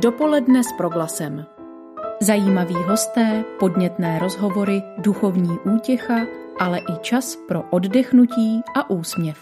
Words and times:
Dopoledne 0.00 0.64
s 0.64 0.72
proglasem. 0.72 1.46
Zajímaví 2.22 2.74
hosté, 2.74 3.44
podnětné 3.60 4.18
rozhovory, 4.18 4.82
duchovní 4.98 5.58
útěcha, 5.58 6.26
ale 6.58 6.78
i 6.78 6.98
čas 7.00 7.36
pro 7.48 7.62
oddechnutí 7.62 8.60
a 8.76 8.90
úsměv. 8.90 9.38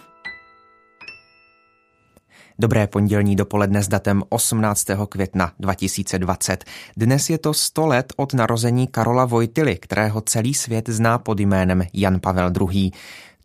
Dobré 2.59 2.87
pondělní 2.87 3.37
dopoledne 3.37 3.83
s 3.83 3.89
datem 3.89 4.23
18. 4.29 4.85
května 5.09 5.53
2020. 5.61 6.65
Dnes 6.97 7.31
je 7.31 7.39
to 7.39 7.55
100 7.55 7.87
let 7.87 8.13
od 8.17 8.35
narození 8.35 8.87
Karola 8.87 9.25
Vojtily, 9.25 9.77
kterého 9.77 10.21
celý 10.21 10.55
svět 10.55 10.89
zná 10.89 11.19
pod 11.19 11.41
jménem 11.41 11.83
Jan 11.93 12.21
Pavel 12.21 12.53
II. 12.71 12.91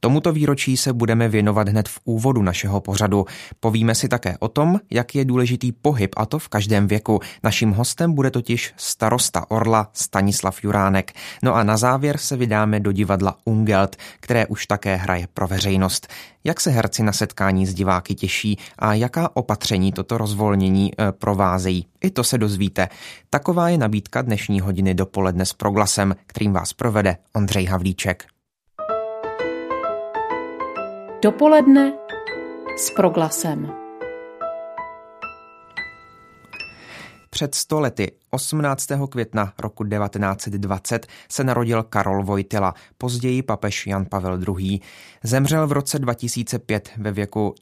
Tomuto 0.02 0.32
výročí 0.32 0.78
se 0.78 0.94
budeme 0.94 1.30
věnovat 1.30 1.70
hned 1.70 1.90
v 1.90 2.00
úvodu 2.06 2.42
našeho 2.42 2.82
pořadu. 2.82 3.26
Povíme 3.60 3.96
si 3.96 4.08
také 4.08 4.38
o 4.40 4.48
tom, 4.48 4.80
jak 4.92 5.16
je 5.16 5.26
důležitý 5.26 5.72
pohyb, 5.72 6.12
a 6.18 6.26
to 6.26 6.40
v 6.40 6.48
každém 6.48 6.88
věku. 6.88 7.20
Naším 7.44 7.72
hostem 7.72 8.14
bude 8.14 8.32
totiž 8.32 8.74
starosta 8.78 9.52
Orla 9.52 9.90
Stanislav 9.94 10.64
Juránek. 10.64 11.14
No 11.44 11.56
a 11.56 11.64
na 11.64 11.78
závěr 11.78 12.18
se 12.18 12.38
vydáme 12.38 12.80
do 12.80 12.92
divadla 12.92 13.38
Ungelt, 13.46 13.96
které 14.20 14.48
už 14.48 14.66
také 14.66 14.96
hraje 14.96 15.28
pro 15.34 15.48
veřejnost. 15.48 16.08
Jak 16.44 16.62
se 16.62 16.70
herci 16.70 17.04
na 17.04 17.12
setkání 17.12 17.66
s 17.66 17.74
diváky 17.74 18.16
těší 18.16 18.58
a 18.80 18.94
jaká 18.94 19.36
opatření 19.36 19.92
toto 19.92 20.18
rozvolnění 20.18 20.92
e, 20.92 21.12
provázejí? 21.12 21.86
I 22.02 22.10
to 22.10 22.24
se 22.24 22.38
dozvíte. 22.38 22.90
Taková 23.30 23.70
je 23.70 23.78
nabídka 23.78 24.22
dnešní 24.22 24.60
hodiny 24.60 24.94
dopoledne 24.94 25.46
s 25.46 25.54
proglasem, 25.54 26.16
kterým 26.28 26.54
vás 26.54 26.74
provede 26.74 27.18
Ondřej 27.34 27.66
Havlíček. 27.66 28.39
Dopoledne 31.22 31.94
s 32.78 32.92
proglasem. 32.92 33.74
Před 37.30 37.56
sto 37.56 37.80
lety 37.80 38.12
18. 38.32 38.88
května 39.10 39.54
roku 39.60 39.84
1920 39.84 41.08
se 41.30 41.44
narodil 41.44 41.84
Karol 41.84 42.24
Vojtila, 42.24 42.74
později 42.98 43.44
papež 43.44 43.88
Jan 43.88 44.06
Pavel 44.06 44.40
II. 44.58 44.80
Zemřel 45.24 45.68
v 45.68 45.72
roce 45.72 46.00
2005 46.00 46.90
ve 46.98 47.12
věku 47.12 47.56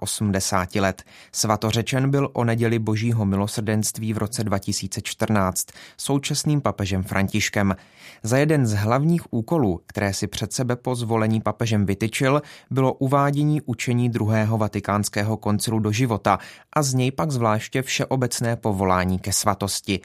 84 0.00 0.80
let. 0.80 1.02
Svatořečen 1.32 2.10
byl 2.10 2.30
o 2.32 2.44
neděli 2.44 2.78
božího 2.78 3.24
milosrdenství 3.24 4.12
v 4.12 4.18
roce 4.18 4.44
2014 4.44 5.66
současným 5.96 6.60
papežem 6.60 7.02
Františkem. 7.02 7.76
Za 8.22 8.38
jeden 8.38 8.66
z 8.66 8.74
hlavních 8.74 9.32
úkolů, 9.32 9.80
které 9.86 10.14
si 10.14 10.26
před 10.26 10.52
sebe 10.52 10.76
po 10.76 10.94
zvolení 10.94 11.40
papežem 11.40 11.86
vytyčil, 11.86 12.42
bylo 12.70 12.92
uvádění 12.92 13.60
učení 13.60 14.08
druhého 14.08 14.58
vatikánského 14.58 15.36
koncilu 15.36 15.78
do 15.78 15.92
života 15.92 16.38
a 16.72 16.82
z 16.82 16.94
něj 16.94 17.10
pak 17.10 17.30
zvláště 17.30 17.82
všeobecné 17.82 18.56
povolání 18.56 19.18
ke 19.18 19.32
svatosti. 19.32 20.00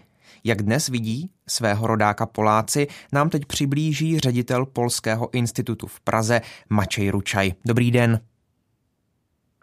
Jak 0.48 0.62
dnes 0.62 0.88
vidí 0.88 1.32
svého 1.48 1.88
rodáka 1.88 2.26
Poláci, 2.26 2.88
nám 3.14 3.30
teď 3.30 3.46
přiblíží 3.46 4.20
ředitel 4.20 4.66
Polského 4.66 5.30
institutu 5.34 5.88
v 5.88 6.02
Praze 6.02 6.42
Mačej 6.70 7.10
Ručaj. 7.10 7.52
Dobrý 7.66 7.92
den. 7.92 8.20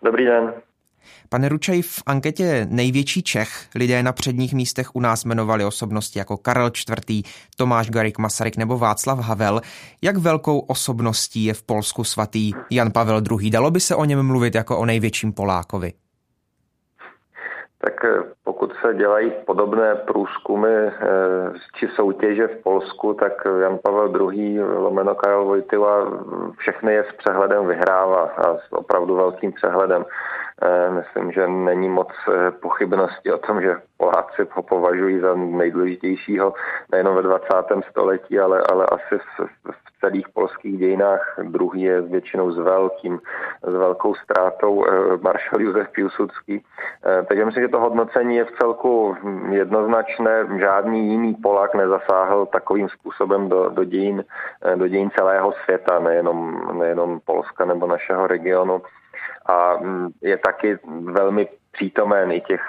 Dobrý 0.04 0.24
den. 0.24 0.52
Pane 1.28 1.48
Ručaj, 1.48 1.82
v 1.82 2.02
anketě 2.06 2.66
Největší 2.70 3.22
Čech 3.22 3.68
lidé 3.74 4.02
na 4.02 4.12
předních 4.12 4.54
místech 4.54 4.96
u 4.96 5.00
nás 5.00 5.24
jmenovali 5.24 5.64
osobnosti 5.64 6.18
jako 6.18 6.36
Karel 6.36 6.70
IV., 7.10 7.24
Tomáš 7.56 7.90
Garik 7.90 8.18
Masaryk 8.18 8.56
nebo 8.56 8.78
Václav 8.78 9.18
Havel. 9.18 9.60
Jak 10.02 10.16
velkou 10.16 10.58
osobností 10.58 11.44
je 11.44 11.54
v 11.54 11.62
Polsku 11.62 12.04
svatý 12.04 12.52
Jan 12.70 12.90
Pavel 12.92 13.22
II? 13.30 13.50
Dalo 13.50 13.70
by 13.70 13.80
se 13.80 13.94
o 13.94 14.04
něm 14.04 14.22
mluvit 14.22 14.54
jako 14.54 14.78
o 14.78 14.86
největším 14.86 15.32
Polákovi? 15.32 15.92
Tak 17.78 18.04
eh, 18.04 18.32
pokud 18.44 18.72
se 18.80 18.94
dělají 18.94 19.32
podobné 19.46 19.94
průzkumy 19.94 20.68
eh, 20.68 20.92
či 21.74 21.88
soutěže 21.88 22.46
v 22.46 22.62
Polsku, 22.62 23.14
tak 23.14 23.32
Jan 23.60 23.78
Pavel 23.82 24.32
II. 24.32 24.60
lomeno 24.60 25.14
Karel 25.14 25.44
Vojtila 25.44 26.12
všechny 26.58 26.94
je 26.94 27.04
s 27.04 27.16
přehledem 27.16 27.66
vyhrává 27.66 28.20
a 28.20 28.56
s 28.56 28.72
opravdu 28.72 29.16
velkým 29.16 29.52
přehledem. 29.52 30.04
Eh, 30.62 30.90
myslím, 30.90 31.32
že 31.32 31.48
není 31.48 31.88
moc 31.88 32.08
pochybnosti 32.60 33.32
o 33.32 33.38
tom, 33.38 33.62
že 33.62 33.76
Poláci 34.02 34.46
ho 34.50 34.62
považují 34.62 35.20
za 35.20 35.34
nejdůležitějšího 35.34 36.54
nejenom 36.92 37.16
ve 37.16 37.22
20. 37.22 37.46
století, 37.90 38.38
ale, 38.38 38.62
ale 38.70 38.86
asi 38.86 39.18
v, 39.18 39.46
v 39.72 40.00
celých 40.00 40.28
polských 40.28 40.78
dějinách. 40.78 41.34
Druhý 41.42 41.82
je 41.82 42.00
většinou 42.00 42.50
s 42.50 42.58
velkým, 42.58 43.20
s 43.62 43.72
velkou 43.72 44.14
ztrátou 44.14 44.84
eh, 44.84 44.90
maršal 45.20 45.60
Josef 45.60 45.88
Piłsudský. 45.88 46.64
Eh, 47.06 47.22
takže 47.28 47.44
myslím, 47.44 47.62
že 47.64 47.68
to 47.68 47.80
hodnocení 47.80 48.36
je 48.42 48.50
v 48.50 48.58
celku 48.58 49.16
jednoznačné. 49.50 50.46
Žádný 50.58 51.08
jiný 51.08 51.34
Polák 51.34 51.74
nezasáhl 51.74 52.46
takovým 52.46 52.88
způsobem 52.88 53.48
do, 53.48 53.68
do, 53.68 53.84
dějin, 53.84 54.24
eh, 54.62 54.76
do 54.76 54.88
dějin 54.88 55.10
celého 55.16 55.54
světa, 55.64 55.98
nejenom, 55.98 56.38
nejenom 56.78 57.20
Polska 57.24 57.64
nebo 57.64 57.86
našeho 57.86 58.26
regionu 58.26 58.82
a 59.46 59.76
mm, 59.76 60.08
je 60.22 60.38
taky 60.38 60.78
velmi 61.02 61.48
přítomen 61.72 62.32
i 62.32 62.40
těch 62.40 62.60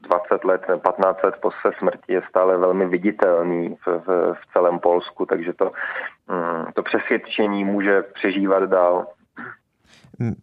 20 0.00 0.44
let, 0.44 0.62
15 0.82 1.22
let 1.22 1.34
po 1.42 1.50
své 1.50 1.70
smrti 1.78 2.12
je 2.12 2.22
stále 2.28 2.56
velmi 2.56 2.86
viditelný 2.86 3.76
v, 3.86 3.86
v, 3.86 4.34
v 4.34 4.52
celém 4.52 4.78
Polsku, 4.78 5.26
takže 5.26 5.52
to, 5.52 5.72
mm, 6.28 6.72
to 6.74 6.82
přesvědčení 6.82 7.64
může 7.64 8.02
přežívat 8.02 8.62
dál. 8.62 9.06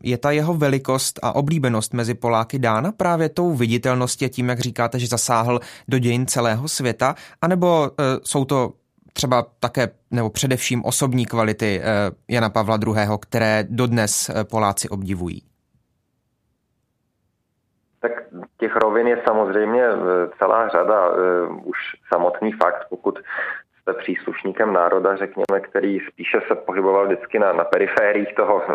Je 0.04 0.18
ta 0.18 0.32
jeho 0.32 0.54
velikost 0.54 1.20
a 1.24 1.36
oblíbenost 1.36 1.94
mezi 1.94 2.14
Poláky 2.14 2.60
dána 2.60 2.92
právě 2.92 3.30
tou 3.30 3.54
viditelností 3.54 4.26
a 4.26 4.30
tím, 4.30 4.50
jak 4.50 4.60
říkáte, 4.60 5.00
že 5.00 5.08
zasáhl 5.08 5.60
do 5.88 6.00
dějin 6.00 6.26
celého 6.26 6.68
světa, 6.68 7.16
anebo 7.42 7.80
uh, 7.80 8.06
jsou 8.24 8.46
to 8.46 8.74
třeba 9.14 9.46
také 9.60 9.90
nebo 10.12 10.30
především 10.30 10.86
osobní 10.86 11.26
kvality 11.26 11.80
uh, 11.80 11.86
Jana 12.28 12.50
Pavla 12.50 12.80
II., 12.88 13.08
které 13.22 13.66
dodnes 13.70 14.30
uh, 14.30 14.44
Poláci 14.44 14.90
obdivují? 14.90 15.42
Tak 18.00 18.12
těch 18.58 18.76
rovin 18.76 19.08
je 19.08 19.22
samozřejmě 19.28 19.84
eh, 19.84 20.30
celá 20.38 20.68
řada. 20.68 21.10
Eh, 21.10 21.48
už 21.64 21.78
samotný 22.14 22.52
fakt, 22.52 22.88
pokud 22.90 23.20
jste 23.88 23.94
příslušníkem 23.94 24.74
národa, 24.74 25.16
řekněme, 25.16 25.60
který 25.62 26.00
spíše 26.00 26.42
se 26.48 26.56
pohyboval 26.56 27.06
vždycky 27.06 27.40
na, 27.40 27.54
na 27.54 27.64
perifériích 27.64 28.36
toho 28.36 28.62
eh, 28.64 28.74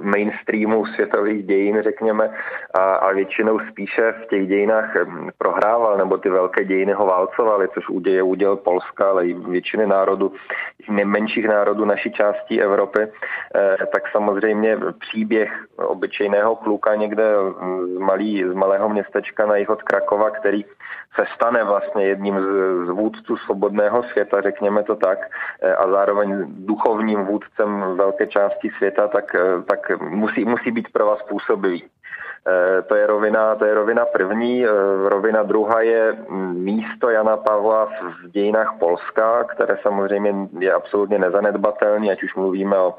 mainstreamu 0.00 0.86
světových 0.86 1.46
dějin, 1.46 1.82
řekněme, 1.82 2.30
a, 2.74 2.94
a 2.94 3.12
většinou 3.12 3.58
spíše 3.70 4.12
v 4.12 4.28
těch 4.30 4.48
dějinách 4.48 4.96
prohrával, 5.38 5.98
nebo 5.98 6.18
ty 6.18 6.28
velké 6.28 6.64
dějiny 6.64 6.92
ho 6.92 7.06
válcovaly, 7.06 7.68
což 7.74 7.88
uděje 7.88 8.22
uděl 8.22 8.56
Polska, 8.56 9.10
ale 9.10 9.26
i 9.26 9.34
většiny 9.34 9.86
národů, 9.86 10.32
nejmenších 10.88 11.48
národů 11.48 11.84
naší 11.84 12.12
části 12.12 12.62
Evropy, 12.62 13.00
eh, 13.00 13.76
tak 13.92 14.02
samozřejmě 14.12 14.78
příběh 15.00 15.64
obyčejného 15.76 16.56
kluka 16.56 16.94
někde 16.94 17.24
z, 17.94 17.98
malý, 17.98 18.44
z 18.44 18.52
malého 18.52 18.88
městečka 18.88 19.46
na 19.46 19.56
jih 19.56 19.70
od 19.70 19.82
Krakova, 19.82 20.30
který 20.30 20.64
se 21.14 21.24
stane 21.34 21.64
vlastně 21.64 22.06
jedním 22.06 22.40
z, 22.40 22.46
z 22.86 22.90
vůdců 22.90 23.36
svobodného 23.36 24.02
světa, 24.02 24.40
řekněme 24.40 24.82
to 24.82 24.96
tak, 24.96 25.18
eh, 25.62 25.74
a 25.74 25.90
zároveň 25.90 26.44
duchovním 26.48 27.24
vůdcem 27.24 27.96
velké 27.96 28.26
části 28.26 28.70
světa, 28.78 29.08
tak, 29.08 29.34
eh, 29.34 29.62
tak 29.62 30.00
musí, 30.00 30.44
musí 30.44 30.70
být 30.70 30.92
pro 30.92 31.06
vás 31.06 31.22
působivý. 31.22 31.84
Eh, 32.46 32.82
to 32.82 32.94
je 32.94 33.06
rovina, 33.06 33.54
to 33.54 33.64
je 33.64 33.74
rovina 33.74 34.04
první. 34.04 34.66
Rovina 35.08 35.42
druhá 35.42 35.80
je 35.80 36.16
místo 36.52 37.10
Jana 37.10 37.36
Pavla 37.36 37.86
v 37.86 38.30
dějinách 38.30 38.76
Polska, 38.78 39.44
které 39.44 39.76
samozřejmě 39.82 40.34
je 40.58 40.72
absolutně 40.72 41.18
nezanedbatelné, 41.18 42.12
ať 42.12 42.22
už 42.22 42.34
mluvíme 42.34 42.78
o 42.78 42.94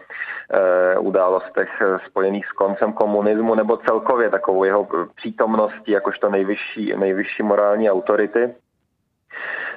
událostech 0.99 1.69
spojených 2.05 2.45
s 2.45 2.51
koncem 2.51 2.93
komunismu, 2.93 3.55
nebo 3.55 3.77
celkově 3.77 4.29
takovou 4.29 4.63
jeho 4.63 4.87
přítomnosti 5.15 5.91
jakožto 5.91 6.29
nejvyšší, 6.29 6.93
nejvyšší 6.97 7.43
morální 7.43 7.91
autority. 7.91 8.55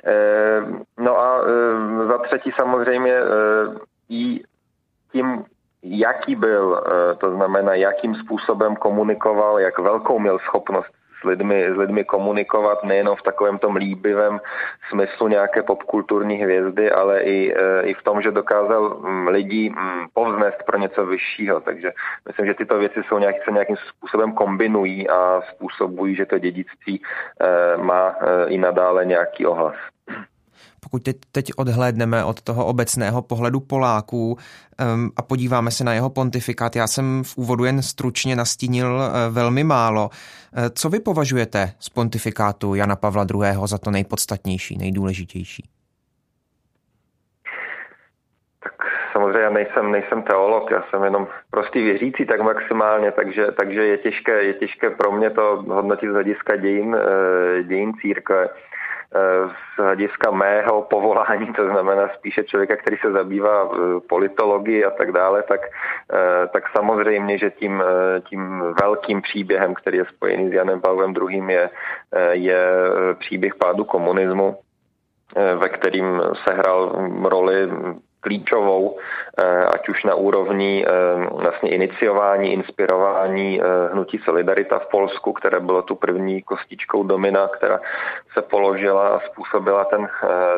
Eh, 0.06 0.62
no 0.99 1.19
a 1.19 1.40
eh, 1.43 2.06
za 2.06 2.19
třetí 2.19 2.52
samozřejmě 2.58 3.12
eh, 3.12 3.25
i 4.08 4.43
tím, 5.12 5.44
jaký 5.84 6.36
byl, 6.36 6.84
to 7.19 7.34
znamená, 7.34 7.75
jakým 7.75 8.14
způsobem 8.14 8.76
komunikoval, 8.76 9.60
jak 9.60 9.78
velkou 9.78 10.19
měl 10.19 10.38
schopnost 10.38 10.90
s 11.20 11.25
lidmi, 11.25 11.72
s 11.75 11.76
lidmi 11.76 12.04
komunikovat 12.04 12.84
nejenom 12.84 13.16
v 13.16 13.22
takovém 13.22 13.58
tom 13.58 13.76
líbivém 13.76 14.40
smyslu 14.90 15.28
nějaké 15.28 15.62
popkulturní 15.62 16.36
hvězdy, 16.36 16.90
ale 16.90 17.20
i, 17.20 17.54
i 17.82 17.94
v 17.94 18.02
tom, 18.02 18.22
že 18.22 18.31
dokázal 18.31 18.98
mm, 19.00 19.28
lidi 19.28 19.70
mm, 19.70 20.06
povznést 20.14 20.62
pro 20.66 20.78
něco 20.78 21.06
vyššího. 21.06 21.60
Takže 21.60 21.92
myslím, 22.28 22.46
že 22.46 22.54
tyto 22.54 22.78
věci 22.78 23.00
jsou 23.08 23.19
nějak, 23.19 23.37
se 23.44 23.50
nějakým 23.50 23.76
způsobem 23.76 24.32
kombinují 24.32 25.08
a 25.08 25.40
způsobují, 25.50 26.14
že 26.14 26.26
to 26.26 26.38
dědictví 26.38 27.02
má 27.76 28.16
i 28.48 28.58
nadále 28.58 29.04
nějaký 29.04 29.46
ohlas. 29.46 29.94
Pokud 30.84 31.02
teď, 31.02 31.16
teď 31.32 31.50
odhlédneme 31.56 32.25
od 32.25 32.42
toho 32.42 32.66
obecného 32.66 33.22
pohledu 33.22 33.60
Poláků 33.60 34.32
um, 34.32 35.10
a 35.16 35.22
podíváme 35.22 35.70
se 35.70 35.84
na 35.84 35.94
jeho 35.94 36.10
pontifikát, 36.10 36.76
já 36.76 36.86
jsem 36.86 37.22
v 37.25 37.36
úvodu 37.36 37.64
jen 37.64 37.82
stručně 37.82 38.36
nastínil 38.36 38.94
uh, 38.94 39.34
velmi 39.34 39.64
málo. 39.64 40.08
Uh, 40.08 40.64
co 40.75 40.88
vy 40.88 41.00
považujete 41.00 41.72
z 41.78 41.88
pontifikátu 41.88 42.75
Jana 42.75 42.96
Pavla 42.96 43.26
II. 43.34 43.56
za 43.64 43.78
to 43.78 43.90
nejpodstatnější, 43.90 44.78
nejdůležitější? 44.78 45.69
samozřejmě 49.14 49.38
já 49.38 49.50
nejsem, 49.50 49.92
nejsem 49.92 50.22
teolog, 50.22 50.70
já 50.70 50.82
jsem 50.82 51.04
jenom 51.04 51.26
prostý 51.50 51.82
věřící 51.82 52.26
tak 52.26 52.40
maximálně, 52.40 53.12
takže, 53.12 53.46
takže 53.46 53.84
je, 53.84 53.98
těžké, 53.98 54.42
je 54.42 54.54
těžké 54.54 54.90
pro 54.90 55.12
mě 55.12 55.30
to 55.30 55.64
hodnotit 55.69 56.10
z 56.10 56.12
hlediska 56.12 56.56
dějin, 56.56 56.96
eh, 56.96 57.62
dějin 57.62 57.92
církve 58.00 58.48
z 59.14 59.82
hlediska 59.82 60.31
mého 60.31 60.82
povolání, 60.82 61.52
to 61.52 61.64
znamená 61.64 62.08
spíše 62.14 62.44
člověka, 62.44 62.76
který 62.76 62.96
se 62.96 63.12
zabývá 63.12 63.70
eh, 63.72 64.00
politologií 64.08 64.84
a 64.84 64.90
tak 64.90 65.12
dále, 65.12 65.43
tak, 65.43 65.61
tak 66.52 66.64
samozřejmě, 66.76 67.38
že 67.38 67.50
tím, 67.50 67.82
tím 68.28 68.62
velkým 68.82 69.22
příběhem, 69.22 69.75
který 69.75 69.99
je 69.99 70.05
spojený 70.05 70.50
s 70.50 70.52
Janem 70.52 70.81
Pavlem 70.81 71.14
II. 71.31 71.52
je, 71.52 71.70
je 72.31 72.66
příběh 73.19 73.55
pádu 73.55 73.84
komunismu, 73.84 74.58
ve 75.56 75.69
kterým 75.69 76.22
sehrál 76.49 77.08
roli 77.22 77.69
klíčovou, 78.25 78.97
eh, 78.97 79.65
ať 79.76 79.88
už 79.88 80.05
na 80.05 80.15
úrovni 80.17 80.81
eh, 80.81 80.91
vlastně 81.37 81.71
iniciování, 81.71 82.53
inspirování 82.53 83.61
eh, 83.61 83.65
hnutí 83.93 84.19
Solidarita 84.25 84.79
v 84.79 84.88
Polsku, 84.88 85.32
které 85.32 85.61
bylo 85.61 85.82
tu 85.82 85.94
první 85.94 86.43
kostičkou 86.43 87.05
domina, 87.05 87.49
která 87.49 87.81
se 88.32 88.43
položila 88.43 89.09
a 89.09 89.21
způsobila 89.21 89.85
ten 89.85 90.09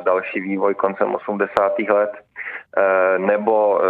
další 0.05 0.41
vývoj 0.41 0.75
koncem 0.75 1.15
80. 1.15 1.79
let 1.91 2.13
nebo 3.19 3.81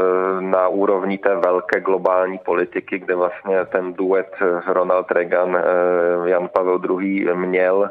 na 0.40 0.69
úrovni 0.69 1.19
té 1.19 1.34
velké 1.34 1.81
globální 1.81 2.38
politiky, 2.38 2.99
kde 2.99 3.14
vlastně 3.14 3.64
ten 3.64 3.93
duet 3.93 4.31
Ronald 4.67 5.11
Reagan, 5.11 5.58
Jan 6.25 6.49
Pavel 6.49 6.81
II. 7.00 7.34
měl 7.34 7.90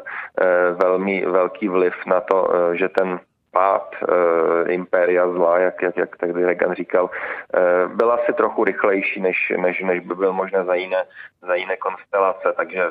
velmi 0.72 1.26
velký 1.26 1.68
vliv 1.68 1.94
na 2.06 2.20
to, 2.20 2.48
že 2.72 2.88
ten 2.88 3.20
pád 3.56 3.88
e, 3.96 4.72
impéria 4.72 5.24
zla, 5.32 5.58
jak, 5.58 5.82
jak, 5.82 5.96
jak 5.96 6.16
tady 6.16 6.32
Reagan 6.32 6.74
říkal, 6.74 7.08
e, 7.08 7.88
byl 7.88 8.12
asi 8.12 8.32
trochu 8.32 8.64
rychlejší, 8.64 9.20
než, 9.20 9.52
než, 9.56 9.80
než 9.80 10.00
by 10.00 10.14
byl 10.14 10.32
možná 10.32 10.64
za 10.64 10.74
jiné, 10.74 11.04
za 11.40 11.54
jiné 11.54 11.76
konstelace. 11.76 12.52
Takže, 12.56 12.82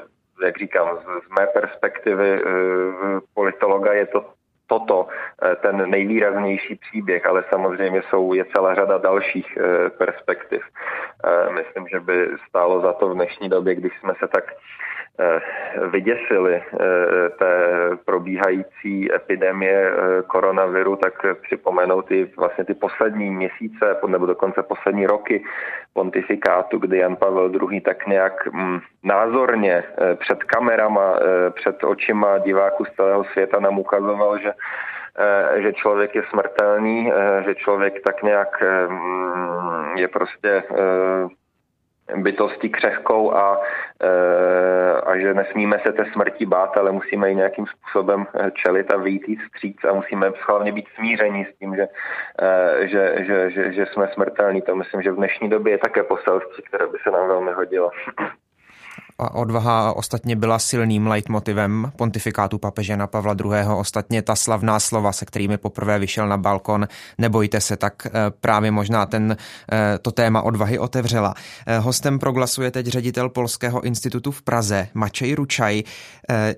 jak 0.41 0.57
říkám, 0.57 0.87
z, 0.97 1.05
z 1.25 1.29
mé 1.39 1.47
perspektivy 1.47 2.29
e, 2.33 2.41
politologa 3.33 3.93
je 3.93 4.05
to 4.05 4.25
toto 4.67 5.07
ten 5.61 5.89
nejvýraznější 5.89 6.75
příběh, 6.75 7.25
ale 7.25 7.43
samozřejmě 7.49 8.01
jsou, 8.09 8.33
je 8.33 8.45
celá 8.55 8.75
řada 8.75 8.97
dalších 8.97 9.57
perspektiv. 9.97 10.61
Myslím, 11.53 11.87
že 11.87 11.99
by 11.99 12.29
stálo 12.49 12.81
za 12.81 12.93
to 12.93 13.09
v 13.09 13.13
dnešní 13.13 13.49
době, 13.49 13.75
když 13.75 13.93
jsme 13.99 14.13
se 14.19 14.27
tak 14.27 14.43
Eh, 14.49 14.94
vyděsili 15.91 16.55
eh, 16.55 17.29
té 17.29 17.55
probíhající 18.05 19.13
epidemie 19.13 19.91
eh, 19.91 20.21
koronaviru, 20.27 20.95
tak 20.95 21.13
připomenout 21.41 22.05
ty, 22.05 22.31
vlastně 22.37 22.65
ty 22.65 22.73
poslední 22.73 23.31
měsíce 23.31 23.97
nebo 24.07 24.25
dokonce 24.25 24.63
poslední 24.63 25.07
roky 25.07 25.43
pontifikátu, 25.93 26.77
kdy 26.77 26.97
Jan 26.97 27.15
Pavel 27.15 27.51
II. 27.71 27.81
tak 27.81 28.07
nějak 28.07 28.53
mm, 28.53 28.79
názorně 29.03 29.83
před 30.15 30.43
kamerama, 30.43 31.19
před 31.49 31.83
očima 31.83 32.37
diváků 32.37 32.85
z 32.85 32.95
celého 32.95 33.23
světa 33.23 33.59
nám 33.59 33.79
ukazoval, 33.79 34.39
že 34.39 34.53
že 35.55 35.73
člověk 35.73 36.15
je 36.15 36.23
smrtelný, 36.29 37.11
že 37.45 37.55
člověk 37.55 38.03
tak 38.03 38.23
nějak 38.23 38.63
mm, 38.89 39.97
je 39.97 40.07
prostě 40.07 40.63
bytosti 42.15 42.69
křehkou 42.69 43.33
a, 43.33 43.61
e, 44.01 45.01
a 45.01 45.17
že 45.17 45.33
nesmíme 45.33 45.79
se 45.85 45.93
té 45.93 46.05
smrti 46.13 46.45
bát, 46.45 46.77
ale 46.77 46.91
musíme 46.91 47.29
ji 47.29 47.35
nějakým 47.35 47.65
způsobem 47.67 48.25
čelit 48.53 48.91
a 48.91 48.97
vyjít 48.97 49.41
vstříc 49.41 49.77
a 49.89 49.93
musíme 49.93 50.31
hlavně 50.47 50.71
být 50.71 50.85
smíření 50.95 51.45
s 51.45 51.57
tím, 51.59 51.75
že, 51.75 51.87
e, 52.41 52.87
že, 52.87 53.15
že, 53.19 53.51
že, 53.51 53.73
že 53.73 53.85
jsme 53.85 54.07
smrtelní. 54.13 54.61
To 54.61 54.75
myslím, 54.75 55.01
že 55.01 55.11
v 55.11 55.15
dnešní 55.15 55.49
době 55.49 55.73
je 55.73 55.77
také 55.77 56.03
poselství, 56.03 56.63
které 56.67 56.87
by 56.87 56.97
se 57.03 57.11
nám 57.11 57.27
velmi 57.27 57.51
hodilo. 57.51 57.91
A 59.17 59.35
odvaha 59.35 59.93
ostatně 59.93 60.35
byla 60.35 60.59
silným 60.59 61.07
leitmotivem 61.07 61.91
pontifikátu 61.95 62.57
papeže 62.57 62.97
na 62.97 63.07
Pavla 63.07 63.35
II. 63.45 63.65
Ostatně 63.77 64.21
ta 64.21 64.35
slavná 64.35 64.79
slova, 64.79 65.11
se 65.11 65.25
kterými 65.25 65.57
poprvé 65.57 65.99
vyšel 65.99 66.27
na 66.27 66.37
balkon, 66.37 66.87
nebojte 67.17 67.61
se, 67.61 67.77
tak 67.77 67.93
eh, 68.05 68.11
právě 68.41 68.71
možná 68.71 69.05
ten, 69.05 69.37
eh, 69.71 69.99
to 70.01 70.11
téma 70.11 70.41
odvahy 70.41 70.79
otevřela. 70.79 71.33
Eh, 71.67 71.77
hostem 71.77 72.19
proglasu 72.19 72.61
je 72.61 72.71
teď 72.71 72.87
ředitel 72.87 73.29
Polského 73.29 73.81
institutu 73.81 74.31
v 74.31 74.41
Praze, 74.41 74.87
Mačej 74.93 75.35
Ručaj. 75.35 75.83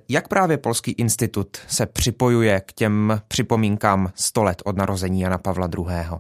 Jak 0.10 0.28
právě 0.28 0.58
Polský 0.58 0.92
institut 0.92 1.58
se 1.68 1.86
připojuje 1.86 2.62
k 2.62 2.74
těm 2.74 3.22
připomínkám 3.28 4.12
100 4.16 4.44
let 4.44 4.62
od 4.66 4.78
narození 4.78 5.22
Jana 5.22 5.38
Pavla 5.38 5.70
II.? 5.78 6.20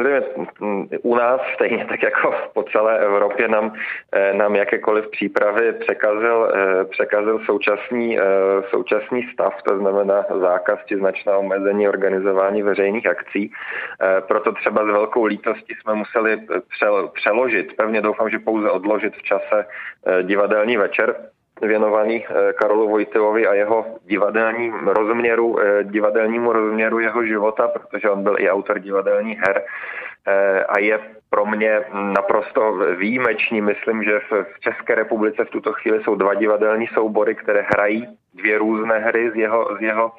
samozřejmě 0.00 0.20
mm, 0.60 0.88
u 1.02 1.14
nás, 1.14 1.40
stejně 1.54 1.86
tak 1.86 2.02
jako 2.02 2.34
po 2.52 2.62
celé 2.62 2.98
Evropě, 2.98 3.48
nám, 3.48 3.74
eh, 4.12 4.34
nám 4.34 4.56
jakékoliv 4.56 5.08
přípravy 5.10 5.72
překazil, 5.72 6.52
eh, 6.54 6.84
překazil 6.84 7.38
současný, 7.38 8.18
současný 8.70 9.28
stav, 9.32 9.62
to 9.62 9.78
znamená 9.78 10.24
zákaz 10.40 10.78
či 10.86 10.96
značná 10.96 11.36
omezení 11.36 11.88
organizování 11.88 12.62
veřejných 12.62 13.06
akcí. 13.06 13.52
Proto 14.28 14.52
třeba 14.52 14.84
s 14.84 14.86
velkou 14.86 15.24
lítostí 15.24 15.74
jsme 15.74 15.94
museli 15.94 16.40
přeložit, 17.12 17.76
pevně 17.76 18.00
doufám, 18.00 18.30
že 18.30 18.38
pouze 18.38 18.70
odložit 18.70 19.16
v 19.16 19.22
čase 19.22 19.66
divadelní 20.22 20.76
večer, 20.76 21.16
věnovaný 21.62 22.26
eh, 22.26 22.52
Karolu 22.52 22.88
Vojtilovi 22.88 23.46
a 23.46 23.54
jeho 23.54 23.86
divadelním 24.06 24.74
rozměru, 24.88 25.60
eh, 25.60 25.84
divadelnímu 25.84 26.52
rozměru 26.52 26.98
jeho 26.98 27.24
života, 27.24 27.68
protože 27.68 28.10
on 28.10 28.22
byl 28.22 28.36
i 28.38 28.50
autor 28.50 28.78
divadelních 28.78 29.38
her 29.38 29.62
eh, 30.26 30.64
a 30.64 30.78
je 30.78 30.98
pro 31.30 31.46
mě 31.46 31.80
naprosto 31.92 32.72
výjimečný. 32.96 33.60
Myslím, 33.60 34.04
že 34.04 34.20
v 34.30 34.60
České 34.60 34.94
republice 34.94 35.44
v 35.44 35.50
tuto 35.50 35.72
chvíli 35.72 36.02
jsou 36.02 36.14
dva 36.14 36.34
divadelní 36.34 36.86
soubory, 36.86 37.34
které 37.34 37.62
hrají 37.62 38.06
dvě 38.34 38.58
různé 38.58 38.98
hry 38.98 39.30
z 39.30 39.34
jeho, 39.34 39.76
z 39.78 39.82
jeho, 39.82 40.12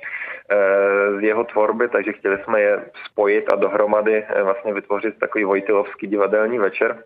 z 1.19 1.23
jeho 1.23 1.43
tvorby, 1.43 1.87
takže 1.87 2.13
chtěli 2.13 2.37
jsme 2.43 2.61
je 2.61 2.85
spojit 3.05 3.53
a 3.53 3.55
dohromady 3.55 4.25
vlastně 4.43 4.73
vytvořit 4.73 5.19
takový 5.19 5.43
Vojtilovský 5.43 6.07
divadelní 6.07 6.59
večer 6.59 7.03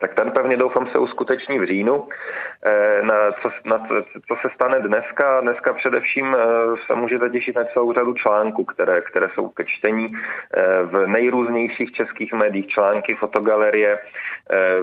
tak 0.00 0.14
ten 0.14 0.30
pevně 0.30 0.56
doufám 0.56 0.86
se 0.86 0.98
uskuteční 0.98 1.58
v 1.58 1.66
říjnu. 1.66 2.08
Eh, 2.66 3.02
na 3.02 3.32
co, 3.42 3.50
na 3.64 3.78
co 4.28 4.36
se 4.42 4.48
stane 4.54 4.80
dneska? 4.80 5.40
Dneska 5.40 5.72
především 5.72 6.36
eh, 6.38 6.76
se 6.86 6.94
můžete 6.94 7.30
těšit 7.30 7.56
na 7.56 7.64
celou 7.64 7.92
řadu 7.92 8.14
článků, 8.14 8.64
které, 8.64 9.00
které 9.00 9.28
jsou 9.34 9.48
ke 9.48 9.64
čtení 9.64 10.12
eh, 10.12 10.82
v 10.82 11.06
nejrůznějších 11.06 11.92
českých 11.92 12.32
médiích, 12.32 12.66
články, 12.66 13.14
fotogalerie. 13.14 13.98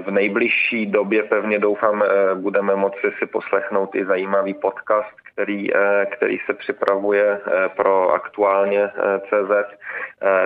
V 0.06 0.12
nejbližší 0.12 0.86
době 0.86 1.24
pevně 1.24 1.60
doufám 1.60 2.04
budeme 2.36 2.76
moci 2.76 3.12
si 3.20 3.26
poslechnout 3.26 3.96
i 3.96 4.06
zajímavý 4.06 4.54
podcast, 4.54 5.16
který, 5.34 5.70
který 6.12 6.38
se 6.46 6.54
připravuje 6.54 7.42
pro 7.76 8.14
aktuálně 8.14 8.92
CZ. 9.30 9.52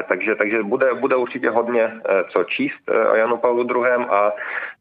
Takže, 0.08 0.36
takže 0.36 0.64
bude, 0.64 0.94
bude 0.94 1.16
určitě 1.16 1.50
hodně 1.50 2.02
co 2.30 2.44
číst 2.44 2.90
o 3.12 3.16
Janu 3.16 3.38
Pavlu 3.38 3.64
II. 3.64 4.06
a 4.10 4.34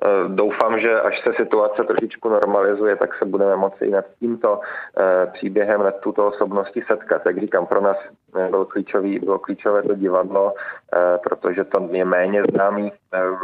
Eh, 0.03 0.29
doufám, 0.29 0.81
že 0.81 1.01
až 1.01 1.23
se 1.23 1.33
situace 1.33 1.85
trošičku 1.85 2.29
normalizuje, 2.29 2.97
tak 2.97 3.19
se 3.19 3.25
budeme 3.25 3.57
moci 3.57 3.85
i 3.85 3.91
nad 3.91 4.05
tímto 4.19 4.61
eh, 4.99 5.27
příběhem, 5.33 5.83
nad 5.83 6.01
tuto 6.01 6.27
osobností 6.27 6.83
setkat. 6.87 7.23
Jak 7.27 7.41
říkám, 7.41 7.67
pro 7.67 7.81
nás 7.81 7.97
byl 8.51 8.65
klíčový, 8.65 9.19
bylo 9.19 9.39
klíčové 9.39 9.83
to 9.83 9.95
divadlo, 9.95 10.53
eh, 10.57 11.19
protože 11.29 11.65
to 11.65 11.89
je 11.93 12.05
méně 12.05 12.43
známý 12.53 12.93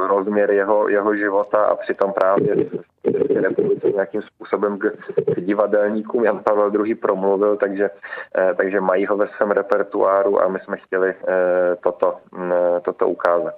rozměr 0.08 0.50
jeho, 0.50 0.88
jeho 0.88 1.16
života 1.16 1.64
a 1.64 1.74
přitom 1.74 2.12
právě 2.12 2.56
České 3.12 3.40
republice 3.40 3.88
nějakým 3.88 4.22
způsobem 4.22 4.78
k, 4.78 4.84
k 5.34 5.40
divadelníkům 5.40 6.24
Jan 6.24 6.38
Pavel 6.44 6.86
II. 6.86 6.94
promluvil, 6.94 7.56
takže, 7.56 7.90
takže 8.56 8.80
mají 8.80 9.06
ho 9.06 9.16
ve 9.16 9.28
svém 9.28 9.50
repertuáru 9.50 10.42
a 10.42 10.48
my 10.48 10.58
jsme 10.58 10.76
chtěli 10.76 11.14
toto, 11.82 12.16
toto 12.82 13.08
ukázat. 13.08 13.54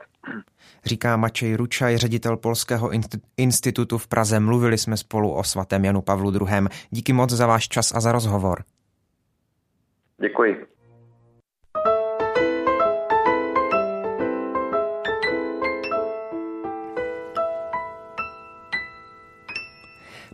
Říká 0.84 1.16
Mačej 1.16 1.56
Ručaj, 1.56 1.96
ředitel 1.96 2.36
Polského 2.36 2.90
institutu 3.36 3.98
v 3.98 4.08
Praze. 4.08 4.40
Mluvili 4.40 4.78
jsme 4.78 4.96
spolu 4.96 5.34
o 5.34 5.44
svatém 5.44 5.84
Janu 5.84 6.02
Pavlu 6.02 6.32
II. 6.32 6.68
Díky 6.90 7.12
moc 7.12 7.30
za 7.30 7.46
váš 7.46 7.68
čas 7.68 7.92
a 7.94 8.00
za 8.00 8.12
rozhovor. 8.12 8.58
Děkuji. 10.18 10.73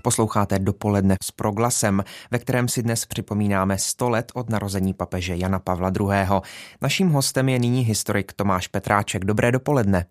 Posloucháte 0.02 0.58
dopoledne 0.58 1.16
s 1.22 1.30
proglasem, 1.30 2.04
ve 2.30 2.38
kterém 2.38 2.68
si 2.68 2.82
dnes 2.82 3.06
připomínáme 3.06 3.78
100 3.78 4.10
let 4.10 4.32
od 4.34 4.50
narození 4.50 4.94
papeže 4.94 5.36
Jana 5.36 5.58
Pavla 5.58 5.92
II. 6.00 6.40
Naším 6.82 7.08
hostem 7.08 7.48
je 7.48 7.58
nyní 7.58 7.80
historik 7.80 8.32
Tomáš 8.32 8.68
Petráček. 8.68 9.24
Dobré 9.24 9.52
dopoledne. 9.52 10.04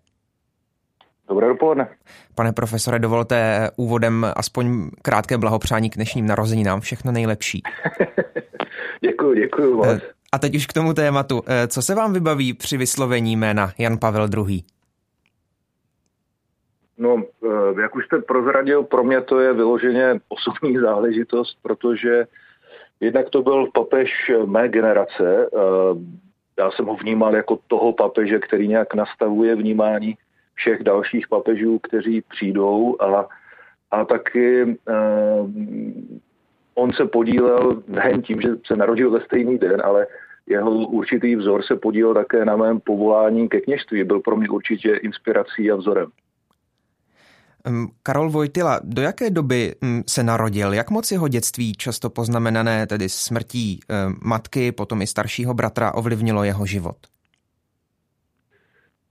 Dobré 1.28 1.48
dopoledne. 1.48 1.88
Pane 2.34 2.52
profesore, 2.52 2.98
dovolte 2.98 3.70
úvodem 3.76 4.26
aspoň 4.36 4.90
krátké 5.02 5.38
blahopřání 5.38 5.90
k 5.90 5.96
dnešním 5.96 6.26
narozeninám. 6.26 6.80
Všechno 6.80 7.12
nejlepší. 7.12 7.62
děkuji, 9.00 9.34
děkuji 9.34 9.74
moc. 9.74 9.86
Eh, 9.86 10.00
a 10.32 10.38
teď 10.38 10.54
už 10.54 10.66
k 10.66 10.72
tomu 10.72 10.94
tématu. 10.94 11.42
Eh, 11.46 11.68
co 11.68 11.82
se 11.82 11.94
vám 11.94 12.12
vybaví 12.12 12.54
při 12.54 12.76
vyslovení 12.76 13.36
jména 13.36 13.72
Jan 13.78 13.98
Pavel 13.98 14.28
II? 14.48 14.62
No, 17.00 17.22
eh, 17.44 17.80
jak 17.80 17.96
už 17.96 18.06
jste 18.06 18.18
prozradil, 18.18 18.82
pro 18.82 19.04
mě 19.04 19.20
to 19.20 19.40
je 19.40 19.52
vyloženě 19.52 20.20
osobní 20.28 20.78
záležitost, 20.86 21.58
protože 21.62 22.26
jednak 23.00 23.30
to 23.30 23.42
byl 23.42 23.66
papež 23.74 24.30
mé 24.44 24.68
generace. 24.68 25.50
Já 26.58 26.70
jsem 26.70 26.86
ho 26.86 26.96
vnímal 26.96 27.36
jako 27.36 27.58
toho 27.66 27.92
papeže, 27.92 28.38
který 28.38 28.68
nějak 28.68 28.94
nastavuje 28.94 29.56
vnímání 29.56 30.16
všech 30.54 30.82
dalších 30.82 31.28
papežů, 31.28 31.78
kteří 31.78 32.20
přijdou 32.20 32.96
a, 33.00 33.28
a 33.90 34.04
taky 34.04 34.64
uh, 34.64 35.50
on 36.74 36.92
se 36.92 37.06
podílel 37.06 37.82
nejen 37.88 38.22
tím, 38.22 38.40
že 38.40 38.48
se 38.66 38.76
narodil 38.76 39.10
ve 39.10 39.20
stejný 39.20 39.58
den, 39.58 39.82
ale 39.84 40.06
jeho 40.46 40.70
určitý 40.70 41.36
vzor 41.36 41.62
se 41.62 41.76
podílel 41.76 42.14
také 42.14 42.44
na 42.44 42.56
mém 42.56 42.80
povolání 42.80 43.48
ke 43.48 43.60
kněžství. 43.60 44.04
Byl 44.04 44.20
pro 44.20 44.36
mě 44.36 44.48
určitě 44.48 44.94
inspirací 44.94 45.70
a 45.70 45.76
vzorem. 45.76 46.08
Karol 48.02 48.30
Vojtila, 48.30 48.80
do 48.84 49.02
jaké 49.02 49.30
doby 49.30 49.74
se 50.08 50.22
narodil? 50.22 50.72
Jak 50.72 50.90
moc 50.90 51.10
jeho 51.12 51.28
dětství, 51.28 51.72
často 51.72 52.10
poznamenané 52.10 52.86
tedy 52.86 53.08
smrtí 53.08 53.80
matky, 54.24 54.72
potom 54.72 55.02
i 55.02 55.06
staršího 55.06 55.54
bratra, 55.54 55.94
ovlivnilo 55.94 56.44
jeho 56.44 56.66
život? 56.66 56.96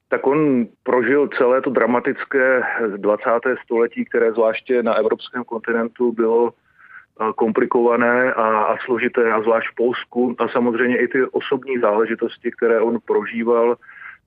tak 0.09 0.27
on 0.27 0.65
prožil 0.83 1.27
celé 1.37 1.61
to 1.61 1.69
dramatické 1.69 2.61
20. 2.97 3.29
století, 3.63 4.05
které 4.05 4.31
zvláště 4.31 4.83
na 4.83 4.93
evropském 4.93 5.43
kontinentu 5.43 6.11
bylo 6.11 6.49
eh, 6.49 7.25
komplikované 7.35 8.33
a, 8.33 8.63
a 8.63 8.77
složité, 8.85 9.31
a 9.31 9.41
zvlášť 9.41 9.67
v 9.71 9.75
Polsku. 9.75 10.35
A 10.39 10.47
samozřejmě 10.47 10.97
i 10.97 11.07
ty 11.07 11.25
osobní 11.31 11.79
záležitosti, 11.79 12.51
které 12.51 12.81
on 12.81 12.97
prožíval, 13.05 13.75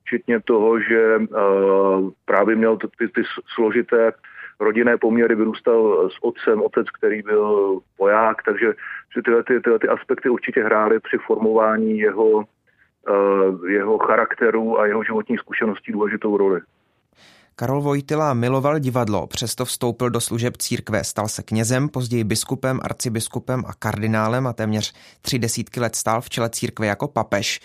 včetně 0.04 0.40
toho, 0.40 0.80
že 0.80 1.16
uh, 1.16 2.11
právě 2.25 2.56
měl 2.56 2.76
ty, 2.76 3.09
ty 3.09 3.23
složité 3.54 4.12
rodinné 4.61 4.97
poměry, 4.97 5.35
vyrůstal 5.35 6.11
s 6.11 6.16
otcem, 6.23 6.62
otec, 6.62 6.87
který 6.90 7.23
byl 7.23 7.78
voják, 7.99 8.42
takže 8.44 8.75
že 9.14 9.23
tyhle, 9.23 9.42
ty, 9.42 9.61
tyhle 9.61 9.78
ty 9.78 9.88
aspekty 9.88 10.28
určitě 10.28 10.64
hrály 10.64 11.00
při 11.00 11.18
formování 11.18 11.99
jeho 11.99 12.44
Eh, 13.09 13.73
jeho 13.73 13.99
charakteru 13.99 14.80
a 14.80 14.87
jeho 14.87 15.04
životní 15.04 15.37
zkušeností 15.38 15.92
důležitou 15.92 16.37
roli. 16.37 16.61
Karol 17.56 17.80
Vojtila 17.80 18.35
miloval 18.35 18.78
divadlo, 18.78 19.26
přesto 19.26 19.64
vstoupil 19.64 20.11
do 20.11 20.21
služeb 20.21 20.56
církve, 20.56 21.04
stal 21.04 21.28
se 21.28 21.42
knězem, 21.42 21.88
později 21.88 22.25
biskupem, 22.25 22.80
arcibiskupem 22.82 23.62
a 23.66 23.75
kardinálem 23.75 24.47
a 24.47 24.52
téměř 24.52 24.94
tři 25.23 25.38
desítky 25.38 25.80
let 25.80 25.97
stál 25.97 26.21
v 26.21 26.30
čele 26.30 26.50
církve 26.50 26.87
jako 26.87 27.09
papež. 27.09 27.61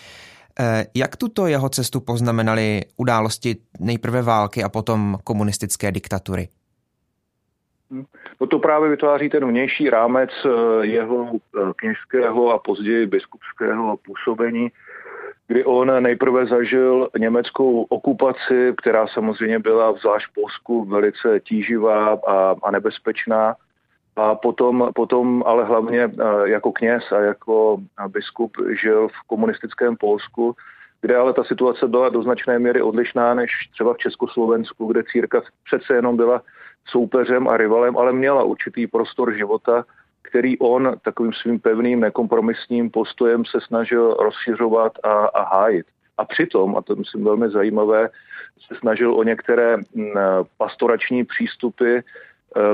Eh, 0.59 0.85
jak 0.95 1.15
tuto 1.15 1.47
jeho 1.47 1.69
cestu 1.69 1.99
poznamenali 1.99 2.81
události 2.97 3.55
nejprve 3.79 4.21
války 4.21 4.63
a 4.63 4.69
potom 4.69 5.17
komunistické 5.23 5.91
diktatury? 5.91 6.47
No 8.41 8.47
to 8.47 8.59
právě 8.59 8.89
vytváří 8.89 9.29
ten 9.29 9.47
vnější 9.47 9.89
rámec 9.89 10.29
eh, 10.45 10.85
jeho 10.85 11.31
kněžského 11.75 12.49
a 12.53 12.59
později 12.59 13.05
biskupského 13.05 13.97
působení 13.97 14.71
kdy 15.47 15.65
on 15.65 16.03
nejprve 16.03 16.45
zažil 16.45 17.09
německou 17.17 17.83
okupaci, 17.83 18.73
která 18.77 19.07
samozřejmě 19.07 19.59
byla 19.59 19.93
zvlášť 19.93 20.27
v 20.27 20.33
Polsku 20.33 20.85
velice 20.85 21.39
tíživá 21.39 22.13
a, 22.27 22.55
a 22.63 22.71
nebezpečná. 22.71 23.55
A 24.17 24.35
potom, 24.35 24.89
potom 24.95 25.43
ale 25.45 25.63
hlavně 25.63 26.03
eh, 26.03 26.49
jako 26.49 26.71
kněz 26.71 27.11
a 27.11 27.19
jako 27.19 27.77
biskup 28.07 28.57
žil 28.81 29.07
v 29.07 29.27
komunistickém 29.27 29.95
Polsku, 29.95 30.55
kde 31.01 31.17
ale 31.17 31.33
ta 31.33 31.43
situace 31.43 31.87
byla 31.87 32.09
do 32.09 32.23
značné 32.23 32.59
míry 32.59 32.81
odlišná 32.81 33.33
než 33.33 33.51
třeba 33.73 33.93
v 33.93 33.97
Československu, 33.97 34.85
kde 34.85 35.03
církev 35.03 35.43
přece 35.65 35.93
jenom 35.93 36.17
byla 36.17 36.41
soupeřem 36.85 37.47
a 37.47 37.57
rivalem, 37.57 37.97
ale 37.97 38.13
měla 38.13 38.43
určitý 38.43 38.87
prostor 38.87 39.33
života, 39.33 39.85
který 40.21 40.59
on 40.59 40.95
takovým 41.01 41.33
svým 41.33 41.59
pevným, 41.59 41.99
nekompromisním 41.99 42.89
postojem 42.89 43.45
se 43.45 43.61
snažil 43.61 44.13
rozšiřovat 44.13 44.93
a, 45.03 45.09
a 45.09 45.55
hájit. 45.55 45.85
A 46.17 46.25
přitom, 46.25 46.77
a 46.77 46.81
to 46.81 46.95
myslím 46.95 47.23
velmi 47.23 47.49
zajímavé, 47.49 48.09
se 48.67 48.75
snažil 48.75 49.13
o 49.13 49.23
některé 49.23 49.77
pastorační 50.57 51.23
přístupy, 51.23 51.97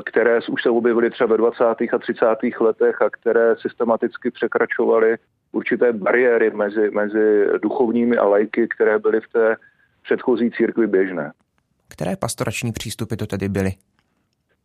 které 0.05 0.39
už 0.49 0.63
se 0.63 0.69
objevily 0.69 1.09
třeba 1.09 1.29
ve 1.29 1.37
20. 1.37 1.63
a 1.63 1.97
30. 1.99 2.25
letech 2.59 3.01
a 3.01 3.09
které 3.09 3.55
systematicky 3.55 4.31
překračovaly 4.31 5.17
určité 5.51 5.93
bariéry 5.93 6.51
mezi, 6.51 6.89
mezi 6.89 7.45
duchovními 7.61 8.17
a 8.17 8.25
lajky, 8.25 8.67
které 8.67 8.99
byly 8.99 9.21
v 9.21 9.27
té 9.33 9.55
předchozí 10.03 10.51
církvi 10.51 10.87
běžné. 10.87 11.31
Které 11.89 12.15
pastorační 12.15 12.71
přístupy 12.71 13.15
to 13.15 13.25
tedy 13.25 13.49
byly? 13.49 13.71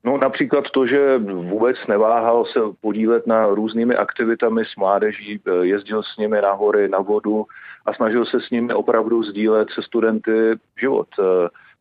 No 0.04 0.18
například 0.18 0.64
to, 0.70 0.86
že 0.86 1.18
vůbec 1.18 1.76
neváhal 1.88 2.44
se 2.44 2.60
podílet 2.80 3.26
na 3.26 3.46
různými 3.46 3.94
aktivitami 3.94 4.64
s 4.64 4.76
mládeží, 4.76 5.40
eh, 5.46 5.66
jezdil 5.66 6.02
s 6.02 6.16
nimi 6.16 6.40
na 6.42 6.52
hory, 6.52 6.88
na 6.88 6.98
vodu 6.98 7.46
a 7.86 7.94
snažil 7.94 8.26
se 8.26 8.40
s 8.40 8.50
nimi 8.50 8.74
opravdu 8.74 9.22
sdílet 9.22 9.68
se 9.74 9.82
studenty 9.82 10.58
život. 10.80 11.08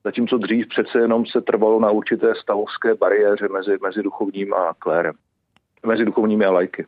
Zatímco 0.07 0.37
dřív 0.37 0.67
přece 0.67 0.99
jenom 0.99 1.25
se 1.25 1.41
trvalo 1.41 1.79
na 1.79 1.91
určité 1.91 2.33
stavovské 2.41 2.95
bariéře 2.95 3.47
mezi, 3.53 3.77
mezi 3.83 4.03
duchovním 4.03 4.53
a 4.53 4.73
klérem, 4.79 5.13
mezi 5.85 6.05
duchovními 6.05 6.45
a 6.45 6.51
lajky. 6.51 6.85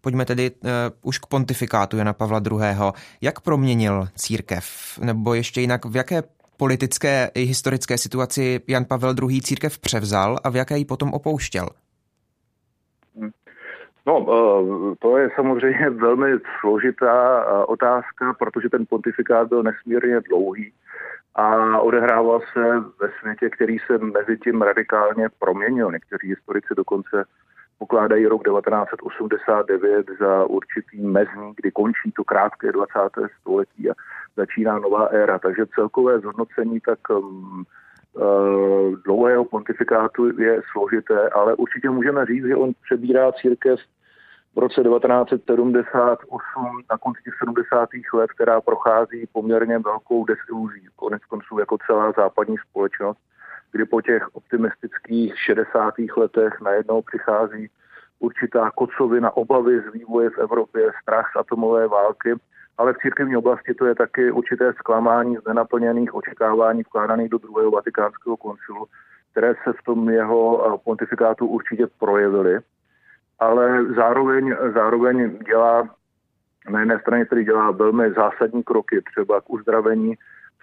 Pojďme 0.00 0.24
tedy 0.24 0.50
uh, 0.50 0.70
už 1.02 1.18
k 1.18 1.26
pontifikátu 1.26 1.96
Jana 1.96 2.12
Pavla 2.12 2.40
II. 2.50 2.92
Jak 3.20 3.40
proměnil 3.40 4.08
církev? 4.14 4.64
Nebo 5.04 5.34
ještě 5.34 5.60
jinak, 5.60 5.84
v 5.84 5.96
jaké 5.96 6.22
politické 6.56 7.30
i 7.34 7.42
historické 7.42 7.98
situaci 7.98 8.60
Jan 8.68 8.84
Pavel 8.84 9.14
II. 9.22 9.40
církev 9.40 9.78
převzal 9.78 10.38
a 10.44 10.50
v 10.50 10.56
jaké 10.56 10.78
ji 10.78 10.84
potom 10.84 11.12
opouštěl? 11.12 11.68
No, 14.06 14.26
eh, 14.28 14.94
to 14.98 15.18
je 15.18 15.30
samozřejmě 15.36 15.90
velmi 15.90 16.32
složitá 16.60 17.44
eh, 17.44 17.64
otázka, 17.64 18.34
protože 18.38 18.68
ten 18.68 18.86
pontifikát 18.88 19.48
byl 19.48 19.62
nesmírně 19.62 20.20
dlouhý 20.20 20.72
a 21.36 21.78
odehrával 21.80 22.40
se 22.52 22.80
ve 23.00 23.08
světě, 23.20 23.50
který 23.50 23.78
se 23.78 23.98
mezi 23.98 24.38
tím 24.38 24.62
radikálně 24.62 25.28
proměnil. 25.38 25.92
Někteří 25.92 26.28
historici 26.28 26.74
dokonce 26.76 27.24
pokládají 27.78 28.26
rok 28.26 28.44
1989 28.44 30.06
za 30.20 30.44
určitý 30.44 31.00
mezní, 31.00 31.52
kdy 31.56 31.70
končí 31.70 32.12
to 32.16 32.24
krátké 32.24 32.72
20. 32.72 32.98
století 33.40 33.90
a 33.90 33.94
začíná 34.36 34.78
nová 34.78 35.06
éra. 35.06 35.38
Takže 35.38 35.66
celkové 35.74 36.18
zhodnocení 36.18 36.80
tak 36.80 36.98
um, 37.10 37.64
uh, 38.12 38.94
dlouhého 39.04 39.44
pontifikátu 39.44 40.40
je 40.40 40.60
složité, 40.72 41.28
ale 41.28 41.54
určitě 41.54 41.90
můžeme 41.90 42.26
říct, 42.26 42.44
že 42.44 42.56
on 42.56 42.72
přebírá 42.84 43.32
církev 43.32 43.80
v 44.56 44.58
roce 44.58 44.82
1978 44.82 46.82
na 46.90 46.98
konci 46.98 47.30
70. 47.38 47.88
let, 48.14 48.32
která 48.32 48.60
prochází 48.60 49.26
poměrně 49.32 49.78
velkou 49.78 50.24
desiluzí, 50.24 50.88
konec 50.96 51.24
konců 51.24 51.58
jako 51.58 51.78
celá 51.86 52.12
západní 52.12 52.56
společnost 52.70 53.18
kdy 53.76 53.84
po 53.84 54.00
těch 54.00 54.28
optimistických 54.32 55.38
60. 55.38 55.94
letech 56.16 56.60
najednou 56.60 57.02
přichází 57.02 57.70
určitá 58.18 58.70
kocovina 58.70 59.36
obavy 59.36 59.80
z 59.80 59.92
vývoje 59.92 60.30
v 60.30 60.38
Evropě, 60.38 60.92
strach 61.02 61.30
z 61.32 61.38
atomové 61.38 61.88
války, 61.88 62.34
ale 62.78 62.92
v 62.92 62.98
církevní 62.98 63.36
oblasti 63.36 63.74
to 63.74 63.86
je 63.86 63.94
taky 63.94 64.30
určité 64.30 64.72
zklamání 64.72 65.36
z 65.36 65.48
nenaplněných 65.48 66.14
očekávání 66.14 66.82
vkládaných 66.82 67.28
do 67.28 67.38
druhého 67.38 67.70
vatikánského 67.70 68.36
koncilu, 68.36 68.86
které 69.32 69.54
se 69.64 69.72
v 69.72 69.82
tom 69.82 70.10
jeho 70.10 70.74
eh, 70.74 70.78
pontifikátu 70.84 71.46
určitě 71.46 71.86
projevily. 71.98 72.58
Ale 73.38 73.84
zároveň, 73.94 74.56
zároveň 74.74 75.38
dělá, 75.38 75.88
na 76.70 76.80
jedné 76.80 77.00
straně 77.00 77.26
tedy 77.26 77.44
dělá 77.44 77.70
velmi 77.70 78.12
zásadní 78.12 78.62
kroky 78.62 79.02
třeba 79.02 79.40
k 79.40 79.50
uzdravení 79.50 80.14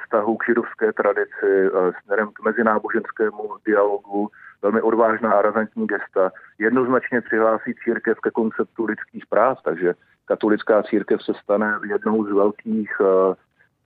vztahu 0.03 0.38
k 0.38 0.46
židovské 0.46 0.94
tradici, 0.94 1.51
eh, 1.65 1.92
směrem 2.03 2.30
k 2.34 2.44
mezináboženskému 2.46 3.50
dialogu, 3.65 4.30
velmi 4.62 4.82
odvážná 4.82 5.32
a 5.32 5.42
razantní 5.42 5.88
gesta. 5.88 6.32
Jednoznačně 6.60 7.22
přihlásí 7.22 7.74
církev 7.84 8.20
ke 8.20 8.32
konceptu 8.32 8.86
lidských 8.86 9.25
práv, 9.27 9.58
takže 9.63 9.94
katolická 10.25 10.84
církev 10.84 11.24
se 11.24 11.34
stane 11.44 11.80
jednou 11.89 12.25
z 12.25 12.32
velkých 12.32 13.00
uh, 13.00 13.34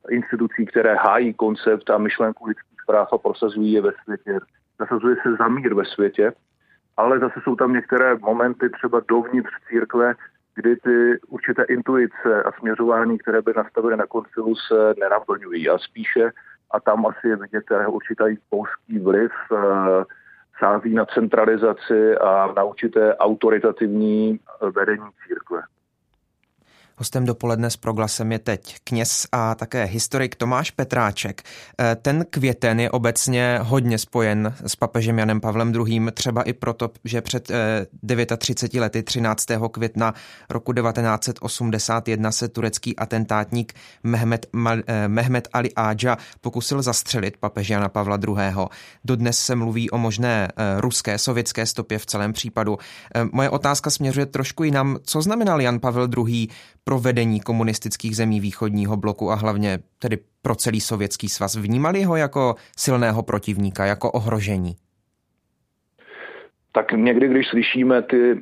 institucí, 0.10 0.66
které 0.66 0.96
hájí 0.96 1.34
koncept 1.34 1.90
a 1.90 1.98
myšlenku 1.98 2.46
lidských 2.46 2.82
práv 2.88 3.14
a 3.14 3.18
prosazují 3.18 3.74
je 3.74 3.82
ve 3.82 3.92
světě. 4.04 4.40
Zasazuje 4.80 5.16
se 5.24 5.36
za 5.40 5.48
mír 5.48 5.74
ve 5.74 5.86
světě 5.86 6.32
ale 6.98 7.20
zase 7.20 7.40
jsou 7.44 7.56
tam 7.56 7.74
některé 7.74 8.18
momenty 8.18 8.70
třeba 8.70 9.02
dovnitř 9.08 9.50
církve, 9.70 10.14
kdy 10.56 10.76
ty 10.76 11.20
určité 11.28 11.64
intuice 11.64 12.44
a 12.46 12.52
směřování, 12.52 13.18
které 13.18 13.42
by 13.42 13.54
nastavily 13.56 13.98
na 13.98 14.06
koncilu, 14.06 14.56
se 14.56 14.94
nenaplňují 15.00 15.70
a 15.70 15.78
spíše, 15.78 16.32
a 16.72 16.80
tam 16.80 17.06
asi 17.06 17.28
je 17.28 17.36
vidět 17.36 17.64
určitý 17.88 18.24
polský 18.50 19.00
vliv, 19.00 19.32
eh, 19.54 20.04
sází 20.60 20.94
na 20.94 21.06
centralizaci 21.06 22.18
a 22.18 22.54
na 22.56 22.64
určité 22.64 23.16
autoritativní 23.18 24.40
vedení 24.76 25.06
církve. 25.28 25.62
Hostem 27.00 27.26
dopoledne 27.26 27.70
s 27.70 27.78
proglasem 27.78 28.32
je 28.32 28.40
teď 28.40 28.76
kněz 28.84 29.28
a 29.32 29.56
také 29.56 29.84
historik 29.84 30.36
Tomáš 30.36 30.72
Petráček. 30.72 31.44
Eh, 31.80 31.96
ten 32.02 32.26
květen 32.30 32.80
je 32.80 32.92
obecně 32.92 33.60
hodně 33.62 33.98
spojen 33.98 34.54
s 34.66 34.76
papežem 34.76 35.20
Janem 35.20 35.42
Pavlem 35.42 35.74
II. 35.76 36.12
třeba 36.12 36.42
i 36.44 36.54
proto, 36.54 36.92
že 37.04 37.22
před 37.22 37.52
39 38.38 38.78
eh, 38.78 38.82
lety 38.82 39.04
13. 39.04 39.46
května 39.72 40.14
roku 40.50 40.74
1981 40.74 42.32
se 42.32 42.48
turecký 42.48 42.96
atentátník 42.96 43.74
Mehmet, 44.04 44.46
eh, 44.88 45.08
Mehmet 45.08 45.48
Ali 45.54 45.70
Aja 45.76 46.18
pokusil 46.42 46.82
zastřelit 46.82 47.38
papeže 47.38 47.74
Jana 47.74 47.90
Pavla 47.90 48.20
II. 48.28 48.68
Dodnes 49.06 49.40
se 49.40 49.56
mluví 49.56 49.90
o 49.90 49.98
možné 49.98 50.48
ruské, 50.78 51.18
sovětské 51.18 51.66
stopě 51.66 52.00
v 52.00 52.06
celém 52.06 52.34
případu. 52.34 52.78
Moje 53.32 53.50
otázka 53.50 53.90
směřuje 53.90 54.26
trošku 54.26 54.64
jinam. 54.64 54.98
Co 55.04 55.22
znamenal 55.22 55.62
Jan 55.62 55.80
Pavel 55.80 56.08
II 56.18 56.48
pro 56.88 57.00
vedení 57.00 57.40
komunistických 57.40 58.16
zemí 58.16 58.40
východního 58.40 58.98
bloku 58.98 59.32
a 59.32 59.36
hlavně 59.36 59.80
tedy 60.00 60.18
pro 60.42 60.56
celý 60.56 60.82
sovětský 60.82 61.30
svaz. 61.30 61.56
Vnímali 61.56 62.04
ho 62.04 62.16
jako 62.16 62.56
silného 62.78 63.24
protivníka, 63.24 63.86
jako 63.86 64.12
ohrožení? 64.12 64.76
Tak 66.72 66.92
někdy, 66.92 67.28
když 67.28 67.48
slyšíme 67.48 68.02
ty 68.02 68.34
uh, 68.34 68.42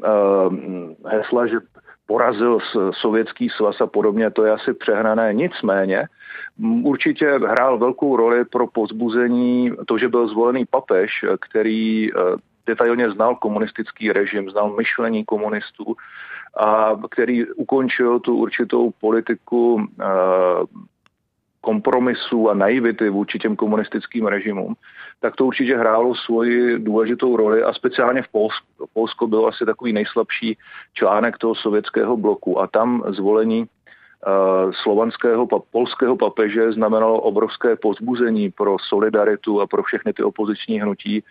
hesla, 1.05 1.47
že 1.47 1.55
porazil 2.05 2.59
sovětský 3.01 3.49
svaz 3.49 3.81
a 3.81 3.87
podobně, 3.87 4.31
to 4.31 4.45
je 4.45 4.51
asi 4.51 4.73
přehnané. 4.73 5.33
Nicméně 5.33 6.07
určitě 6.83 7.31
hrál 7.31 7.77
velkou 7.77 8.15
roli 8.15 8.45
pro 8.45 8.67
pozbuzení 8.67 9.71
to, 9.87 9.97
že 9.97 10.07
byl 10.07 10.27
zvolený 10.27 10.65
papež, 10.65 11.25
který 11.49 12.13
uh, 12.13 12.21
detailně 12.65 13.11
znal 13.11 13.35
komunistický 13.35 14.11
režim, 14.11 14.49
znal 14.49 14.75
myšlení 14.77 15.25
komunistů 15.25 15.95
a 16.57 16.99
který 17.09 17.45
ukončil 17.45 18.19
tu 18.19 18.35
určitou 18.35 18.91
politiku 19.01 19.87
eh, 20.01 20.05
kompromisu 21.61 22.49
a 22.49 22.53
naivity 22.53 23.09
vůči 23.09 23.39
těm 23.39 23.55
komunistickým 23.55 24.25
režimům, 24.25 24.75
tak 25.19 25.35
to 25.35 25.45
určitě 25.45 25.77
hrálo 25.77 26.15
svoji 26.15 26.79
důležitou 26.79 27.35
roli 27.35 27.63
a 27.63 27.73
speciálně 27.73 28.21
v 28.21 28.27
Polsku. 28.27 28.65
Polsko 28.93 29.27
bylo 29.27 29.47
asi 29.47 29.65
takový 29.65 29.93
nejslabší 29.93 30.57
článek 30.93 31.37
toho 31.37 31.55
sovětského 31.55 32.17
bloku 32.17 32.59
a 32.59 32.67
tam 32.67 33.03
zvolení 33.07 33.65
slovanského, 34.81 35.47
polského 35.71 36.17
papeže 36.17 36.71
znamenalo 36.71 37.21
obrovské 37.21 37.75
pozbuzení 37.75 38.51
pro 38.51 38.77
solidaritu 38.89 39.61
a 39.61 39.67
pro 39.67 39.83
všechny 39.83 40.13
ty 40.13 40.23
opoziční 40.23 40.81
hnutí 40.81 41.23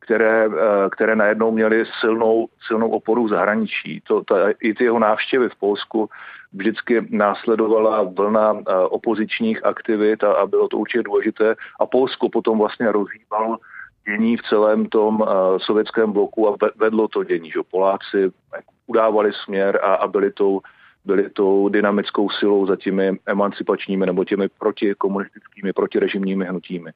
které, 0.00 0.46
eh, 0.46 0.90
které 0.90 1.16
najednou 1.16 1.50
měly 1.50 1.84
silnou, 2.00 2.48
silnou 2.66 2.90
oporu 2.90 3.24
v 3.24 3.28
zahraničí. 3.28 4.00
To, 4.00 4.24
ta, 4.24 4.50
I 4.50 4.74
ty 4.74 4.84
jeho 4.84 4.98
návštěvy 4.98 5.48
v 5.48 5.56
Polsku 5.56 6.08
vždycky 6.52 7.06
následovala 7.10 8.02
vlna 8.02 8.58
eh, 8.58 8.74
opozičních 8.74 9.64
aktivit 9.64 10.24
a, 10.24 10.32
a 10.32 10.46
bylo 10.46 10.68
to 10.68 10.78
určitě 10.78 11.02
důležité. 11.02 11.54
A 11.80 11.86
Polsko 11.86 12.28
potom 12.28 12.58
vlastně 12.58 12.92
rozhýbalo 12.92 13.58
dění 14.08 14.36
v 14.36 14.42
celém 14.42 14.86
tom 14.86 15.24
sovětském 15.58 16.12
bloku 16.12 16.48
a 16.48 16.56
vedlo 16.76 17.08
to 17.08 17.24
dění. 17.24 17.50
Že 17.50 17.60
Poláci 17.70 18.32
udávali 18.86 19.30
směr 19.44 19.80
a, 19.82 19.94
a 19.94 20.06
byli 20.08 20.32
tou 20.32 20.60
byli 21.04 21.30
tou 21.30 21.68
dynamickou 21.68 22.30
silou 22.30 22.66
za 22.66 22.76
těmi 22.76 23.18
emancipačními 23.26 24.06
nebo 24.06 24.24
těmi 24.24 24.48
protikomunistickými, 24.48 25.72
protirežimními 25.72 26.44
hnutími. 26.44 26.90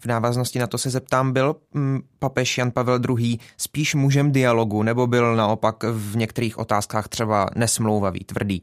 V 0.00 0.06
návaznosti 0.06 0.58
na 0.58 0.66
to 0.66 0.78
se 0.78 0.90
zeptám, 0.90 1.32
byl 1.32 1.56
mm, 1.74 2.00
papež 2.18 2.58
Jan 2.58 2.70
Pavel 2.70 2.98
II. 3.18 3.38
spíš 3.56 3.94
mužem 3.94 4.32
dialogu 4.32 4.82
nebo 4.82 5.06
byl 5.06 5.36
naopak 5.36 5.76
v 5.82 6.16
některých 6.16 6.58
otázkách 6.58 7.08
třeba 7.08 7.46
nesmlouvavý, 7.56 8.20
tvrdý? 8.20 8.62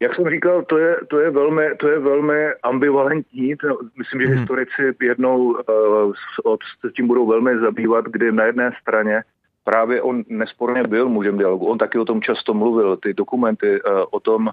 Jak 0.00 0.14
jsem 0.14 0.30
říkal, 0.30 0.62
to 0.62 0.78
je, 0.78 0.96
to 1.08 1.20
je, 1.20 1.30
velmi, 1.30 1.62
to 1.76 1.88
je 1.88 1.98
velmi 1.98 2.46
ambivalentní. 2.62 3.54
Myslím, 3.98 4.20
že 4.20 4.26
hmm. 4.26 4.38
historici 4.38 4.82
jednou 5.02 5.38
uh, 5.38 6.12
s 6.90 6.92
tím 6.96 7.06
budou 7.06 7.26
velmi 7.26 7.58
zabývat, 7.58 8.04
kdy 8.04 8.32
na 8.32 8.44
jedné 8.44 8.70
straně 8.82 9.22
právě 9.68 10.02
on 10.02 10.24
nesporně 10.28 10.82
byl 10.82 11.08
mužem 11.08 11.38
dialogu. 11.38 11.66
On 11.66 11.78
taky 11.78 11.98
o 11.98 12.04
tom 12.04 12.22
často 12.22 12.54
mluvil. 12.54 12.96
Ty 12.96 13.14
dokumenty 13.14 13.82
uh, 13.82 13.90
o 14.10 14.20
tom 14.20 14.50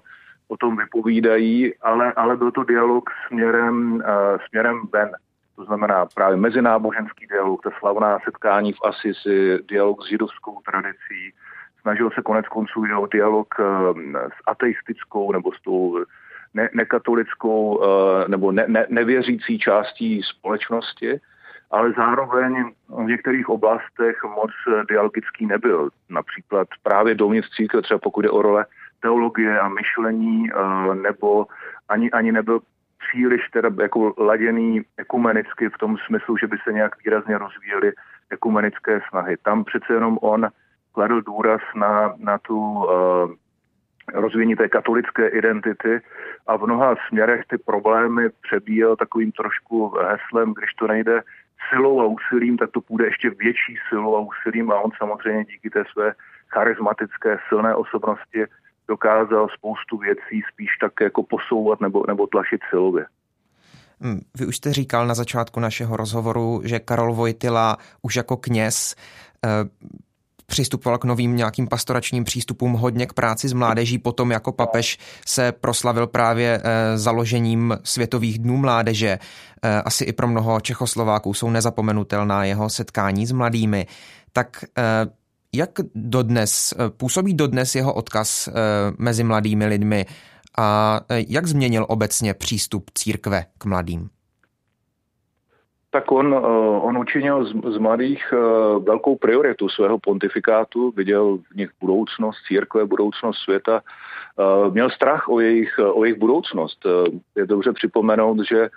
o 0.48 0.56
tom 0.56 0.76
vypovídají, 0.76 1.74
ale, 1.82 2.12
ale 2.12 2.36
byl 2.36 2.50
to 2.50 2.64
dialog 2.64 3.10
směrem, 3.26 3.94
uh, 3.94 4.02
směrem 4.48 4.80
ven. 4.92 5.10
To 5.56 5.64
znamená 5.64 6.06
právě 6.06 6.36
mezináboženský 6.36 7.26
dialog, 7.26 7.62
ta 7.62 7.70
slavná 7.78 8.18
setkání 8.24 8.72
v 8.72 8.84
Asisi, 8.84 9.58
dialog 9.68 10.02
s 10.02 10.08
židovskou 10.08 10.60
tradicí. 10.70 11.32
Snažil 11.80 12.10
se 12.10 12.22
konec 12.22 12.48
konců 12.48 12.84
i 12.86 12.94
o 12.94 13.06
dialog 13.06 13.48
uh, 13.58 13.66
s 14.16 14.38
ateistickou 14.46 15.32
nebo 15.32 15.52
s 15.52 15.60
tou 15.62 16.04
ne, 16.54 16.68
nekatolickou 16.74 17.80
nebo 18.28 18.52
ne, 18.52 18.64
ne, 18.68 18.86
nevěřící 18.88 19.58
částí 19.58 20.22
společnosti, 20.22 21.20
ale 21.70 21.92
zároveň 21.92 22.72
v 22.88 23.04
některých 23.04 23.48
oblastech 23.48 24.22
moc 24.24 24.50
dialogický 24.88 25.46
nebyl. 25.46 25.88
Například 26.10 26.68
právě 26.82 27.14
dovnitř 27.14 27.50
církve, 27.56 27.82
třeba 27.82 27.98
pokud 27.98 28.24
je 28.24 28.30
o 28.30 28.42
role 28.42 28.66
teologie 29.00 29.60
a 29.60 29.68
myšlení, 29.68 30.50
eh, 30.50 30.94
nebo 30.94 31.46
ani, 31.88 32.10
ani 32.10 32.32
nebyl 32.32 32.60
příliš 33.08 33.48
teda 33.52 33.70
jako 33.82 34.14
laděný 34.18 34.82
ekumenicky 34.96 35.68
v 35.68 35.78
tom 35.78 35.96
smyslu, 36.06 36.36
že 36.36 36.46
by 36.46 36.56
se 36.64 36.72
nějak 36.72 37.04
výrazně 37.04 37.38
rozvíjely 37.38 37.92
ekumenické 38.30 39.00
snahy. 39.08 39.36
Tam 39.42 39.64
přece 39.64 39.92
jenom 39.92 40.18
on 40.22 40.48
kladl 40.92 41.20
důraz 41.22 41.60
na, 41.74 42.14
na 42.18 42.38
tu 42.38 42.58
uh, 42.58 42.86
rozvíjení 44.14 44.56
té 44.56 44.68
katolické 44.68 45.28
identity 45.28 46.00
a 46.46 46.56
v 46.56 46.62
mnoha 46.62 46.94
směrech 47.08 47.44
ty 47.46 47.58
problémy 47.58 48.28
přebíjel 48.42 48.96
takovým 48.96 49.32
trošku 49.32 49.94
heslem, 50.08 50.54
když 50.54 50.74
to 50.74 50.86
nejde 50.86 51.22
silou 51.70 52.00
a 52.00 52.06
úsilím, 52.06 52.56
tak 52.56 52.70
to 52.70 52.80
půjde 52.80 53.04
ještě 53.04 53.30
větší 53.30 53.76
silou 53.88 54.16
a 54.16 54.20
úsilím 54.20 54.70
a 54.70 54.80
on 54.80 54.90
samozřejmě 54.98 55.44
díky 55.44 55.70
té 55.70 55.84
své 55.92 56.14
charismatické 56.48 57.38
silné 57.48 57.74
osobnosti 57.74 58.44
dokázal 58.88 59.48
spoustu 59.58 59.96
věcí 59.98 60.42
spíš 60.52 60.70
tak 60.80 60.92
jako 61.00 61.22
posouvat 61.22 61.80
nebo, 61.80 62.04
nebo 62.08 62.26
tlačit 62.26 62.60
silově. 62.70 63.06
Hm, 64.00 64.20
vy 64.38 64.46
už 64.46 64.56
jste 64.56 64.72
říkal 64.72 65.06
na 65.06 65.14
začátku 65.14 65.60
našeho 65.60 65.96
rozhovoru, 65.96 66.60
že 66.64 66.78
Karol 66.78 67.14
Vojtila 67.14 67.76
už 68.02 68.16
jako 68.16 68.36
kněz 68.36 68.94
eh, 69.44 69.48
přistupoval 70.46 70.98
k 70.98 71.04
novým 71.04 71.36
nějakým 71.36 71.68
pastoračním 71.68 72.24
přístupům 72.24 72.72
hodně 72.72 73.06
k 73.06 73.12
práci 73.12 73.48
s 73.48 73.52
mládeží. 73.52 73.98
Potom 73.98 74.30
jako 74.30 74.52
papež 74.52 74.98
se 75.26 75.52
proslavil 75.52 76.06
právě 76.06 76.60
eh, 76.64 76.98
založením 76.98 77.78
Světových 77.84 78.38
dnů 78.38 78.56
mládeže. 78.56 79.18
Eh, 79.62 79.82
asi 79.82 80.04
i 80.04 80.12
pro 80.12 80.28
mnoho 80.28 80.60
Čechoslováků 80.60 81.34
jsou 81.34 81.50
nezapomenutelná 81.50 82.44
jeho 82.44 82.70
setkání 82.70 83.26
s 83.26 83.32
mladými. 83.32 83.86
Tak 84.32 84.64
eh, 84.78 84.82
jak 85.54 85.70
dodnes, 85.94 86.74
působí 86.96 87.34
dodnes 87.34 87.74
jeho 87.74 87.92
odkaz 87.94 88.48
mezi 88.98 89.24
mladými 89.24 89.66
lidmi 89.66 90.06
a 90.58 91.00
jak 91.10 91.46
změnil 91.46 91.86
obecně 91.88 92.34
přístup 92.34 92.90
církve 92.94 93.44
k 93.58 93.64
mladým? 93.64 94.10
Tak 95.96 96.12
on, 96.12 96.34
on 96.82 96.98
učinil 96.98 97.44
z, 97.44 97.52
z 97.74 97.78
mladých 97.78 98.34
velkou 98.84 99.16
prioritu 99.16 99.68
svého 99.68 99.98
pontifikátu, 99.98 100.92
viděl 100.96 101.38
v 101.52 101.56
nich 101.56 101.70
budoucnost 101.80 102.36
církve, 102.48 102.84
budoucnost 102.84 103.38
světa, 103.38 103.80
měl 104.70 104.90
strach 104.90 105.28
o 105.28 105.40
jejich, 105.40 105.80
o 105.92 106.04
jejich 106.04 106.18
budoucnost. 106.18 106.86
Je 107.36 107.46
dobře 107.46 107.72
připomenout, 107.72 108.38
že 108.48 108.68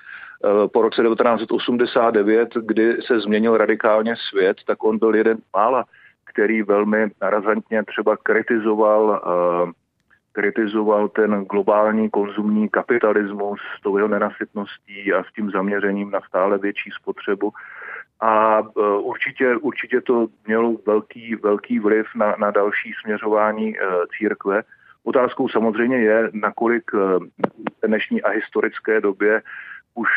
po 0.72 0.82
roce 0.82 1.04
1989, 1.04 2.50
kdy 2.62 2.98
se 3.02 3.20
změnil 3.20 3.58
radikálně 3.58 4.16
svět, 4.30 4.58
tak 4.68 4.84
on 4.84 4.98
byl 4.98 5.16
jeden 5.16 5.38
mála 5.56 5.86
který 6.34 6.62
velmi 6.62 7.12
razantně 7.22 7.84
třeba 7.84 8.18
kritizoval 8.18 9.22
kritizoval 10.32 11.08
ten 11.08 11.46
globální 11.46 12.10
konzumní 12.10 12.70
kapitalismus 12.70 13.60
s 13.78 13.82
tou 13.82 13.98
jeho 13.98 14.08
nenasytností 14.08 15.14
a 15.14 15.24
s 15.24 15.34
tím 15.34 15.52
zaměřením 15.52 16.12
na 16.12 16.22
stále 16.22 16.58
větší 16.58 16.90
spotřebu. 17.02 17.52
A 18.20 18.60
uh, 18.60 19.08
určitě, 19.08 19.56
určitě 19.56 20.02
to 20.02 20.28
mělo 20.48 20.76
velký, 20.88 21.36
velký 21.36 21.80
vliv 21.80 22.06
na, 22.16 22.36
na 22.40 22.52
další 22.52 22.94
směřování 23.02 23.80
uh, 23.80 23.86
církve. 24.18 24.62
Otázkou 25.04 25.50
samozřejmě 25.50 25.98
je, 25.98 26.30
nakolik 26.34 26.94
uh, 26.94 27.00
v 27.84 27.88
dnešní 27.88 28.22
a 28.22 28.30
historické 28.30 29.02
době 29.02 29.42
už 29.96 30.10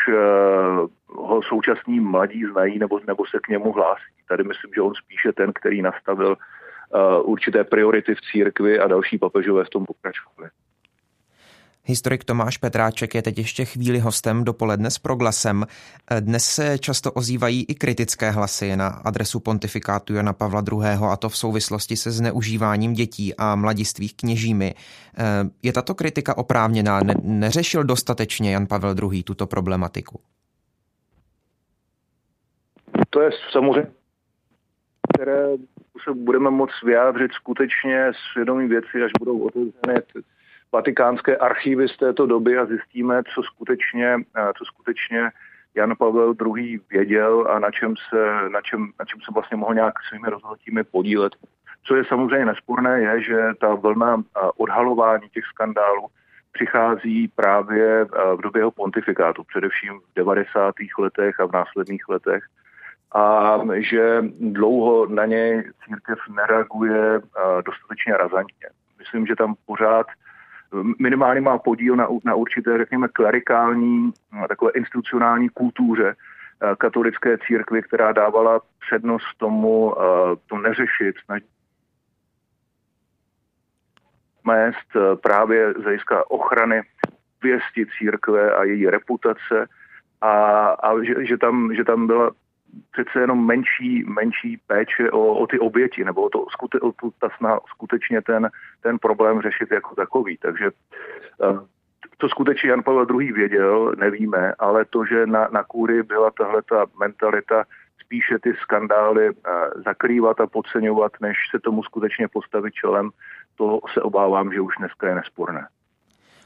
ho 1.07 1.41
současní 1.41 1.99
mladí 1.99 2.45
znají 2.51 2.79
nebo, 2.79 2.99
nebo 3.07 3.25
se 3.25 3.39
k 3.43 3.47
němu 3.47 3.71
hlásí. 3.71 4.13
Tady 4.27 4.43
myslím, 4.43 4.71
že 4.75 4.81
on 4.81 4.93
spíše 4.95 5.31
ten, 5.33 5.53
který 5.53 5.81
nastavil 5.81 6.37
určité 7.23 7.63
priority 7.63 8.15
v 8.15 8.21
církvi 8.31 8.79
a 8.79 8.87
další 8.87 9.17
papežové 9.17 9.63
v 9.65 9.69
tom 9.69 9.85
pokračovali. 9.85 10.49
Historik 11.85 12.23
Tomáš 12.23 12.57
Petráček 12.57 13.15
je 13.15 13.21
teď 13.21 13.37
ještě 13.37 13.65
chvíli 13.65 13.99
hostem 13.99 14.43
dopoledne 14.43 14.91
s 14.91 14.97
proglasem. 14.97 15.65
Dnes 16.19 16.45
se 16.45 16.77
často 16.77 17.11
ozývají 17.11 17.63
i 17.63 17.75
kritické 17.75 18.31
hlasy 18.31 18.75
na 18.75 18.87
adresu 18.87 19.39
pontifikátu 19.39 20.13
Jana 20.13 20.33
Pavla 20.33 20.63
II. 20.71 20.97
a 21.11 21.17
to 21.17 21.29
v 21.29 21.37
souvislosti 21.37 21.95
se 21.95 22.11
zneužíváním 22.11 22.93
dětí 22.93 23.35
a 23.35 23.55
mladistvých 23.55 24.15
kněžími. 24.15 24.73
Je 25.63 25.73
tato 25.73 25.95
kritika 25.95 26.37
oprávněná? 26.37 26.99
Ne- 26.99 27.15
neřešil 27.23 27.83
dostatečně 27.83 28.53
Jan 28.53 28.67
Pavel 28.67 28.95
II. 29.11 29.23
tuto 29.23 29.47
problematiku? 29.47 30.19
To 33.09 33.21
je 33.21 33.29
samozřejmě, 33.51 33.91
které 35.13 35.47
se 36.03 36.13
budeme 36.13 36.49
moct 36.49 36.83
vyjádřit 36.83 37.31
skutečně 37.33 38.11
svědomí 38.31 38.67
věci, 38.67 39.03
až 39.03 39.11
budou 39.19 39.39
otevřené 39.39 40.01
vatikánské 40.73 41.37
archívy 41.37 41.87
z 41.87 41.97
této 41.97 42.25
doby 42.25 42.57
a 42.57 42.65
zjistíme, 42.65 43.23
co 43.35 43.43
skutečně, 43.43 44.15
eh, 44.35 44.51
co 44.57 44.65
skutečně 44.65 45.29
Jan 45.75 45.95
Pavel 45.95 46.35
II. 46.45 46.79
věděl 46.89 47.47
a 47.49 47.59
na 47.59 47.71
čem 47.71 47.95
se, 48.09 48.49
na 48.49 48.61
čem, 48.61 48.91
na 48.99 49.05
čem 49.05 49.21
se 49.21 49.31
vlastně 49.33 49.57
mohl 49.57 49.73
nějak 49.73 49.93
svými 50.09 50.29
rozhodnutími 50.29 50.83
podílet. 50.83 51.33
Co 51.83 51.95
je 51.95 52.05
samozřejmě 52.05 52.45
nesporné, 52.45 53.01
je, 53.01 53.21
že 53.21 53.37
ta 53.59 53.73
vlna 53.73 54.15
eh, 54.17 54.39
odhalování 54.57 55.29
těch 55.29 55.45
skandálů 55.45 56.07
přichází 56.51 57.27
právě 57.27 58.01
eh, 58.01 58.35
v 58.35 58.41
době 58.41 58.59
jeho 58.59 58.71
pontifikátu, 58.71 59.43
především 59.43 59.99
v 59.99 60.15
90. 60.15 60.75
letech 60.99 61.39
a 61.39 61.45
v 61.45 61.51
následných 61.51 62.09
letech. 62.09 62.43
A 63.13 63.59
že 63.79 64.23
dlouho 64.39 65.05
na 65.05 65.25
něj 65.25 65.71
církev 65.85 66.19
nereaguje 66.35 67.21
dostatečně 67.65 68.17
razantně. 68.17 68.67
Myslím, 68.99 69.25
že 69.25 69.35
tam 69.35 69.55
pořád 69.65 70.07
minimálně 70.99 71.41
má 71.41 71.57
podíl 71.57 71.95
na, 71.95 72.07
na 72.23 72.35
určité, 72.35 72.77
řekněme, 72.77 73.07
klerikální, 73.07 74.11
no, 74.33 74.47
takové 74.47 74.71
institucionální 74.71 75.49
kultuře 75.49 76.15
eh, 76.15 76.75
katolické 76.77 77.37
církvy, 77.37 77.81
která 77.81 78.11
dávala 78.11 78.61
přednost 78.79 79.37
tomu 79.37 79.95
eh, 79.97 80.03
to 80.47 80.57
neřešit, 80.57 81.15
mést 84.43 84.95
eh, 84.95 85.15
právě 85.15 85.73
z 85.73 86.03
ochrany 86.27 86.81
věsti 87.43 87.85
církve 87.97 88.51
a 88.51 88.63
její 88.63 88.89
reputace 88.89 89.67
a, 90.21 90.31
a 90.67 91.03
že, 91.03 91.25
že, 91.25 91.37
tam, 91.37 91.75
že 91.75 91.83
tam 91.83 92.07
byla 92.07 92.31
přece 92.91 93.19
jenom 93.19 93.45
menší, 93.45 94.03
menší 94.07 94.57
péče 94.67 95.11
o, 95.11 95.33
o 95.33 95.47
ty 95.47 95.59
oběti, 95.59 96.03
nebo 96.03 96.21
o, 96.21 96.29
to, 96.29 96.39
o 96.81 96.91
tu, 96.91 97.13
ta 97.19 97.29
snaha 97.37 97.59
skutečně 97.67 98.21
ten, 98.21 98.49
ten 98.81 98.99
problém 98.99 99.41
řešit 99.41 99.71
jako 99.71 99.95
takový. 99.95 100.37
Takže 100.37 100.65
eh, 101.43 101.59
to 102.17 102.29
skutečně 102.29 102.69
Jan 102.69 102.83
Pavel 102.83 103.07
II. 103.19 103.31
věděl, 103.31 103.93
nevíme, 103.97 104.53
ale 104.59 104.85
to, 104.85 105.05
že 105.05 105.25
na, 105.25 105.47
na 105.51 105.63
kůry 105.63 106.03
byla 106.03 106.31
tahle 106.31 106.61
ta 106.61 106.85
mentalita 106.99 107.63
spíše 108.05 108.39
ty 108.39 108.53
skandály 108.61 109.29
eh, 109.29 109.51
zakrývat 109.85 110.39
a 110.39 110.47
podceňovat, 110.47 111.11
než 111.21 111.37
se 111.51 111.59
tomu 111.59 111.83
skutečně 111.83 112.27
postavit 112.27 112.73
čelem, 112.73 113.09
to 113.55 113.79
se 113.93 114.01
obávám, 114.01 114.53
že 114.53 114.61
už 114.61 114.73
dneska 114.79 115.07
je 115.07 115.15
nesporné. 115.15 115.67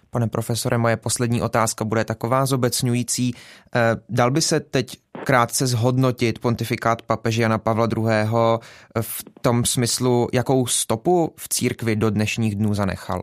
Pane 0.10 0.28
profesore, 0.28 0.78
moje 0.78 0.98
poslední 0.98 1.42
otázka 1.42 1.86
bude 1.86 2.06
taková 2.06 2.46
zobecňující. 2.46 3.36
Eh, 3.76 3.96
dal 4.10 4.32
by 4.32 4.42
se 4.42 4.60
teď 4.60 4.86
krátce 5.28 5.68
zhodnotit 5.68 6.40
pontifikát 6.40 7.02
papeže 7.02 7.42
Jana 7.42 7.58
Pavla 7.58 7.88
II. 7.98 8.06
v 9.02 9.24
tom 9.42 9.66
smyslu, 9.66 10.28
jakou 10.34 10.68
stopu 10.68 11.34
v 11.38 11.50
církvi 11.50 11.96
do 11.96 12.10
dnešních 12.10 12.56
dnů 12.56 12.74
zanechal? 12.74 13.22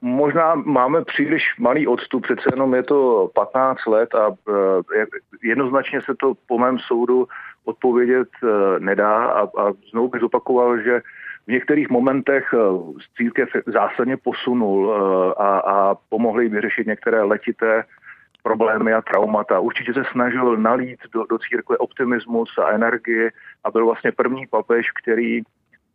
Možná 0.00 0.54
máme 0.54 1.04
příliš 1.04 1.42
malý 1.58 1.86
odstup, 1.86 2.22
přece 2.22 2.42
jenom 2.52 2.74
je 2.74 2.82
to 2.82 3.30
15 3.34 3.86
let 3.86 4.14
a 4.14 4.30
eh, 4.94 5.06
jednoznačně 5.42 6.00
se 6.02 6.14
to 6.20 6.34
po 6.46 6.58
mém 6.58 6.78
soudu 6.78 7.28
odpovědět 7.64 8.28
eh, 8.44 8.48
nedá 8.80 9.26
a, 9.26 9.42
a 9.42 9.72
znovu 9.90 10.08
bych 10.08 10.20
zopakoval, 10.20 10.78
že 10.82 11.00
v 11.46 11.52
některých 11.52 11.90
momentech 11.90 12.54
eh, 12.54 12.58
církev 13.16 13.48
zásadně 13.66 14.16
posunul 14.16 14.94
a, 15.36 15.58
a 15.58 15.94
pomohli 16.08 16.48
vyřešit 16.48 16.86
některé 16.86 17.22
letité 17.22 17.84
problémy 18.46 18.92
a 18.92 19.02
traumata. 19.02 19.60
Určitě 19.60 19.94
se 19.94 20.02
snažil 20.12 20.56
nalít 20.56 21.00
do, 21.12 21.24
do 21.30 21.38
církve 21.38 21.76
optimismus 21.76 22.58
a 22.58 22.70
energii 22.70 23.30
a 23.64 23.70
byl 23.70 23.84
vlastně 23.86 24.12
první 24.12 24.46
papež, 24.46 24.86
který 25.02 25.42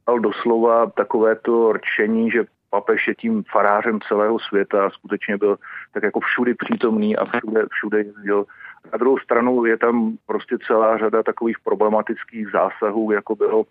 dal 0.07 0.19
doslova 0.19 0.85
takovéto 0.89 1.73
rčení, 1.73 2.31
že 2.31 2.43
papež 2.69 3.07
je 3.07 3.15
tím 3.15 3.43
farářem 3.51 3.99
celého 4.07 4.39
světa 4.39 4.85
a 4.85 4.89
skutečně 4.89 5.37
byl 5.37 5.57
tak 5.93 6.03
jako 6.03 6.19
všudy 6.19 6.53
přítomný 6.53 7.17
a 7.17 7.25
všude, 7.25 7.65
všude 7.71 7.97
jezdil. 7.97 8.45
Na 8.91 8.97
druhou 8.97 9.17
stranu 9.17 9.65
je 9.65 9.77
tam 9.77 10.17
prostě 10.25 10.57
celá 10.67 10.97
řada 10.97 11.23
takových 11.23 11.59
problematických 11.63 12.47
zásahů, 12.51 13.11
jako 13.11 13.35
byl, 13.35 13.63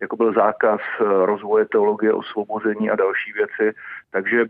jako 0.00 0.16
byl 0.16 0.32
zákaz 0.32 0.80
eh, 1.00 1.04
rozvoje 1.04 1.64
teologie, 1.64 2.12
osvobození 2.12 2.90
a 2.90 2.96
další 2.96 3.32
věci. 3.32 3.78
Takže 4.10 4.44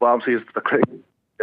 vám 0.00 0.20
si, 0.20 0.32
že 0.32 0.38
takhle 0.54 0.78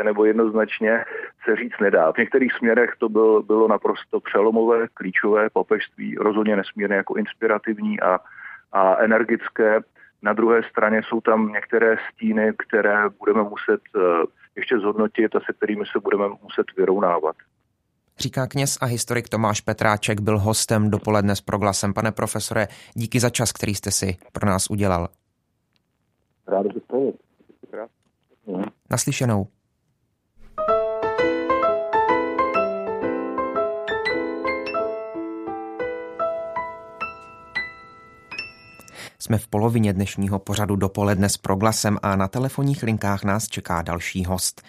nebo 0.03 0.25
jednoznačně 0.25 1.05
se 1.43 1.55
říct 1.55 1.79
nedá. 1.81 2.12
V 2.12 2.17
některých 2.17 2.53
směrech 2.53 2.89
to 2.99 3.10
byl, 3.10 3.43
bylo 3.43 3.67
naprosto 3.67 4.19
přelomové, 4.19 4.88
klíčové 4.93 5.49
papežství, 5.49 6.15
rozhodně 6.15 6.55
nesmírně 6.55 6.95
jako 6.95 7.15
inspirativní 7.15 8.01
a, 8.01 8.19
a 8.71 8.95
energické. 8.95 9.79
Na 10.21 10.34
druhé 10.34 10.63
straně 10.69 11.01
jsou 11.08 11.21
tam 11.21 11.47
některé 11.47 11.97
stíny, 12.13 12.53
které 12.67 13.10
budeme 13.19 13.43
muset 13.43 13.81
eh, 13.95 13.99
ještě 14.55 14.79
zhodnotit 14.79 15.36
a 15.36 15.39
se 15.39 15.53
kterými 15.53 15.86
se 15.91 15.99
budeme 15.99 16.23
muset 16.43 16.65
vyrovnávat. 16.77 17.36
Říká 18.17 18.47
kněz 18.47 18.77
a 18.81 18.86
historik 18.86 19.29
Tomáš 19.29 19.62
Petráček, 19.62 20.19
byl 20.19 20.39
hostem 20.39 20.89
dopoledne 20.89 21.36
s 21.36 21.41
proglasem. 21.41 21.93
Pane 21.93 22.12
profesore, 22.12 22.67
díky 22.93 23.19
za 23.19 23.29
čas, 23.29 23.51
který 23.51 23.75
jste 23.75 23.91
si 23.91 24.17
pro 24.31 24.47
nás 24.47 24.69
udělal. 24.69 25.08
Rád, 26.47 26.65
že 26.73 26.79
jste. 26.79 26.95
Naslyšenou. 28.91 29.47
Jsme 39.25 39.38
v 39.38 39.47
polovině 39.47 39.93
dnešního 39.93 40.39
pořadu 40.39 40.75
dopoledne 40.75 41.29
s 41.29 41.38
proglasem 41.38 41.97
a 42.01 42.15
na 42.15 42.27
telefonních 42.27 42.83
linkách 42.83 43.23
nás 43.23 43.47
čeká 43.47 43.81
další 43.81 44.25
host. 44.25 44.61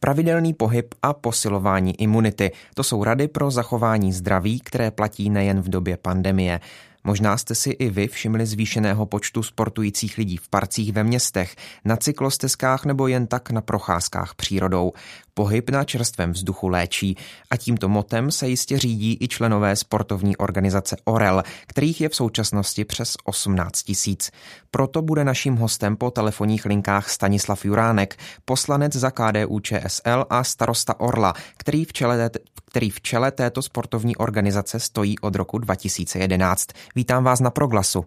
Pravidelný 0.00 0.54
pohyb 0.54 0.94
a 1.02 1.12
posilování 1.12 2.00
imunity. 2.00 2.50
To 2.74 2.82
jsou 2.82 3.04
rady 3.04 3.28
pro 3.28 3.50
zachování 3.50 4.12
zdraví, 4.12 4.60
které 4.60 4.90
platí 4.90 5.30
nejen 5.30 5.60
v 5.60 5.68
době 5.68 5.96
pandemie. 5.96 6.60
Možná 7.04 7.36
jste 7.36 7.54
si 7.54 7.70
i 7.70 7.90
vy 7.90 8.08
všimli 8.08 8.46
zvýšeného 8.46 9.06
počtu 9.06 9.42
sportujících 9.42 10.18
lidí 10.18 10.36
v 10.36 10.48
parcích 10.48 10.92
ve 10.92 11.04
městech, 11.04 11.56
na 11.84 11.96
cyklostezkách 11.96 12.84
nebo 12.84 13.06
jen 13.06 13.26
tak 13.26 13.50
na 13.50 13.60
procházkách 13.60 14.34
přírodou. 14.34 14.92
Pohyb 15.36 15.70
na 15.70 15.84
čerstvém 15.84 16.32
vzduchu 16.32 16.68
léčí 16.68 17.16
a 17.50 17.56
tímto 17.56 17.88
motem 17.88 18.30
se 18.30 18.48
jistě 18.48 18.78
řídí 18.78 19.18
i 19.20 19.28
členové 19.28 19.76
sportovní 19.76 20.36
organizace 20.36 20.96
Orel, 21.04 21.42
kterých 21.66 22.00
je 22.00 22.08
v 22.08 22.16
současnosti 22.16 22.84
přes 22.84 23.16
18 23.24 23.82
tisíc. 23.82 24.30
Proto 24.70 25.02
bude 25.02 25.24
naším 25.24 25.56
hostem 25.56 25.96
po 25.96 26.10
telefonních 26.10 26.64
linkách 26.64 27.10
Stanislav 27.10 27.64
Juránek, 27.64 28.16
poslanec 28.44 28.92
za 28.92 29.10
KDU 29.10 29.60
ČSL 29.60 30.26
a 30.30 30.44
starosta 30.44 31.00
Orla, 31.00 31.34
který 31.56 31.84
v 31.84 31.92
čele, 31.92 32.30
který 32.66 32.90
v 32.90 33.00
čele 33.00 33.30
této 33.30 33.62
sportovní 33.62 34.16
organizace 34.16 34.80
stojí 34.80 35.18
od 35.18 35.34
roku 35.34 35.58
2011. 35.58 36.66
Vítám 36.94 37.24
vás 37.24 37.40
na 37.40 37.50
Proglasu. 37.50 38.04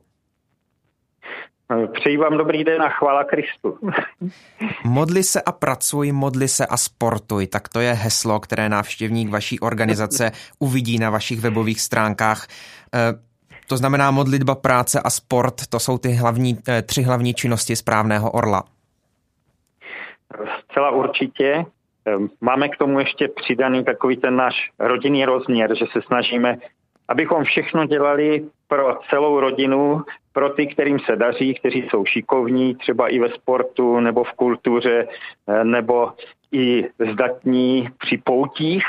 Přeji 1.94 2.18
vám 2.18 2.38
dobrý 2.38 2.64
den 2.64 2.82
a 2.82 2.90
chvála 2.90 3.24
Kristu. 3.24 3.80
Modli 4.86 5.24
se 5.24 5.42
a 5.42 5.52
pracuj, 5.52 6.12
modli 6.12 6.48
se 6.48 6.66
a 6.66 6.78
sportuj. 6.78 7.48
Tak 7.48 7.70
to 7.70 7.80
je 7.80 7.94
heslo, 7.94 8.40
které 8.40 8.70
návštěvník 8.70 9.30
vaší 9.30 9.60
organizace 9.60 10.32
uvidí 10.60 11.00
na 11.00 11.10
vašich 11.10 11.40
webových 11.40 11.82
stránkách. 11.82 12.48
Eh, 12.96 13.14
to 13.68 13.78
znamená 13.78 14.12
modlitba, 14.12 14.56
práce 14.56 15.02
a 15.02 15.10
sport, 15.10 15.68
to 15.70 15.80
jsou 15.80 15.98
ty 15.98 16.12
hlavní, 16.12 16.58
eh, 16.68 16.82
tři 16.82 17.02
hlavní 17.02 17.34
činnosti 17.34 17.76
správného 17.76 18.32
orla. 18.32 18.64
Zcela 20.64 20.92
určitě. 20.92 21.66
Máme 22.42 22.70
k 22.70 22.78
tomu 22.78 23.00
ještě 23.00 23.28
přidaný 23.28 23.84
takový 23.84 24.18
ten 24.18 24.36
náš 24.36 24.54
rodinný 24.80 25.26
rozměr, 25.26 25.76
že 25.78 25.86
se 25.94 26.02
snažíme, 26.02 26.58
abychom 27.08 27.44
všechno 27.44 27.86
dělali 27.86 28.44
pro 28.68 29.00
celou 29.10 29.40
rodinu, 29.40 30.02
pro 30.34 30.50
ty, 30.50 30.68
kterým 30.68 31.00
se 31.00 31.16
daří, 31.16 31.54
kteří 31.54 31.88
jsou 31.90 32.06
šikovní, 32.06 32.76
třeba 32.76 33.08
i 33.08 33.20
ve 33.20 33.30
sportu 33.30 34.00
nebo 34.00 34.24
v 34.24 34.34
kultuře, 34.34 35.08
eh, 35.48 35.64
nebo 35.64 36.12
i 36.52 36.86
zdatní 37.12 37.90
při 37.98 38.18
poutích 38.18 38.86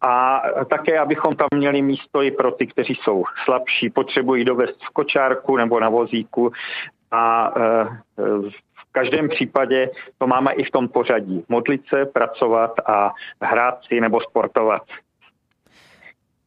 a 0.00 0.42
také, 0.70 0.98
abychom 0.98 1.36
tam 1.36 1.48
měli 1.54 1.82
místo 1.82 2.22
i 2.22 2.30
pro 2.30 2.52
ty, 2.52 2.66
kteří 2.66 2.94
jsou 2.94 3.24
slabší, 3.44 3.90
potřebují 3.90 4.44
dovést 4.44 4.84
v 4.84 4.90
kočárku 4.90 5.56
nebo 5.56 5.80
na 5.80 5.88
vozíku 5.88 6.52
a 7.10 7.50
v 8.90 8.92
každém 8.92 9.28
případě 9.28 9.90
to 10.18 10.26
máme 10.26 10.52
i 10.52 10.64
v 10.64 10.70
tom 10.70 10.88
pořadí. 10.88 11.44
Modlit 11.48 11.82
se, 11.88 12.06
pracovat 12.06 12.72
a 12.86 13.12
hrát 13.42 13.84
si 13.84 14.00
nebo 14.00 14.20
sportovat. 14.20 14.82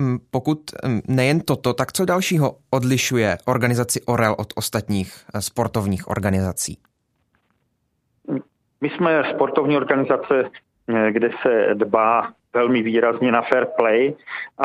Mm, 0.04 0.18
pokud 0.32 0.60
mm, 0.86 1.02
nejen 1.08 1.40
toto, 1.40 1.74
tak 1.74 1.92
co 1.92 2.06
dalšího 2.06 2.52
odlišuje 2.70 3.38
organizaci 3.46 4.02
Orel 4.06 4.36
od 4.40 4.48
ostatních 4.56 5.14
eh, 5.36 5.42
sportovních 5.42 6.08
organizací? 6.08 6.78
My 8.82 8.90
jsme 8.90 9.24
sportovní 9.34 9.78
organizace, 9.78 10.50
eh, 10.88 11.12
kde 11.12 11.30
se 11.42 11.70
dbá 11.74 12.32
velmi 12.54 12.82
výrazně 12.82 13.32
na 13.32 13.42
fair 13.42 13.66
play 13.78 14.16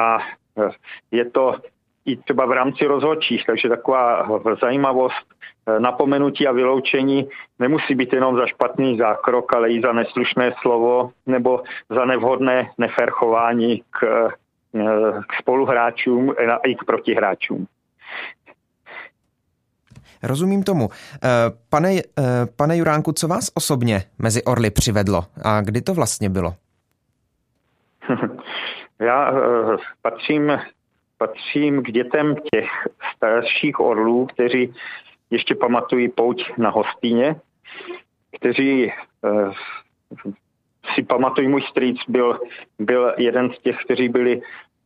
a 0.02 0.18
eh, 0.18 0.70
je 1.10 1.24
to 1.24 1.54
i 2.04 2.16
třeba 2.16 2.46
v 2.46 2.52
rámci 2.52 2.86
rozhodčích, 2.86 3.46
takže 3.46 3.68
taková 3.68 4.26
zajímavost, 4.62 5.26
napomenutí 5.78 6.46
a 6.46 6.52
vyloučení 6.52 7.28
nemusí 7.58 7.94
být 7.94 8.12
jenom 8.12 8.36
za 8.36 8.46
špatný 8.46 8.98
zákrok, 8.98 9.54
ale 9.54 9.70
i 9.70 9.80
za 9.80 9.92
neslušné 9.92 10.54
slovo 10.62 11.10
nebo 11.26 11.62
za 11.90 12.04
nevhodné 12.04 12.70
nefer 12.78 13.10
chování 13.10 13.82
k 13.90 14.30
k 15.28 15.42
spoluhráčům 15.42 16.30
a 16.30 16.56
i 16.56 16.74
k 16.74 16.84
protihráčům. 16.84 17.66
Rozumím 20.22 20.62
tomu. 20.62 20.88
Eh, 20.92 21.28
pane, 21.70 21.90
eh, 21.94 22.02
pane 22.56 22.76
Juránku, 22.76 23.12
co 23.12 23.28
vás 23.28 23.50
osobně 23.54 24.02
mezi 24.18 24.42
Orly 24.42 24.70
přivedlo 24.70 25.24
a 25.44 25.60
kdy 25.60 25.80
to 25.82 25.94
vlastně 25.94 26.28
bylo? 26.28 26.54
Já 28.98 29.30
eh, 29.30 29.76
patřím, 30.02 30.58
patřím 31.18 31.82
k 31.82 31.92
dětem 31.92 32.34
těch 32.52 32.68
starších 33.16 33.80
orlů, 33.80 34.26
kteří 34.26 34.74
ještě 35.30 35.54
pamatují 35.54 36.08
pouť 36.08 36.58
na 36.58 36.70
Hostíně, 36.70 37.36
kteří 38.36 38.92
si 40.94 41.02
pamatuju, 41.02 41.48
můj 41.48 41.62
strýc 41.62 41.98
byl, 42.08 42.40
byl 42.78 43.14
jeden 43.18 43.50
z 43.50 43.58
těch, 43.58 43.76
kteří 43.84 44.08
byli 44.08 44.40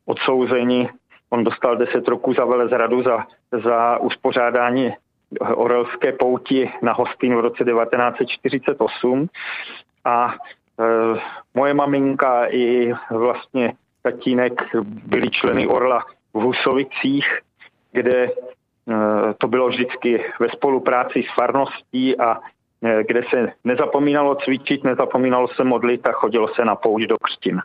odsouzeni. 0.06 0.88
On 1.30 1.44
dostal 1.44 1.76
10 1.76 2.08
roků 2.08 2.34
za 2.34 2.44
velezradu 2.44 3.02
za, 3.02 3.26
za 3.64 3.98
uspořádání 3.98 4.92
orelské 5.40 6.12
pouti 6.12 6.70
na 6.82 6.92
Hostín 6.92 7.36
v 7.36 7.40
roce 7.40 7.64
1948 7.64 9.28
a 10.04 10.34
e, 10.34 10.84
moje 11.54 11.74
maminka 11.74 12.46
i 12.46 12.92
vlastně 13.10 13.72
tatínek 14.02 14.52
byli 14.84 15.30
členy 15.30 15.66
Orla 15.66 16.04
v 16.34 16.40
Husovicích, 16.40 17.38
kde 17.92 18.24
e, 18.24 18.30
to 19.38 19.48
bylo 19.48 19.68
vždycky 19.68 20.24
ve 20.40 20.48
spolupráci 20.48 21.22
s 21.22 21.34
farností 21.34 22.18
a 22.18 22.40
kde 22.83 23.23
se 23.31 23.53
nezapomínalo 23.64 24.35
cvičit, 24.35 24.85
nezapomínalo 24.85 25.49
se 25.49 25.64
modlit 25.64 26.07
a 26.07 26.12
chodilo 26.12 26.49
se 26.49 26.64
na 26.64 26.77
pouť 26.77 27.03
do 27.03 27.16
křtin. 27.18 27.61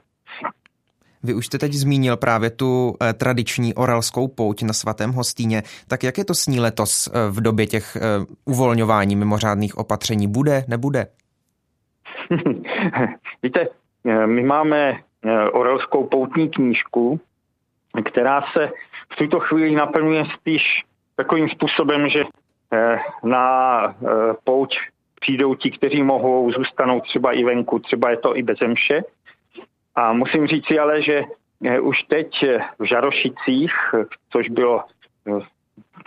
Vy 1.24 1.34
už 1.34 1.46
jste 1.46 1.58
teď 1.58 1.74
zmínil 1.74 2.18
právě 2.18 2.50
tu 2.50 2.94
eh, 3.02 3.14
tradiční 3.14 3.74
orelskou 3.74 4.28
pouť 4.28 4.64
na 4.64 4.74
svatém 4.74 5.12
hostíně. 5.12 5.64
Tak 5.88 6.04
jak 6.04 6.18
je 6.18 6.26
to 6.26 6.34
s 6.34 6.48
ní 6.48 6.60
letos 6.60 7.08
eh, 7.08 7.32
v 7.32 7.42
době 7.42 7.66
těch 7.66 7.98
uvolňování 8.46 9.16
mimořádných 9.16 9.78
opatření? 9.78 10.28
Bude, 10.28 10.64
nebude? 10.68 11.08
Víte, 13.44 13.68
my 14.26 14.44
máme 14.44 15.00
orelskou 15.54 16.04
poutní 16.04 16.50
knížku, 16.50 17.20
která 18.06 18.42
se 18.54 18.72
v 19.14 19.16
tuto 19.16 19.40
chvíli 19.40 19.76
naplňuje 19.76 20.26
spíš 20.40 20.62
takovým 21.16 21.50
způsobem, 21.50 22.10
že 22.10 22.24
na 23.24 23.96
pouť 24.44 24.78
přijdou 25.20 25.56
ti, 25.56 25.72
kteří 25.72 26.04
mohou, 26.04 26.52
zůstanou 26.52 27.02
třeba 27.02 27.32
i 27.32 27.44
venku, 27.44 27.80
třeba 27.80 28.10
je 28.10 28.18
to 28.18 28.38
i 28.38 28.44
bez 28.44 28.60
mše. 28.60 29.02
A 29.96 30.14
musím 30.14 30.48
říct 30.48 30.66
si 30.66 30.80
ale, 30.80 31.02
že 31.02 31.24
eh, 31.66 31.80
už 31.80 32.04
teď 32.04 32.44
eh, 32.44 32.60
v 32.80 32.84
Žarošicích, 32.84 33.74
což 34.30 34.50
bylo 34.50 34.84
eh, 35.28 35.40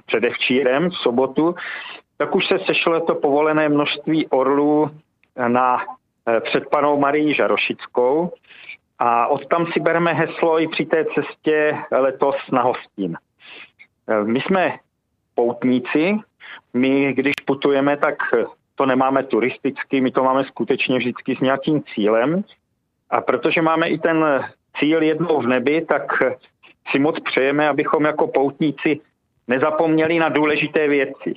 předevčírem 0.06 0.90
v 0.90 0.94
sobotu, 0.94 1.54
tak 2.16 2.34
už 2.34 2.46
se 2.46 2.58
sešlo 2.58 3.00
to 3.00 3.14
povolené 3.14 3.68
množství 3.68 4.26
orlů 4.26 4.90
na, 5.48 5.78
před 6.40 6.68
panou 6.70 7.00
Marii 7.00 7.34
Žarošickou 7.34 8.32
a 8.98 9.26
od 9.26 9.46
tam 9.46 9.66
si 9.66 9.80
bereme 9.80 10.12
heslo 10.12 10.60
i 10.60 10.68
při 10.68 10.86
té 10.86 11.04
cestě 11.04 11.78
letos 11.90 12.36
na 12.52 12.62
Hostín. 12.62 13.16
My 14.24 14.40
jsme 14.40 14.78
poutníci, 15.34 16.18
my 16.74 17.12
když 17.12 17.34
putujeme, 17.44 17.96
tak 17.96 18.16
to 18.80 18.86
nemáme 18.86 19.22
turisticky, 19.22 20.00
my 20.00 20.10
to 20.10 20.24
máme 20.24 20.44
skutečně 20.44 20.98
vždycky 20.98 21.36
s 21.36 21.40
nějakým 21.40 21.82
cílem. 21.94 22.44
A 23.10 23.20
protože 23.20 23.62
máme 23.62 23.88
i 23.88 23.98
ten 23.98 24.44
cíl 24.78 25.02
jednou 25.02 25.40
v 25.40 25.46
nebi, 25.46 25.84
tak 25.84 26.02
si 26.90 26.98
moc 26.98 27.20
přejeme, 27.20 27.68
abychom 27.68 28.04
jako 28.04 28.26
poutníci 28.26 29.00
nezapomněli 29.48 30.18
na 30.18 30.28
důležité 30.28 30.88
věci. 30.88 31.34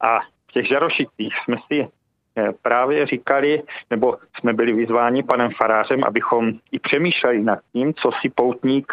A 0.00 0.20
v 0.20 0.52
těch 0.52 0.68
žarošicích 0.68 1.34
jsme 1.44 1.56
si 1.66 1.80
eh, 1.80 2.52
právě 2.62 3.06
říkali, 3.06 3.62
nebo 3.90 4.16
jsme 4.38 4.52
byli 4.52 4.72
vyzváni 4.72 5.22
panem 5.22 5.50
farářem, 5.50 6.04
abychom 6.04 6.52
i 6.72 6.78
přemýšleli 6.78 7.40
nad 7.40 7.58
tím, 7.72 7.94
co 7.94 8.10
si 8.20 8.28
poutník 8.28 8.92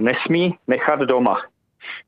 nesmí 0.00 0.54
nechat 0.68 1.00
doma. 1.00 1.40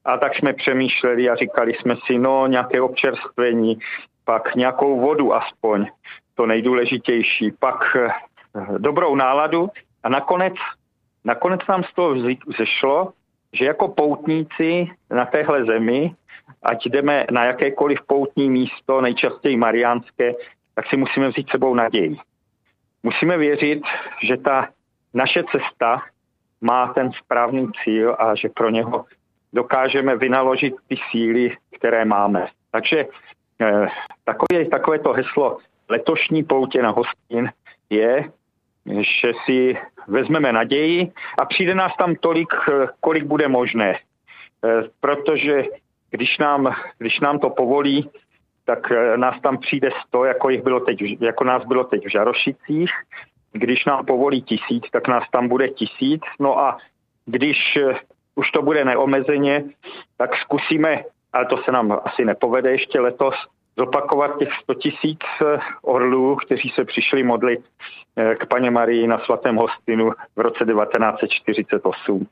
A 0.04 0.18
tak 0.18 0.36
jsme 0.36 0.52
přemýšleli 0.52 1.30
a 1.30 1.36
říkali 1.36 1.72
jsme 1.74 1.96
si, 2.06 2.18
no 2.18 2.46
nějaké 2.46 2.80
občerstvení, 2.80 3.78
pak 4.24 4.54
nějakou 4.54 5.00
vodu 5.00 5.34
aspoň, 5.34 5.86
to 6.34 6.46
nejdůležitější, 6.46 7.52
pak 7.58 7.96
eh, 7.96 8.08
dobrou 8.78 9.14
náladu 9.14 9.68
a 10.02 10.08
nakonec, 10.08 10.54
nakonec 11.24 11.60
nám 11.68 11.84
z 11.84 11.94
toho 11.94 12.14
zešlo, 12.58 13.12
že 13.52 13.64
jako 13.64 13.88
poutníci 13.88 14.88
na 15.10 15.26
téhle 15.26 15.64
zemi, 15.64 16.14
ať 16.62 16.86
jdeme 16.86 17.26
na 17.30 17.44
jakékoliv 17.44 17.98
poutní 18.06 18.50
místo, 18.50 19.00
nejčastěji 19.00 19.56
mariánské, 19.56 20.34
tak 20.74 20.86
si 20.86 20.96
musíme 20.96 21.28
vzít 21.28 21.50
sebou 21.50 21.74
naději. 21.74 22.16
Musíme 23.02 23.38
věřit, 23.38 23.82
že 24.22 24.36
ta 24.36 24.68
naše 25.14 25.44
cesta 25.44 26.02
má 26.60 26.92
ten 26.92 27.12
správný 27.12 27.68
cíl 27.84 28.16
a 28.18 28.34
že 28.34 28.48
pro 28.48 28.70
něho 28.70 29.04
dokážeme 29.52 30.16
vynaložit 30.16 30.74
ty 30.88 30.96
síly, 31.10 31.56
které 31.76 32.04
máme. 32.04 32.46
Takže 32.70 33.06
takové, 34.24 34.64
takové 34.64 34.98
to 34.98 35.12
heslo 35.12 35.58
letošní 35.88 36.44
poutě 36.44 36.82
na 36.82 36.90
hostin 36.90 37.50
je, 37.90 38.30
že 38.86 39.32
si 39.44 39.78
vezmeme 40.08 40.52
naději 40.52 41.12
a 41.38 41.44
přijde 41.44 41.74
nás 41.74 41.92
tam 41.98 42.14
tolik, 42.14 42.48
eh, 42.68 42.86
kolik 43.00 43.24
bude 43.24 43.48
možné. 43.48 43.94
Eh, 43.94 44.82
protože 45.00 45.64
když 46.10 46.38
nám, 46.38 46.74
když 46.98 47.20
nám 47.20 47.38
to 47.38 47.50
povolí, 47.50 48.10
tak 48.64 48.92
nás 49.16 49.40
tam 49.40 49.58
přijde 49.58 49.90
100, 50.06 50.24
jako, 50.24 50.50
jich 50.50 50.62
bylo 50.62 50.80
teď, 50.80 50.98
jako 51.20 51.44
nás 51.44 51.64
bylo 51.64 51.84
teď 51.84 52.06
v 52.06 52.10
Žarošicích. 52.10 52.90
Když 53.52 53.84
nám 53.84 54.06
povolí 54.06 54.42
tisíc, 54.42 54.84
tak 54.90 55.08
nás 55.08 55.24
tam 55.30 55.48
bude 55.48 55.68
tisíc. 55.68 56.22
No 56.40 56.58
a 56.58 56.78
když 57.26 57.78
už 58.34 58.50
to 58.50 58.62
bude 58.62 58.84
neomezeně, 58.84 59.64
tak 60.16 60.36
zkusíme 60.36 61.02
ale 61.34 61.46
to 61.46 61.56
se 61.64 61.72
nám 61.72 61.92
asi 62.04 62.24
nepovede 62.24 62.70
ještě 62.70 63.00
letos, 63.00 63.34
zopakovat 63.78 64.38
těch 64.38 64.48
100 64.62 64.74
tisíc 64.74 65.18
eh, 65.42 65.58
orlů, 65.82 66.36
kteří 66.36 66.72
se 66.74 66.84
přišli 66.84 67.22
modlit 67.22 67.60
eh, 68.16 68.34
k 68.34 68.46
paně 68.46 68.70
Marii 68.70 69.06
na 69.06 69.18
svatém 69.18 69.56
hostinu 69.56 70.10
v 70.36 70.40
roce 70.40 70.64
1948. 70.64 72.26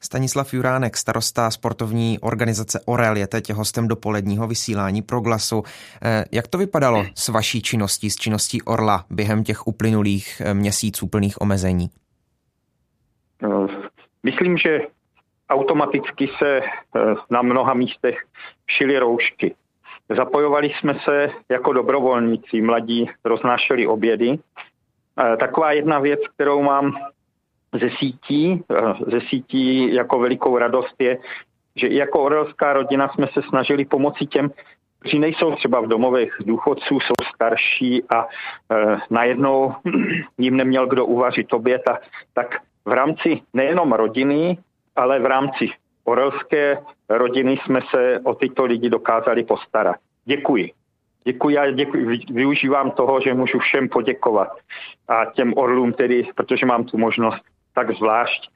Stanislav 0.00 0.54
Juránek, 0.54 0.96
starosta 0.96 1.50
sportovní 1.50 2.18
organizace 2.18 2.80
Orel, 2.86 3.16
je 3.16 3.26
teď 3.26 3.50
hostem 3.50 3.88
dopoledního 3.88 4.46
vysílání 4.46 5.02
pro 5.02 5.20
glasu. 5.20 5.62
Eh, 6.02 6.24
jak 6.32 6.48
to 6.48 6.58
vypadalo 6.58 7.04
s 7.14 7.28
vaší 7.28 7.62
činností, 7.62 8.10
s 8.10 8.16
činností 8.16 8.62
Orla 8.62 9.04
během 9.10 9.44
těch 9.44 9.66
uplynulých 9.66 10.42
měsíců 10.52 11.08
plných 11.08 11.40
omezení? 11.40 11.90
Myslím, 14.22 14.56
že 14.58 14.78
automaticky 15.50 16.30
se 16.38 16.60
eh, 16.60 17.00
na 17.30 17.42
mnoha 17.42 17.74
místech 17.74 18.18
šily 18.66 18.98
roušky. 18.98 19.54
Zapojovali 20.16 20.70
jsme 20.70 20.94
se 21.04 21.30
jako 21.48 21.72
dobrovolníci, 21.72 22.60
mladí 22.60 23.10
roznášeli 23.24 23.86
obědy. 23.86 24.38
Eh, 24.38 25.36
taková 25.36 25.72
jedna 25.72 25.98
věc, 25.98 26.20
kterou 26.34 26.62
mám 26.62 26.96
ze 27.80 27.90
sítí, 27.98 28.64
eh, 28.70 29.10
ze 29.10 29.20
sítí 29.20 29.94
jako 29.94 30.18
velikou 30.18 30.58
radost 30.58 30.94
je, 30.98 31.18
že 31.76 31.86
i 31.86 31.96
jako 31.96 32.22
orelská 32.22 32.72
rodina 32.72 33.08
jsme 33.08 33.26
se 33.32 33.40
snažili 33.48 33.84
pomoci 33.84 34.26
těm, 34.26 34.50
kteří 34.98 35.18
nejsou 35.18 35.54
třeba 35.54 35.80
v 35.80 35.86
domovech 35.86 36.32
důchodců, 36.46 37.00
jsou 37.00 37.14
starší 37.34 38.02
a 38.14 38.26
najednou 39.10 39.74
jim 40.38 40.56
neměl 40.56 40.86
kdo 40.86 41.06
uvařit 41.06 41.52
oběd, 41.52 41.88
a, 41.88 41.98
tak 42.34 42.56
v 42.84 42.92
rámci 42.92 43.40
nejenom 43.54 43.92
rodiny, 43.92 44.58
ale 44.96 45.18
v 45.18 45.26
rámci 45.26 45.70
orelské 46.04 46.78
rodiny 47.08 47.58
jsme 47.64 47.80
se 47.90 48.20
o 48.24 48.34
tyto 48.34 48.64
lidi 48.64 48.90
dokázali 48.90 49.44
postarat. 49.44 49.96
Děkuji. 50.24 50.72
Děkuji 51.24 51.58
a 51.58 51.70
děkuji, 51.70 52.20
využívám 52.30 52.90
toho, 52.90 53.20
že 53.20 53.34
můžu 53.34 53.58
všem 53.58 53.88
poděkovat. 53.88 54.48
A 55.08 55.24
těm 55.24 55.54
orlům 55.56 55.92
tedy, 55.92 56.28
protože 56.34 56.66
mám 56.66 56.84
tu 56.84 56.98
možnost 56.98 57.42
tak 57.74 57.96
zvlášť, 57.96 58.50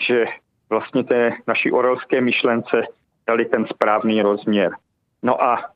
že 0.00 0.24
vlastně 0.70 1.04
té 1.04 1.32
naší 1.46 1.72
orelské 1.72 2.20
myšlence 2.20 2.82
dali 3.26 3.44
ten 3.44 3.66
správný 3.66 4.22
rozměr. 4.22 4.72
No 5.22 5.42
a 5.42 5.70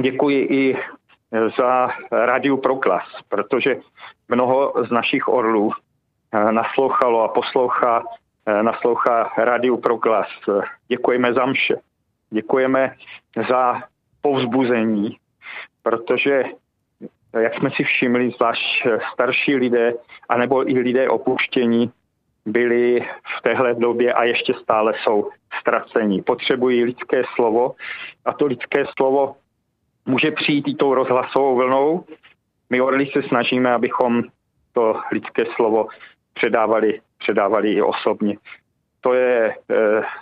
děkuji 0.00 0.46
i 0.50 0.76
za 1.58 1.88
rádiu 2.10 2.56
Proklas, 2.56 3.08
protože 3.28 3.76
mnoho 4.28 4.84
z 4.88 4.90
našich 4.90 5.28
orlů 5.28 5.72
eh, 6.32 6.52
naslouchalo 6.52 7.22
a 7.22 7.28
poslouchá, 7.28 8.04
naslouchá 8.62 9.30
rádiu 9.38 9.76
Proklas. 9.76 10.28
Děkujeme 10.88 11.32
za 11.34 11.46
mše. 11.46 11.74
Děkujeme 12.30 12.94
za 13.50 13.82
povzbuzení, 14.20 15.16
protože 15.82 16.44
jak 17.40 17.54
jsme 17.54 17.70
si 17.70 17.84
všimli, 17.84 18.30
zvlášť 18.30 18.86
starší 19.12 19.56
lidé, 19.56 19.92
anebo 20.28 20.70
i 20.70 20.78
lidé 20.78 21.08
opuštění, 21.08 21.92
byli 22.46 23.00
v 23.38 23.42
téhle 23.42 23.74
době 23.74 24.12
a 24.12 24.24
ještě 24.24 24.54
stále 24.54 24.94
jsou 24.94 25.30
ztracení. 25.60 26.22
Potřebují 26.22 26.84
lidské 26.84 27.22
slovo 27.34 27.74
a 28.24 28.32
to 28.32 28.46
lidské 28.46 28.84
slovo 28.96 29.36
může 30.06 30.30
přijít 30.30 30.68
i 30.68 30.74
tou 30.74 30.94
rozhlasovou 30.94 31.56
vlnou. 31.56 32.04
My 32.70 32.80
orli 32.80 33.06
se 33.06 33.22
snažíme, 33.22 33.72
abychom 33.72 34.22
to 34.72 35.00
lidské 35.12 35.44
slovo 35.56 35.88
předávali, 36.34 37.00
předávali 37.18 37.72
i 37.72 37.82
osobně. 37.82 38.36
To 39.00 39.14
je 39.14 39.50
e, 39.50 39.54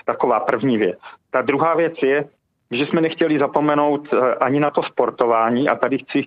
taková 0.04 0.40
první 0.40 0.78
věc. 0.78 0.98
Ta 1.30 1.42
druhá 1.42 1.74
věc 1.74 1.94
je, 2.02 2.24
že 2.70 2.86
jsme 2.86 3.00
nechtěli 3.00 3.38
zapomenout 3.38 4.12
e, 4.12 4.34
ani 4.34 4.60
na 4.60 4.70
to 4.70 4.82
sportování 4.82 5.68
a 5.68 5.76
tady 5.76 5.98
chci 5.98 6.26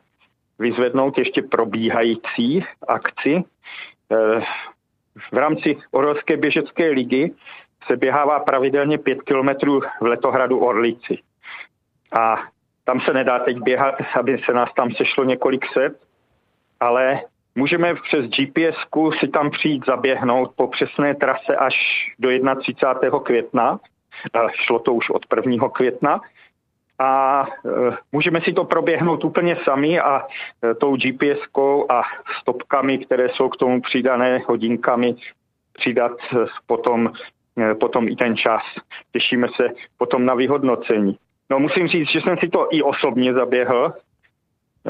vyzvednout 0.59 1.17
ještě 1.17 1.41
probíhající 1.41 2.65
akci. 2.87 3.35
E, 3.35 3.43
v 5.31 5.37
rámci 5.37 5.77
Orlovské 5.91 6.37
běžecké 6.37 6.89
ligy 6.89 7.33
se 7.87 7.97
běhává 7.97 8.39
pravidelně 8.39 8.97
5 8.97 9.21
kilometrů 9.21 9.81
v 10.01 10.05
letohradu 10.05 10.59
Orlici. 10.59 11.17
A 12.19 12.35
tam 12.83 13.01
se 13.01 13.13
nedá 13.13 13.39
teď 13.39 13.57
běhat, 13.57 13.95
aby 14.19 14.41
se 14.45 14.53
nás 14.53 14.73
tam 14.73 14.91
sešlo 14.91 15.23
několik 15.23 15.65
set, 15.73 16.01
ale 16.79 17.21
můžeme 17.59 17.95
přes 17.95 18.25
GPS 18.25 18.77
si 19.19 19.27
tam 19.27 19.51
přijít 19.51 19.85
zaběhnout 19.85 20.51
po 20.55 20.67
přesné 20.67 21.15
trase 21.15 21.55
až 21.55 21.75
do 22.19 22.29
31. 22.59 23.19
května. 23.19 23.79
Šlo 24.65 24.79
to 24.79 24.93
už 24.93 25.09
od 25.09 25.25
1. 25.45 25.69
května 25.69 26.21
a 26.99 27.43
e, 27.43 27.97
můžeme 28.11 28.41
si 28.41 28.53
to 28.53 28.65
proběhnout 28.65 29.23
úplně 29.23 29.57
sami 29.63 29.99
a 29.99 30.21
e, 30.21 30.73
tou 30.75 30.95
gps 30.95 31.39
a 31.89 32.01
stopkami, 32.41 32.97
které 32.97 33.29
jsou 33.29 33.49
k 33.49 33.57
tomu 33.57 33.81
přidané 33.81 34.41
hodinkami, 34.47 35.15
přidat 35.73 36.11
potom, 36.65 37.11
potom 37.79 38.07
i 38.07 38.15
ten 38.15 38.37
čas. 38.37 38.61
Těšíme 39.11 39.47
se 39.55 39.69
potom 39.97 40.25
na 40.25 40.33
vyhodnocení. 40.35 41.17
No 41.49 41.59
musím 41.59 41.87
říct, 41.87 42.09
že 42.09 42.21
jsem 42.21 42.37
si 42.37 42.49
to 42.49 42.67
i 42.71 42.81
osobně 42.81 43.33
zaběhl. 43.33 43.93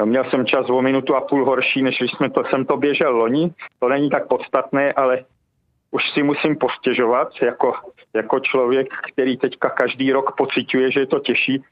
Měl 0.04 0.24
jsem 0.24 0.46
čas 0.46 0.70
o 0.70 0.82
minutu 0.82 1.14
a 1.14 1.20
půl 1.20 1.44
horší, 1.44 1.82
než 1.82 1.98
když 1.98 2.10
jsme 2.10 2.30
to, 2.30 2.44
jsem 2.44 2.64
to 2.64 2.76
běžel 2.76 3.16
loni. 3.16 3.52
To 3.78 3.88
není 3.88 4.10
tak 4.10 4.28
podstatné, 4.28 4.92
ale 4.92 5.24
už 5.90 6.10
si 6.10 6.22
musím 6.22 6.56
postěžovat 6.56 7.28
jako, 7.42 7.72
jako 8.14 8.40
člověk, 8.40 8.88
který 9.12 9.36
teďka 9.36 9.70
každý 9.70 10.12
rok 10.12 10.36
pociťuje, 10.36 10.90
že 10.90 11.00
je 11.00 11.06
to 11.06 11.18
těžší, 11.18 11.62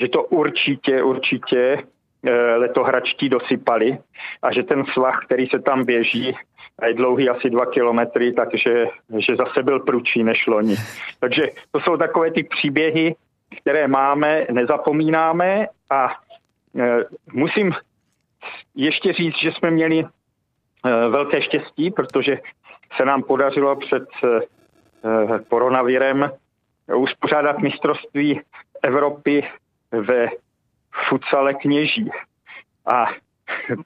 že 0.00 0.08
to 0.08 0.22
určitě, 0.22 1.02
určitě 1.02 1.78
eh, 2.26 2.56
letohračtí 2.56 3.28
dosypali 3.28 3.98
a 4.42 4.52
že 4.52 4.62
ten 4.62 4.84
svah, 4.84 5.24
který 5.24 5.46
se 5.46 5.58
tam 5.58 5.84
běží, 5.84 6.36
a 6.78 6.86
je 6.86 6.94
dlouhý 6.94 7.28
asi 7.28 7.50
dva 7.50 7.66
kilometry, 7.66 8.32
takže 8.32 8.86
že 9.18 9.36
zase 9.36 9.62
byl 9.62 9.80
prudší 9.80 10.24
než 10.24 10.46
loni. 10.46 10.76
Takže 11.20 11.42
to 11.72 11.80
jsou 11.80 11.96
takové 11.96 12.30
ty 12.30 12.42
příběhy, 12.42 13.14
které 13.60 13.88
máme, 13.88 14.46
nezapomínáme 14.50 15.66
a 15.90 16.14
musím 17.32 17.72
ještě 18.74 19.12
říct, 19.12 19.36
že 19.36 19.52
jsme 19.52 19.70
měli 19.70 19.98
e, 19.98 20.08
velké 21.08 21.42
štěstí, 21.42 21.90
protože 21.90 22.38
se 22.96 23.04
nám 23.04 23.22
podařilo 23.22 23.76
před 23.76 24.08
e, 24.24 24.40
koronavirem 25.48 26.30
uspořádat 26.96 27.58
mistrovství 27.58 28.40
Evropy 28.82 29.48
ve 29.92 30.28
futsale 31.08 31.54
kněží. 31.54 32.10
A 32.92 33.06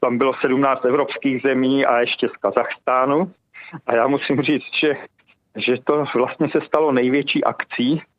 tam 0.01 0.18
bylo 0.18 0.35
17 0.35 0.85
evropských 0.85 1.42
zemí 1.42 1.87
a 1.87 2.01
ještě 2.01 2.29
z 2.29 2.33
Kazachstánu. 2.33 3.33
A 3.87 3.95
já 3.95 4.07
musím 4.07 4.42
říct, 4.42 4.75
že, 4.81 4.97
že 5.57 5.77
to 5.85 6.05
vlastně 6.14 6.49
se 6.49 6.61
stalo 6.61 6.92
největší 6.92 7.45
akcí, 7.45 8.03
eh, 8.03 8.12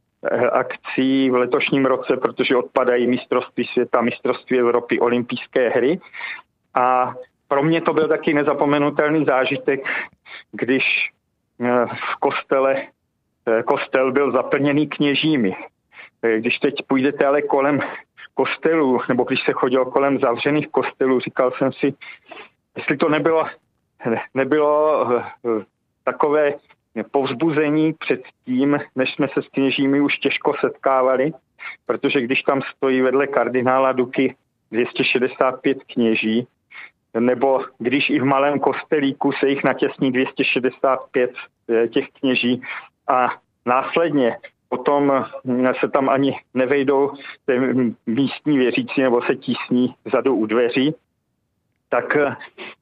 akcí 0.51 1.29
v 1.29 1.36
letošním 1.36 1.86
roce, 1.86 2.17
protože 2.17 2.55
odpadají 2.55 3.07
mistrovství 3.07 3.65
světa, 3.65 4.01
mistrovství 4.01 4.59
Evropy, 4.59 4.99
olympijské 4.99 5.69
hry. 5.69 5.99
A 6.73 7.13
pro 7.47 7.63
mě 7.63 7.81
to 7.81 7.93
byl 7.93 8.07
taky 8.07 8.33
nezapomenutelný 8.33 9.25
zážitek, 9.25 9.88
když 10.51 10.83
eh, 11.62 11.86
v 11.86 12.15
kostele, 12.19 12.75
eh, 13.47 13.63
kostel 13.63 14.12
byl 14.12 14.31
zaplněný 14.31 14.88
kněžími. 14.88 15.55
Eh, 16.23 16.39
když 16.39 16.57
teď 16.57 16.75
půjdete 16.88 17.25
ale 17.25 17.41
kolem 17.41 17.79
kostelů, 18.33 19.01
nebo 19.09 19.23
když 19.23 19.39
se 19.45 19.53
chodil 19.53 19.86
kolem 19.86 20.19
zavřených 20.19 20.67
kostelů, 20.71 21.19
říkal 21.19 21.51
jsem 21.51 21.71
si, 21.73 21.93
jestli 22.77 22.97
to 22.97 23.09
nebylo, 23.09 23.45
nebylo 24.33 25.07
eh, 25.17 25.23
takové 26.03 26.53
povzbuzení 27.12 27.93
před 27.93 28.21
tím, 28.45 28.79
než 28.95 29.13
jsme 29.13 29.27
se 29.34 29.41
s 29.41 29.47
kněžími 29.47 30.01
už 30.01 30.17
těžko 30.17 30.53
setkávali, 30.60 31.34
protože 31.86 32.21
když 32.21 32.41
tam 32.41 32.62
stojí 32.62 33.01
vedle 33.01 33.27
kardinála 33.27 33.91
Duky 33.91 34.36
265 34.71 35.77
kněží, 35.93 36.47
nebo 37.19 37.62
když 37.77 38.10
i 38.10 38.19
v 38.19 38.25
malém 38.25 38.60
kostelíku 38.60 39.32
se 39.32 39.49
jich 39.49 39.63
natěsní 39.63 40.12
265 40.12 41.32
eh, 41.69 41.88
těch 41.88 42.06
kněží 42.19 42.62
a 43.08 43.29
následně 43.65 44.38
potom 44.69 45.25
se 45.79 45.88
tam 45.89 46.10
ani 46.10 46.39
nevejdou 46.53 47.12
místní 48.06 48.58
věřící 48.58 49.01
nebo 49.01 49.21
se 49.21 49.36
tísní 49.36 49.95
vzadu 50.06 50.36
u 50.36 50.45
dveří, 50.45 50.95
tak 51.89 52.17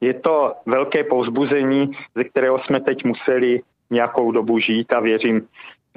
je 0.01 0.13
to 0.13 0.53
velké 0.65 1.03
povzbuzení, 1.03 1.91
ze 2.15 2.23
kterého 2.23 2.59
jsme 2.59 2.79
teď 2.79 3.03
museli 3.03 3.61
nějakou 3.91 4.31
dobu 4.31 4.59
žít 4.59 4.93
a 4.93 4.99
věřím, 4.99 5.47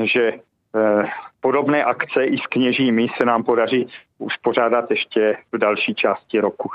že 0.02 0.32
eh, 0.32 1.04
podobné 1.40 1.84
akce 1.84 2.24
i 2.24 2.38
s 2.38 2.46
kněžími 2.46 3.06
se 3.18 3.24
nám 3.26 3.44
podaří 3.44 3.86
uspořádat 4.18 4.90
ještě 4.90 5.36
v 5.52 5.58
další 5.58 5.94
části 5.94 6.40
roku. 6.40 6.68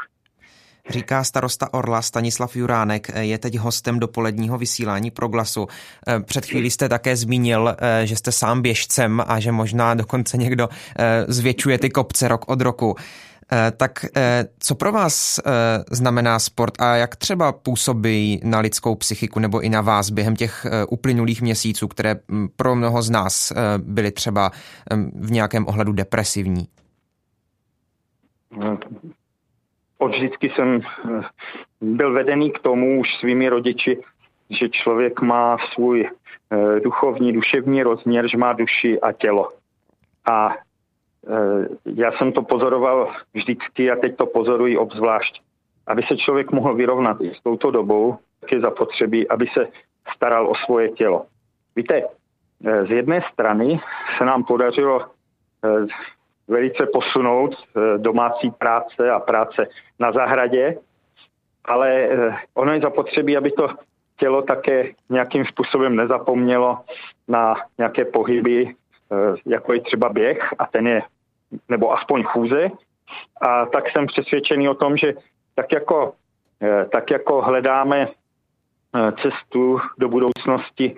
Říká 0.90 1.24
starosta 1.24 1.74
Orla 1.74 2.02
Stanislav 2.02 2.56
Juránek, 2.56 3.08
je 3.20 3.38
teď 3.38 3.58
hostem 3.58 4.00
dopoledního 4.00 4.58
vysílání 4.58 5.12
pro 5.12 5.28
glasu. 5.28 5.68
Eh, 6.08 6.20
před 6.20 6.46
chvílí 6.46 6.72
jste 6.72 6.90
také 6.90 7.16
zmínil, 7.16 7.76
eh, 7.78 8.08
že 8.08 8.16
jste 8.16 8.32
sám 8.32 8.62
běžcem 8.62 9.24
a 9.28 9.40
že 9.40 9.52
možná 9.52 9.94
dokonce 9.94 10.38
někdo 10.38 10.70
eh, 11.00 11.26
zvětšuje 11.28 11.78
ty 11.78 11.90
kopce 11.90 12.28
rok 12.28 12.50
od 12.50 12.62
roku. 12.62 12.96
Tak 13.78 14.06
co 14.60 14.76
pro 14.76 14.92
vás 14.92 15.40
znamená 15.92 16.40
sport 16.40 16.74
a 16.82 16.96
jak 16.96 17.16
třeba 17.16 17.52
působí 17.52 18.42
na 18.44 18.60
lidskou 18.60 18.96
psychiku 18.96 19.40
nebo 19.40 19.62
i 19.62 19.70
na 19.70 19.82
vás 19.82 20.10
během 20.10 20.36
těch 20.36 20.66
uplynulých 20.90 21.42
měsíců, 21.42 21.88
které 21.88 22.16
hm, 22.32 22.48
pro 22.56 22.76
mnoho 22.76 23.02
z 23.02 23.10
nás 23.10 23.54
byly 23.78 24.12
třeba 24.12 24.52
v 25.14 25.32
nějakém 25.32 25.68
ohledu 25.68 25.92
depresivní? 25.92 26.68
No, 28.58 28.80
od 29.98 30.16
vždycky 30.16 30.50
jsem 30.50 30.82
eh, 30.82 31.22
byl 31.82 32.14
vedený 32.14 32.52
k 32.52 32.60
tomu 32.60 33.00
už 33.00 33.08
svými 33.20 33.50
rodiči, 33.50 33.98
že 34.50 34.70
člověk 34.70 35.22
má 35.22 35.58
svůj 35.74 36.10
eh, 36.52 36.80
duchovní, 36.80 37.34
duševní 37.34 37.84
rozměr, 37.84 38.28
že 38.28 38.38
má 38.38 38.54
duši 38.54 39.00
a 39.00 39.12
tělo. 39.12 39.50
A 40.32 40.50
eh, 40.54 40.58
já 41.86 42.12
jsem 42.12 42.32
to 42.32 42.42
pozoroval 42.42 43.12
vždycky 43.34 43.92
a 43.92 43.96
teď 43.96 44.18
to 44.18 44.26
pozoruji 44.26 44.78
obzvlášť. 44.78 45.42
Aby 45.88 46.04
se 46.04 46.18
člověk 46.18 46.52
mohl 46.52 46.76
vyrovnat 46.76 47.22
i 47.22 47.34
s 47.36 47.42
touto 47.42 47.72
dobou, 47.72 48.18
tak 48.42 48.52
je 48.52 48.60
zapotřebí, 48.60 49.30
aby 49.30 49.48
se 49.48 49.68
staral 50.16 50.48
o 50.48 50.56
svoje 50.56 50.90
tělo. 50.90 51.26
Víte, 51.76 52.04
z 52.88 52.92
jedné 52.92 53.22
strany 53.34 53.80
se 54.18 54.26
nám 54.26 54.44
podařilo 54.44 55.06
velice 56.48 56.86
posunout 56.86 57.56
domácí 57.98 58.52
práce 58.52 59.12
a 59.12 59.20
práce 59.20 59.68
na 60.00 60.12
zahradě, 60.12 60.78
ale 61.66 62.10
ono 62.54 62.74
je 62.74 62.82
zapotřebí, 62.82 63.38
aby 63.38 63.52
to 63.52 63.68
tělo 64.18 64.42
také 64.42 64.92
nějakým 65.10 65.46
způsobem 65.46 65.96
nezapomnělo 65.96 66.78
na 67.28 67.56
nějaké 67.78 68.06
pohyby, 68.06 68.76
jako 69.46 69.74
je 69.74 69.82
třeba 69.82 70.10
běh 70.10 70.54
a 70.60 70.66
ten 70.66 70.88
je, 70.88 71.02
nebo 71.70 71.94
aspoň 71.94 72.24
chůze. 72.24 72.70
A 73.42 73.66
tak 73.66 73.90
jsem 73.90 74.08
přesvědčený 74.08 74.70
o 74.70 74.74
tom, 74.74 74.98
že 74.98 75.14
tak 75.56 75.72
jako, 75.72 76.14
tak 76.92 77.12
jako 77.12 77.42
hledáme 77.42 78.08
cestu 79.22 79.80
do 79.98 80.10
budoucnosti 80.10 80.98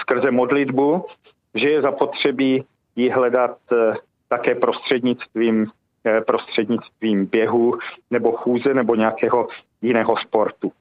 skrze 0.00 0.30
modlitbu, 0.30 1.06
že 1.54 1.70
je 1.70 1.82
zapotřebí 1.82 2.64
ji 2.96 3.10
hledat 3.10 3.58
eh, 3.72 3.94
také 4.28 4.54
prostřednictvím, 4.54 5.66
eh, 6.04 6.20
prostřednictvím 6.20 7.26
běhu 7.26 7.78
nebo 8.10 8.32
chůze 8.32 8.74
nebo 8.74 8.94
nějakého 8.94 9.48
jiného 9.82 10.16
sportu. 10.16 10.72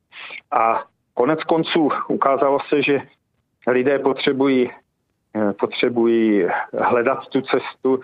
A 0.52 0.84
konec 1.14 1.44
konců 1.44 1.90
ukázalo 2.08 2.60
se, 2.70 2.82
že 2.82 3.02
lidé 3.68 4.00
potřebují, 4.00 4.70
eh, 4.70 4.74
potřebují 5.60 6.46
hledat 6.74 7.28
tu 7.28 7.42
cestu 7.42 8.00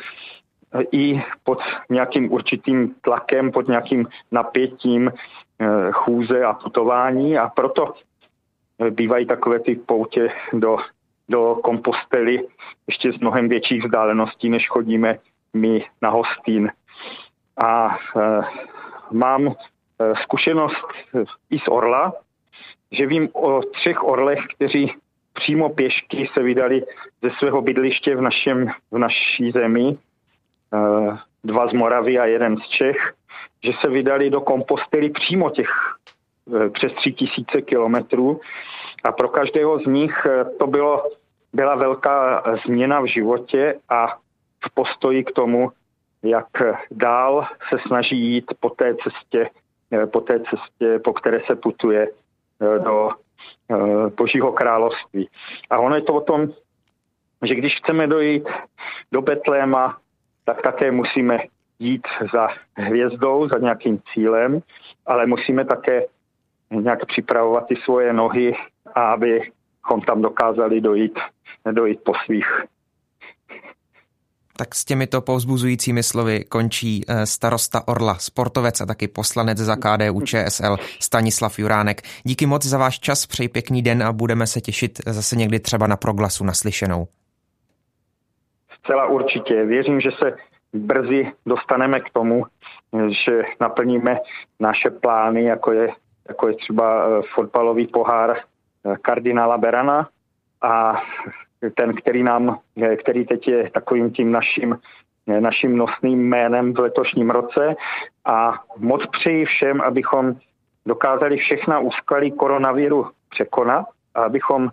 i 0.91 1.21
pod 1.43 1.59
nějakým 1.89 2.31
určitým 2.31 2.95
tlakem, 3.01 3.51
pod 3.51 3.67
nějakým 3.67 4.07
napětím 4.31 5.11
chůze 5.91 6.43
a 6.43 6.53
putování 6.53 7.37
a 7.37 7.47
proto 7.49 7.93
bývají 8.89 9.25
takové 9.25 9.59
ty 9.59 9.75
poutě 9.75 10.29
do 10.53 10.77
do 11.29 11.55
kompostely 11.63 12.47
ještě 12.87 13.11
z 13.11 13.19
mnohem 13.19 13.49
větších 13.49 13.83
vzdáleností, 13.83 14.49
než 14.49 14.67
chodíme 14.67 15.19
my 15.53 15.85
na 16.01 16.09
Hostín. 16.09 16.71
A 17.57 17.95
e, 17.95 18.41
mám 19.11 19.47
e, 19.47 19.53
zkušenost 20.21 20.85
i 21.49 21.59
z 21.59 21.67
Orla, 21.67 22.13
že 22.91 23.07
vím 23.07 23.29
o 23.33 23.61
třech 23.61 24.03
orlech, 24.03 24.39
kteří 24.55 24.93
přímo 25.39 25.69
pěšky 25.69 26.29
se 26.33 26.43
vydali 26.43 26.83
ze 27.23 27.29
svého 27.37 27.61
bydliště 27.61 28.15
v, 28.15 28.21
našem, 28.21 28.67
v 28.91 28.97
naší 28.97 29.51
zemi, 29.51 29.87
e, 29.87 29.97
dva 31.43 31.67
z 31.67 31.73
Moravy 31.73 32.19
a 32.19 32.25
jeden 32.25 32.57
z 32.57 32.67
Čech, 32.67 33.13
že 33.63 33.71
se 33.81 33.89
vydali 33.89 34.29
do 34.29 34.41
kompostely 34.41 35.09
přímo 35.09 35.49
těch 35.49 35.69
e, 36.65 36.69
přes 36.69 36.93
tři 36.93 37.13
tisíce 37.13 37.61
kilometrů. 37.61 38.41
A 39.03 39.11
pro 39.11 39.29
každého 39.29 39.79
z 39.79 39.85
nich 39.85 40.25
eh, 40.25 40.45
to 40.59 40.67
bylo, 40.67 41.03
byla 41.53 41.75
velká 41.75 42.43
změna 42.65 42.99
v 42.99 43.05
životě 43.05 43.79
a 43.89 44.07
v 44.65 44.73
postoji 44.73 45.23
k 45.23 45.31
tomu, 45.31 45.71
jak 46.23 46.47
dál 46.91 47.47
se 47.69 47.77
snaží 47.87 48.17
jít 48.17 48.45
po 48.59 48.69
té 48.69 48.95
cestě, 48.95 49.49
eh, 49.91 50.07
po 50.07 50.21
té 50.21 50.39
cestě, 50.39 50.99
po 51.03 51.13
které 51.13 51.39
se 51.47 51.55
putuje 51.55 52.07
eh, 52.07 52.79
do 52.79 53.11
Božího 54.17 54.51
království. 54.51 55.29
A 55.69 55.79
ono 55.79 55.95
je 55.95 56.01
to 56.01 56.13
o 56.13 56.21
tom, 56.21 56.47
že 57.43 57.55
když 57.55 57.77
chceme 57.77 58.07
dojít 58.07 58.49
do 59.11 59.21
Betléma, 59.21 59.97
tak 60.45 60.61
také 60.61 60.91
musíme 60.91 61.39
jít 61.79 62.07
za 62.33 62.47
hvězdou, 62.77 63.47
za 63.47 63.57
nějakým 63.57 63.99
cílem, 64.13 64.59
ale 65.05 65.25
musíme 65.25 65.65
také 65.65 66.05
nějak 66.71 67.05
připravovat 67.05 67.67
ty 67.67 67.75
svoje 67.75 68.13
nohy 68.13 68.55
abychom 68.95 70.01
tam 70.07 70.21
dokázali 70.21 70.81
dojít, 70.81 71.19
dojít 71.71 71.99
po 72.03 72.13
svých. 72.25 72.63
Tak 74.57 74.75
s 74.75 74.85
těmito 74.85 75.21
povzbuzujícími 75.21 76.03
slovy 76.03 76.43
končí 76.43 77.01
eh, 77.07 77.25
starosta 77.25 77.87
Orla, 77.87 78.15
sportovec 78.15 78.81
a 78.81 78.85
taky 78.85 79.07
poslanec 79.07 79.57
za 79.57 79.75
KDU 79.75 80.21
ČSL 80.21 80.77
Stanislav 80.99 81.59
Juránek. 81.59 82.01
Díky 82.23 82.45
moc 82.45 82.65
za 82.65 82.77
váš 82.77 82.99
čas, 82.99 83.25
přeji 83.25 83.49
pěkný 83.49 83.81
den 83.81 84.03
a 84.03 84.11
budeme 84.11 84.47
se 84.47 84.61
těšit 84.61 84.99
zase 85.05 85.35
někdy 85.35 85.59
třeba 85.59 85.87
na 85.87 85.97
proglasu 85.97 86.43
naslyšenou. 86.43 87.07
Zcela 88.79 89.05
určitě. 89.05 89.65
Věřím, 89.65 90.01
že 90.01 90.09
se 90.19 90.35
brzy 90.73 91.31
dostaneme 91.45 91.99
k 91.99 92.09
tomu, 92.13 92.45
že 93.25 93.43
naplníme 93.59 94.17
naše 94.59 94.89
plány, 94.89 95.43
jako 95.43 95.71
je, 95.71 95.89
jako 96.27 96.47
je 96.47 96.53
třeba 96.53 97.05
eh, 97.05 97.21
fotbalový 97.35 97.87
pohár 97.87 98.37
kardinála 99.01 99.57
Berana 99.57 100.09
a 100.61 101.01
ten, 101.75 101.95
který 101.95 102.23
nám, 102.23 102.59
který 102.99 103.25
teď 103.25 103.47
je 103.47 103.69
takovým 103.69 104.11
tím 104.11 104.31
naším, 104.31 104.79
naším 105.39 105.77
nosným 105.77 106.19
jménem 106.29 106.73
v 106.73 106.79
letošním 106.79 107.29
roce 107.29 107.75
a 108.25 108.53
moc 108.77 109.05
přeji 109.05 109.45
všem, 109.45 109.81
abychom 109.81 110.35
dokázali 110.85 111.37
všechna 111.37 111.79
úskalí 111.79 112.31
koronaviru 112.31 113.07
překonat 113.29 113.85
a 114.15 114.23
abychom 114.23 114.69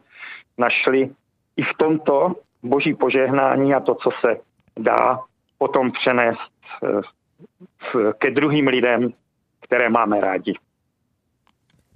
našli 0.59 1.11
i 1.57 1.63
v 1.63 1.75
tomto 1.79 2.35
boží 2.63 2.95
požehnání 2.95 3.75
a 3.75 3.81
to, 3.81 3.95
co 3.95 4.11
se 4.21 4.37
dá 4.79 5.21
potom 5.59 5.93
přenést 5.93 6.51
eh, 6.85 8.13
ke 8.19 8.31
druhým 8.31 8.67
lidem, 8.67 9.13
které 9.61 9.89
máme 9.89 10.21
rádi. 10.21 10.55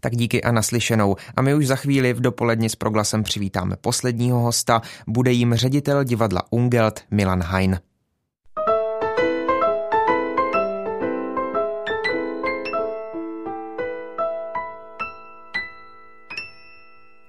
Tak 0.01 0.17
díky 0.17 0.43
a 0.43 0.53
naslyšenou. 0.53 1.17
A 1.37 1.43
my 1.43 1.55
už 1.55 1.67
za 1.67 1.77
chvíli 1.77 2.13
v 2.13 2.21
dopoledni 2.21 2.69
s 2.69 2.77
proglasem 2.77 3.23
přivítáme 3.23 3.77
posledního 3.77 4.41
hosta. 4.41 4.83
Bude 5.07 5.33
jim 5.33 5.55
ředitel 5.55 6.05
divadla 6.05 6.43
Ungelt 6.51 7.01
Milan 7.11 7.43
Hein. 7.43 7.81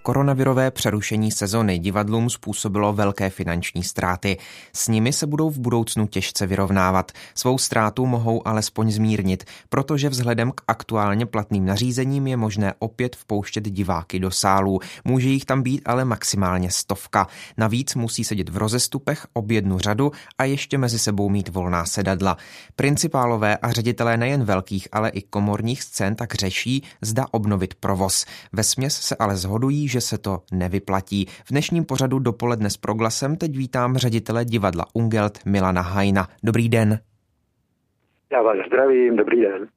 Koronavirové 0.09 0.71
přerušení 0.71 1.31
sezony 1.31 1.79
divadlům 1.79 2.29
způsobilo 2.29 2.93
velké 2.93 3.29
finanční 3.29 3.83
ztráty. 3.83 4.37
S 4.73 4.87
nimi 4.87 5.13
se 5.13 5.27
budou 5.27 5.49
v 5.49 5.59
budoucnu 5.59 6.07
těžce 6.07 6.47
vyrovnávat. 6.47 7.11
Svou 7.35 7.57
ztrátu 7.57 8.05
mohou 8.05 8.47
alespoň 8.47 8.91
zmírnit, 8.91 9.43
protože 9.69 10.09
vzhledem 10.09 10.51
k 10.51 10.61
aktuálně 10.67 11.25
platným 11.25 11.65
nařízením 11.65 12.27
je 12.27 12.37
možné 12.37 12.73
opět 12.79 13.15
vpouštět 13.15 13.63
diváky 13.63 14.19
do 14.19 14.31
sálů. 14.31 14.79
Může 15.05 15.29
jich 15.29 15.45
tam 15.45 15.61
být 15.63 15.81
ale 15.85 16.05
maximálně 16.05 16.71
stovka. 16.71 17.27
Navíc 17.57 17.95
musí 17.95 18.23
sedět 18.23 18.49
v 18.49 18.57
rozestupech 18.57 19.27
ob 19.33 19.51
jednu 19.51 19.79
řadu 19.79 20.11
a 20.37 20.43
ještě 20.43 20.77
mezi 20.77 20.99
sebou 20.99 21.29
mít 21.29 21.49
volná 21.49 21.85
sedadla. 21.85 22.37
Principálové 22.75 23.57
a 23.57 23.71
ředitelé 23.71 24.17
nejen 24.17 24.43
velkých, 24.43 24.87
ale 24.91 25.09
i 25.09 25.21
komorních 25.21 25.83
scén 25.83 26.15
tak 26.15 26.35
řeší, 26.35 26.83
zda 27.01 27.25
obnovit 27.31 27.73
provoz. 27.75 28.25
Ve 28.53 28.63
směs 28.63 28.95
se 29.01 29.15
ale 29.15 29.37
zhodují, 29.37 29.87
že 29.87 29.98
se 30.01 30.17
to 30.17 30.41
nevyplatí. 30.51 31.25
V 31.45 31.49
dnešním 31.49 31.85
pořadu 31.85 32.19
dopoledne 32.19 32.69
s 32.69 32.77
proglasem 32.77 33.35
teď 33.35 33.57
vítám 33.57 33.97
ředitele 33.97 34.45
divadla 34.45 34.85
Ungelt 34.93 35.39
Milana 35.45 35.81
Hajna. 35.81 36.27
Dobrý 36.43 36.69
den. 36.69 36.99
Já 38.31 38.41
vás 38.41 38.57
zdravím, 38.67 39.15
dobrý 39.15 39.41
den. 39.41 39.67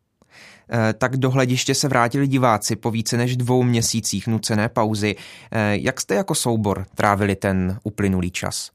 Eh, 0.73 0.93
tak 0.93 1.17
do 1.17 1.31
hlediště 1.31 1.75
se 1.75 1.89
vrátili 1.89 2.27
diváci 2.27 2.77
po 2.77 2.91
více 2.91 3.17
než 3.17 3.37
dvou 3.37 3.63
měsících 3.63 4.29
nucené 4.29 4.69
pauzy. 4.69 5.17
Eh, 5.53 5.77
jak 5.81 6.01
jste 6.01 6.15
jako 6.15 6.35
soubor 6.35 6.85
trávili 6.95 7.37
ten 7.37 7.79
uplynulý 7.85 8.31
čas? 8.31 8.71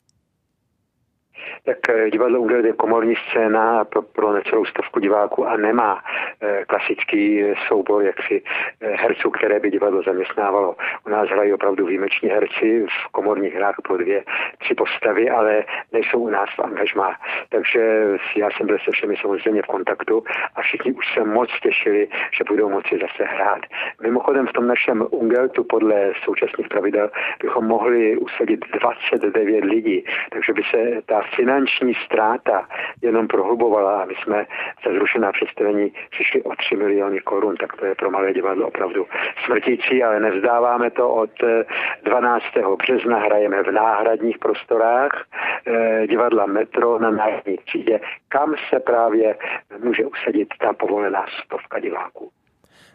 Tak 1.68 1.89
eh, 1.89 2.09
divadlo 2.11 2.39
Ungel 2.39 2.65
je 2.65 2.74
komorní 2.74 3.15
scéna 3.15 3.86
pro, 3.86 4.01
pro 4.01 4.34
necelou 4.34 4.65
stovku 4.65 4.99
diváků 4.99 5.47
a 5.47 5.57
nemá 5.57 6.03
e, 6.41 6.65
klasický 6.65 7.43
soubor 7.68 8.03
jaksi 8.03 8.41
herců, 8.82 9.30
které 9.30 9.59
by 9.59 9.72
divadlo 9.72 10.03
zaměstnávalo. 10.03 10.76
U 11.05 11.09
nás 11.09 11.30
hrají 11.30 11.53
opravdu 11.53 11.86
výjimeční 11.86 12.30
herci 12.30 12.86
v 12.86 13.11
komorních 13.11 13.53
hrách 13.53 13.76
po 13.88 13.97
dvě, 13.97 14.24
tři 14.59 14.74
postavy, 14.74 15.30
ale 15.30 15.63
nejsou 15.91 16.20
u 16.20 16.30
nás 16.30 16.49
v 16.55 16.59
angažmá. 16.59 17.15
Takže 17.49 17.82
já 18.36 18.49
jsem 18.51 18.68
byl 18.68 18.78
se 18.86 18.91
všemi 18.91 19.15
samozřejmě 19.22 19.61
v 19.61 19.65
kontaktu 19.65 20.24
a 20.55 20.61
všichni 20.61 20.93
už 20.93 21.13
se 21.13 21.24
moc 21.24 21.49
těšili, 21.63 22.07
že 22.38 22.43
budou 22.47 22.70
moci 22.70 22.99
zase 23.01 23.24
hrát. 23.24 23.61
Mimochodem 24.01 24.47
v 24.47 24.53
tom 24.53 24.68
našem 24.68 25.05
Ungeltu 25.11 25.63
podle 25.63 26.11
současných 26.24 26.68
pravidel 26.68 27.09
bychom 27.41 27.65
mohli 27.65 28.18
usadit 28.18 28.65
29 28.80 29.65
lidí, 29.65 30.05
takže 30.32 30.53
by 30.53 30.63
se 30.72 31.01
ta 31.05 31.22
finanční 31.58 31.93
ztráta 32.05 32.68
jenom 33.01 33.28
prohlubovala 33.28 34.01
a 34.01 34.05
my 34.05 34.14
jsme 34.24 34.45
za 34.86 34.91
zrušená 34.93 35.32
představení 35.32 35.91
přišli 36.10 36.43
o 36.43 36.55
3 36.55 36.76
miliony 36.76 37.20
korun, 37.20 37.55
tak 37.55 37.76
to 37.76 37.86
je 37.86 37.95
pro 37.95 38.12
malé 38.12 38.34
divadlo 38.34 38.68
opravdu 38.68 39.05
smrtící, 39.45 40.03
ale 40.03 40.20
nevzdáváme 40.20 40.91
to 40.91 41.10
od 41.10 41.30
12. 42.03 42.43
Eh, 42.58 42.62
března, 42.78 43.20
hrajeme 43.20 43.64
v 43.64 43.72
náhradních 43.72 44.38
prostorách 44.38 45.12
eh, 45.68 46.08
divadla 46.08 46.45
Metro 46.45 46.99
na 46.99 47.12
náhradní 47.12 47.58
třídě, 47.66 47.99
kam 48.30 48.55
se 48.70 48.80
právě 48.80 49.36
může 49.84 50.05
usadit 50.05 50.47
ta 50.62 50.74
povolená 50.74 51.26
stovka 51.45 51.80
diváků. 51.80 52.32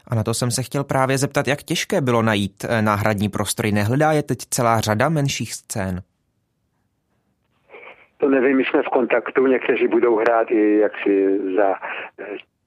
A 0.08 0.14
na 0.14 0.22
to 0.22 0.34
jsem 0.34 0.50
se 0.50 0.62
chtěl 0.62 0.84
právě 0.84 1.18
zeptat, 1.18 1.48
jak 1.48 1.62
těžké 1.62 2.00
bylo 2.00 2.22
najít 2.22 2.64
eh, 2.68 2.82
náhradní 2.82 3.28
prostory. 3.28 3.72
Nehledá 3.72 4.12
je 4.12 4.22
teď 4.22 4.38
celá 4.50 4.80
řada 4.80 5.08
menších 5.08 5.54
scén? 5.54 6.02
To 8.22 8.28
nevím, 8.28 8.56
my 8.56 8.64
jsme 8.64 8.82
v 8.82 8.88
kontaktu, 8.88 9.46
někteří 9.46 9.88
budou 9.88 10.16
hrát 10.16 10.50
i 10.50 10.78
jaksi 10.78 11.38
za 11.56 11.74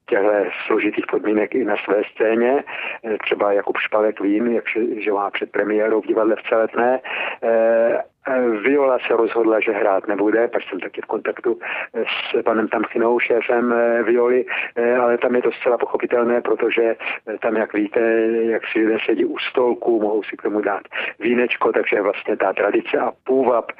těchto 0.08 0.28
složitých 0.66 1.06
podmínek 1.10 1.54
i 1.54 1.64
na 1.64 1.76
své 1.84 2.02
scéně. 2.14 2.64
Třeba 3.24 3.52
Jakub 3.52 3.76
Špalek 3.76 4.20
vím, 4.20 4.46
jak, 4.46 4.64
že 5.04 5.12
má 5.12 5.30
před 5.30 5.50
premiérou 5.50 6.00
v 6.00 6.06
divadle 6.06 6.36
v 6.36 6.48
Celetné 6.48 7.00
Eh, 7.42 8.02
Viola 8.62 8.98
se 9.06 9.16
rozhodla, 9.16 9.60
že 9.60 9.72
hrát 9.72 10.06
nebude, 10.08 10.48
pak 10.48 10.62
jsem 10.62 10.80
taky 10.80 11.00
v 11.00 11.06
kontaktu 11.06 11.58
eh, 11.94 12.04
s 12.04 12.42
panem 12.42 12.68
Tamchinou, 12.68 13.18
šéfem 13.20 13.72
eh, 13.72 14.02
Violi, 14.02 14.44
ale 15.00 15.18
tam 15.18 15.34
je 15.36 15.42
to 15.42 15.52
zcela 15.52 15.78
pochopitelné, 15.78 16.40
protože 16.40 16.96
tam, 17.40 17.56
jak 17.56 17.72
víte, 17.72 18.00
jak 18.42 18.62
si 18.66 18.78
lidé 18.78 18.98
sedí 19.06 19.24
u 19.24 19.38
stolku, 19.38 20.00
mohou 20.00 20.22
si 20.22 20.36
k 20.36 20.42
tomu 20.42 20.60
dát 20.60 20.82
vínečko, 21.20 21.72
takže 21.72 22.02
vlastně 22.02 22.36
ta 22.36 22.52
tradice 22.52 22.98
a 22.98 23.12
půvab 23.24 23.72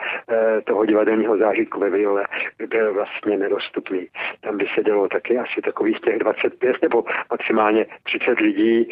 toho 0.65 0.85
divadelního 0.85 1.39
zážitku 1.39 1.81
ve 1.81 1.91
Viole 1.91 2.27
byl 2.69 2.95
vlastně 2.95 3.37
nedostupný. 3.37 4.09
Tam 4.41 4.57
by 4.57 4.67
se 4.75 4.83
dělo 4.83 5.09
taky 5.09 5.39
asi 5.39 5.63
takových 5.63 6.01
těch 6.01 6.19
25 6.19 6.83
nebo 6.83 7.05
maximálně 7.31 7.87
30 8.03 8.41
lidí 8.41 8.91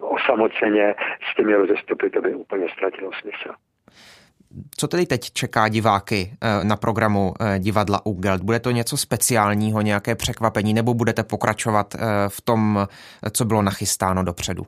osamoceně 0.00 0.94
s 1.32 1.36
těmi 1.36 1.54
rozestupy, 1.54 2.10
to 2.10 2.20
by 2.20 2.34
úplně 2.34 2.68
ztratilo 2.68 3.10
smysl. 3.12 3.54
Co 4.76 4.88
tedy 4.88 5.06
teď 5.06 5.20
čeká 5.32 5.68
diváky 5.68 6.30
eh, 6.32 6.64
na 6.64 6.76
programu 6.76 7.34
eh, 7.40 7.58
divadla 7.58 8.06
Ugelt? 8.06 8.42
Bude 8.42 8.60
to 8.60 8.70
něco 8.70 8.96
speciálního, 8.96 9.80
nějaké 9.80 10.14
překvapení, 10.14 10.74
nebo 10.74 10.94
budete 10.94 11.22
pokračovat 11.22 11.94
eh, 11.94 11.98
v 12.28 12.40
tom, 12.40 12.86
co 13.32 13.44
bylo 13.44 13.62
nachystáno 13.62 14.24
dopředu? 14.24 14.62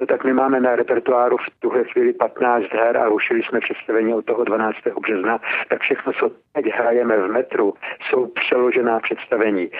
No 0.00 0.06
tak 0.06 0.24
my 0.24 0.32
máme 0.32 0.60
na 0.60 0.76
repertoáru 0.76 1.36
v 1.36 1.60
tuhle 1.60 1.84
chvíli 1.84 2.12
15 2.12 2.64
her 2.72 2.96
a 2.96 3.08
rušili 3.08 3.42
jsme 3.42 3.60
představení 3.60 4.14
od 4.14 4.24
toho 4.24 4.44
12. 4.44 4.76
března, 5.02 5.40
tak 5.70 5.80
všechno, 5.80 6.12
co 6.12 6.30
teď 6.52 6.66
hrajeme 6.78 7.16
v 7.16 7.28
metru, 7.28 7.74
jsou 8.08 8.26
přeložená 8.26 9.00
představení. 9.00 9.70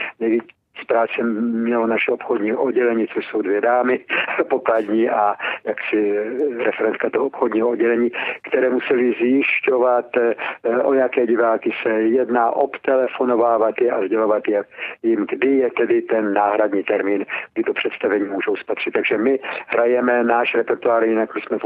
Z 0.82 0.84
práce 0.84 1.22
mělo 1.22 1.86
naše 1.86 2.12
obchodní 2.12 2.52
oddělení, 2.52 3.06
což 3.06 3.26
jsou 3.26 3.42
dvě 3.42 3.60
dámy, 3.60 4.00
pokladní 4.50 5.10
a 5.10 5.34
jaksi 5.64 6.18
referentka 6.64 7.10
toho 7.10 7.26
obchodního 7.26 7.68
oddělení, 7.68 8.10
které 8.48 8.70
museli 8.70 9.14
zjišťovat, 9.20 10.16
eh, 10.16 10.34
o 10.82 10.92
jaké 10.94 11.26
diváky 11.26 11.72
se 11.82 11.90
jedná, 11.90 12.50
obtelefonovávat 12.50 13.74
je 13.80 13.90
a 13.90 14.06
sdělovat 14.06 14.48
je 14.48 14.64
jim, 15.02 15.26
kdy 15.28 15.56
je 15.56 15.70
tedy 15.70 16.02
ten 16.02 16.32
náhradní 16.32 16.82
termín, 16.82 17.24
kdy 17.54 17.62
to 17.62 17.72
představení 17.72 18.24
můžou 18.24 18.56
spatřit. 18.56 18.90
Takže 18.94 19.18
my 19.18 19.38
hrajeme 19.66 20.24
náš 20.24 20.54
repertoár, 20.54 21.04
jinak 21.04 21.30
jsme 21.36 21.58
v 21.58 21.64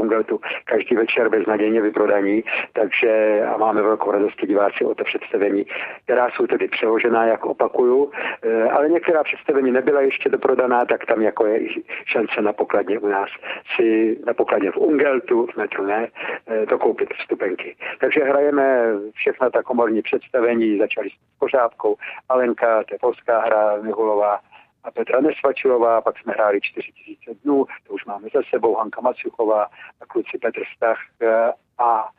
každý 0.65 0.95
večer 0.95 1.29
beznadějně 1.29 1.81
vyprodaní, 1.81 2.43
takže 2.73 3.41
a 3.53 3.57
máme 3.57 3.81
velkou 3.81 4.11
radost 4.11 4.45
diváci 4.45 4.85
o 4.85 4.95
to 4.95 5.03
představení, 5.03 5.65
která 6.03 6.29
jsou 6.29 6.47
tedy 6.47 6.67
přeložená, 6.67 7.25
jak 7.25 7.45
opakuju, 7.45 8.11
eh, 8.43 8.63
ale 8.63 8.89
některá 9.01 9.23
představení 9.23 9.71
nebyla 9.71 10.01
ještě 10.01 10.29
doprodaná, 10.29 10.85
tak 10.85 11.05
tam 11.05 11.21
jako 11.21 11.45
je 11.45 11.59
šance 12.05 12.41
na 12.41 12.53
pokladně 12.53 12.99
u 12.99 13.07
nás 13.07 13.29
si 13.75 14.19
na 14.25 14.33
pokladně 14.33 14.71
v 14.71 14.77
Ungeltu, 14.77 15.47
v 15.47 15.55
metru 15.57 15.85
ne, 15.85 16.07
eh, 16.47 16.65
dokoupit 16.65 17.13
vstupenky. 17.13 17.75
Takže 17.99 18.23
hrajeme 18.23 18.93
všechna 19.13 19.49
ta 19.49 19.63
komorní 19.63 20.01
představení, 20.01 20.77
začali 20.77 21.09
s 21.09 21.39
pořádkou, 21.39 21.95
Alenka, 22.29 22.83
to 22.83 22.93
je 22.95 22.99
polská 22.99 23.39
hra, 23.39 23.81
Mihulová, 23.81 24.39
a 24.83 24.91
Petra 24.91 25.21
Nesvačilová, 25.21 26.01
pak 26.01 26.19
jsme 26.19 26.33
hráli 26.33 26.61
4000 26.61 27.33
dnů, 27.43 27.65
to 27.87 27.93
už 27.93 28.05
máme 28.05 28.27
za 28.33 28.41
sebou, 28.49 28.75
Hanka 28.75 29.01
Maciuchová 29.01 29.63
a 30.01 30.05
kluci 30.07 30.37
Petr 30.37 30.61
Stach 30.75 30.99
eh, 31.21 31.51
a 31.77 32.09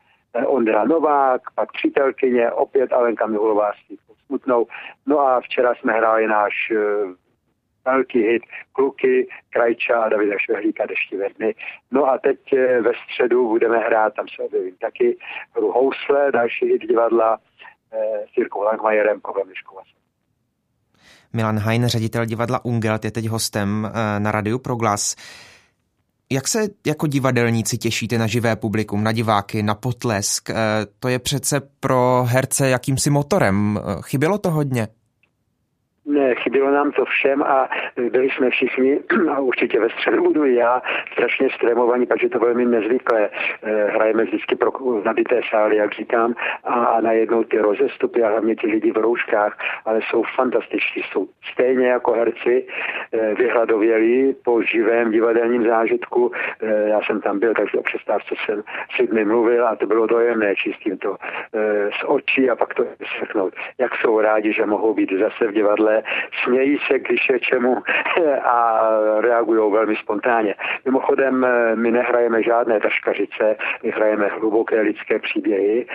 Ondra 0.47 0.85
Novák, 0.85 1.41
pak 1.55 1.72
přítelkyně, 1.72 2.51
opět 2.51 2.93
Alenka 2.93 3.26
Mihulová 3.26 3.72
s 3.72 3.89
smutnou. 4.27 4.66
No 5.07 5.20
a 5.20 5.41
včera 5.41 5.75
jsme 5.75 5.93
hráli 5.93 6.27
náš 6.27 6.53
uh, 6.70 7.12
velký 7.85 8.18
hit 8.18 8.43
Kluky, 8.73 9.29
Krajča 9.51 10.03
a 10.03 10.09
Davida 10.09 10.35
Švehlíka 10.39 10.87
Dešti 10.87 11.16
ve 11.16 11.29
dny. 11.29 11.55
No 11.91 12.05
a 12.07 12.18
teď 12.18 12.39
uh, 12.53 12.59
ve 12.85 12.93
středu 13.05 13.49
budeme 13.49 13.79
hrát, 13.79 14.14
tam 14.14 14.27
se 14.37 14.43
objevím 14.43 14.77
taky, 14.77 15.16
hru 15.57 15.73
Housle, 15.73 16.33
další 16.33 16.66
hit 16.66 16.83
divadla 16.83 17.37
uh, 17.37 17.99
s 18.33 18.37
Jirkou 18.37 18.62
Langmajerem, 18.62 19.20
Kovem. 19.20 19.49
Milan 21.33 21.59
Hein, 21.59 21.87
ředitel 21.87 22.25
divadla 22.25 22.64
Ungelt, 22.64 23.05
je 23.05 23.11
teď 23.11 23.27
hostem 23.27 23.93
na 24.18 24.33
Radiu 24.33 24.59
Proglas. 24.59 25.16
Jak 26.33 26.49
se 26.49 26.68
jako 26.87 27.07
divadelníci 27.07 27.78
těšíte 27.78 28.18
na 28.18 28.26
živé 28.26 28.57
publikum, 28.57 29.05
na 29.05 29.12
diváky, 29.12 29.62
na 29.62 29.74
potlesk? 29.74 30.51
Eh, 30.51 30.55
to 30.99 31.09
je 31.09 31.18
přece 31.18 31.61
pro 31.80 32.24
herce 32.28 32.68
jakýmsi 32.68 33.11
motorem. 33.11 33.80
Eh, 33.83 34.03
chybělo 34.03 34.39
to 34.39 34.51
hodně? 34.51 34.89
Ne, 36.07 36.35
chybělo 36.35 36.71
nám 36.71 36.93
to 36.93 37.05
všem 37.05 37.43
a 37.43 37.69
byli 38.11 38.31
jsme 38.31 38.51
všichni, 38.51 39.01
a 39.31 39.39
určitě 39.39 39.81
ve 39.81 39.91
středu 39.91 40.23
budu 40.23 40.45
já, 40.45 40.83
strašně 41.13 41.49
stremovaní, 41.51 42.07
takže 42.07 42.29
to 42.29 42.39
velmi 42.39 42.65
nezvyklé. 42.65 43.31
Eh, 43.63 43.91
hrajeme 43.95 44.25
vždycky 44.25 44.57
pro 44.57 44.71
nabité 45.05 45.41
sály, 45.51 45.77
jak 45.77 45.95
říkám, 45.95 46.35
a, 46.65 47.01
najednou 47.01 47.45
ty 47.45 47.59
rozestupy 47.59 48.23
a 48.23 48.29
hlavně 48.29 48.57
ti 48.57 48.67
lidi 48.67 48.93
v 48.93 48.97
rouškách, 48.97 49.59
ale 49.85 50.01
jsou 50.03 50.23
fantastičtí, 50.37 51.03
jsou 51.03 51.29
stejně 51.53 51.89
jako 51.89 52.13
herci 52.13 52.67
eh, 53.13 53.35
vyhladovělí 53.35 54.37
po 54.45 54.63
živém 54.63 55.11
divadelním 55.11 55.65
zážitku. 55.67 56.33
Eh, 56.63 56.89
já 56.89 57.01
jsem 57.03 57.21
tam 57.21 57.39
byl, 57.39 57.55
takže 57.55 57.79
o 57.79 57.83
přestávce 57.83 58.35
jsem 58.45 58.63
s 58.95 58.99
lidmi 58.99 59.25
mluvil 59.25 59.69
a 59.69 59.77
to 59.77 59.87
bylo 59.87 60.07
dojemné 60.07 60.57
číst 60.57 60.79
tím 60.79 60.99
to 60.99 61.17
z 62.01 62.05
očí 62.07 62.51
a 62.51 62.57
pak 62.57 62.75
to 62.75 62.85
vyslechnout. 63.01 63.55
Jak 63.79 63.97
jsou 63.97 64.21
rádi, 64.21 64.53
že 64.53 64.67
mohou 64.67 64.95
být 64.95 65.13
zase 65.13 65.47
v 65.47 65.53
divadle 65.53 65.91
ale 65.93 66.03
smějí 66.45 66.78
se 66.86 66.99
když 66.99 67.28
je 67.28 67.40
čemu 67.40 67.76
a 68.43 68.80
reagují 69.20 69.72
velmi 69.72 69.97
spontánně. 69.97 70.55
Mimochodem, 70.84 71.47
my 71.74 71.90
nehrajeme 71.90 72.43
žádné 72.43 72.80
taškařice, 72.80 73.57
my 73.82 73.90
hrajeme 73.90 74.26
hluboké 74.26 74.80
lidské 74.80 75.18
příběhy, 75.18 75.86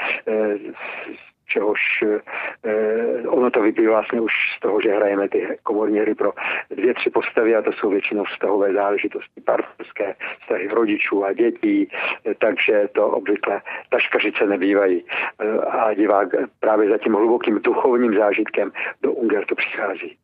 čehož 1.48 1.80
eh, 2.04 3.28
ono 3.28 3.52
to 3.52 3.62
vyplývá 3.62 3.94
vlastně 3.94 4.22
už 4.22 4.32
z 4.58 4.60
toho, 4.60 4.82
že 4.82 4.96
hrajeme 4.96 5.30
ty 5.30 5.58
komorní 5.64 6.00
hry 6.00 6.16
pro 6.16 6.32
dvě, 6.70 6.94
tři 6.94 7.10
postavy 7.10 7.56
a 7.56 7.62
to 7.62 7.72
jsou 7.72 7.90
většinou 7.90 8.24
vztahové 8.24 8.74
záležitosti, 8.74 9.42
partnerské 9.46 10.16
vztahy 10.42 10.68
rodičů 10.68 11.26
a 11.26 11.34
dětí, 11.34 11.90
eh, 12.26 12.36
takže 12.40 12.90
to 12.92 13.08
obvykle 13.08 13.62
taškařice 13.90 14.46
nebývají. 14.46 15.04
Eh, 15.40 15.58
a 15.58 15.94
divák 15.94 16.28
právě 16.60 16.90
za 16.90 16.98
tím 16.98 17.14
hlubokým 17.14 17.60
duchovním 17.64 18.18
zážitkem 18.18 18.72
do 19.02 19.12
Ungertu 19.12 19.56
přichází. 19.56 20.18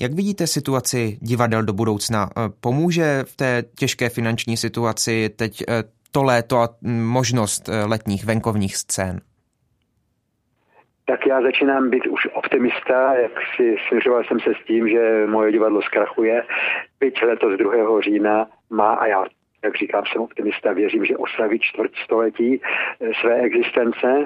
Jak 0.00 0.12
vidíte 0.12 0.46
situaci 0.46 1.18
divadel 1.20 1.62
do 1.62 1.72
budoucna? 1.72 2.30
Eh, 2.36 2.40
pomůže 2.60 3.24
v 3.26 3.36
té 3.36 3.64
těžké 3.78 4.08
finanční 4.08 4.56
situaci 4.56 5.30
teď 5.36 5.62
eh, 5.68 5.84
to 6.10 6.22
léto 6.22 6.58
a 6.58 6.68
hm, 6.82 7.04
možnost 7.04 7.68
eh, 7.68 7.84
letních 7.84 8.24
venkovních 8.24 8.76
scén? 8.76 9.20
Tak 11.04 11.26
já 11.26 11.42
začínám 11.42 11.90
být 11.90 12.06
už 12.06 12.28
optimista, 12.32 13.14
jak 13.14 13.32
si 13.56 13.76
směřoval 13.88 14.24
jsem 14.24 14.40
se 14.40 14.50
s 14.54 14.64
tím, 14.66 14.88
že 14.88 15.26
moje 15.26 15.52
divadlo 15.52 15.82
zkrachuje. 15.82 16.44
Byť 17.00 17.22
letos 17.22 17.58
2. 17.58 18.00
října 18.00 18.46
má, 18.70 18.92
a 18.92 19.06
já 19.06 19.24
jak 19.64 19.76
říkám, 19.76 20.04
jsem 20.06 20.22
optimista, 20.22 20.72
věřím, 20.72 21.04
že 21.04 21.16
oslaví 21.16 21.58
čtvrt 21.58 21.90
století 22.04 22.60
své 23.20 23.40
existence, 23.40 24.24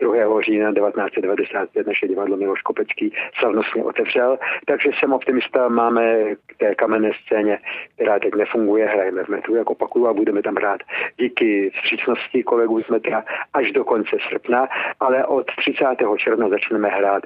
2. 0.00 0.40
října 0.40 0.72
1995 0.72 1.86
naše 1.86 2.08
divadlo 2.08 2.36
Miloš 2.36 2.62
Kopecký 2.62 3.12
slavnostně 3.38 3.84
otevřel, 3.84 4.38
takže 4.66 4.90
jsem 4.98 5.12
optimista, 5.12 5.68
máme 5.68 6.34
k 6.46 6.56
té 6.56 6.74
kamenné 6.74 7.10
scéně, 7.24 7.58
která 7.94 8.18
teď 8.18 8.34
nefunguje, 8.34 8.86
hrajeme 8.86 9.24
v 9.24 9.28
metru, 9.28 9.54
jak 9.54 9.70
opakuju, 9.70 10.06
a 10.06 10.12
budeme 10.12 10.42
tam 10.42 10.54
hrát 10.54 10.80
díky 11.18 11.70
vstřícnosti 11.74 12.42
kolegů 12.42 12.82
z 12.82 12.88
metra 12.88 13.24
až 13.52 13.72
do 13.72 13.84
konce 13.84 14.16
srpna, 14.28 14.68
ale 15.00 15.26
od 15.26 15.46
30. 15.56 15.84
června 16.16 16.48
začneme 16.48 16.88
hrát 16.88 17.22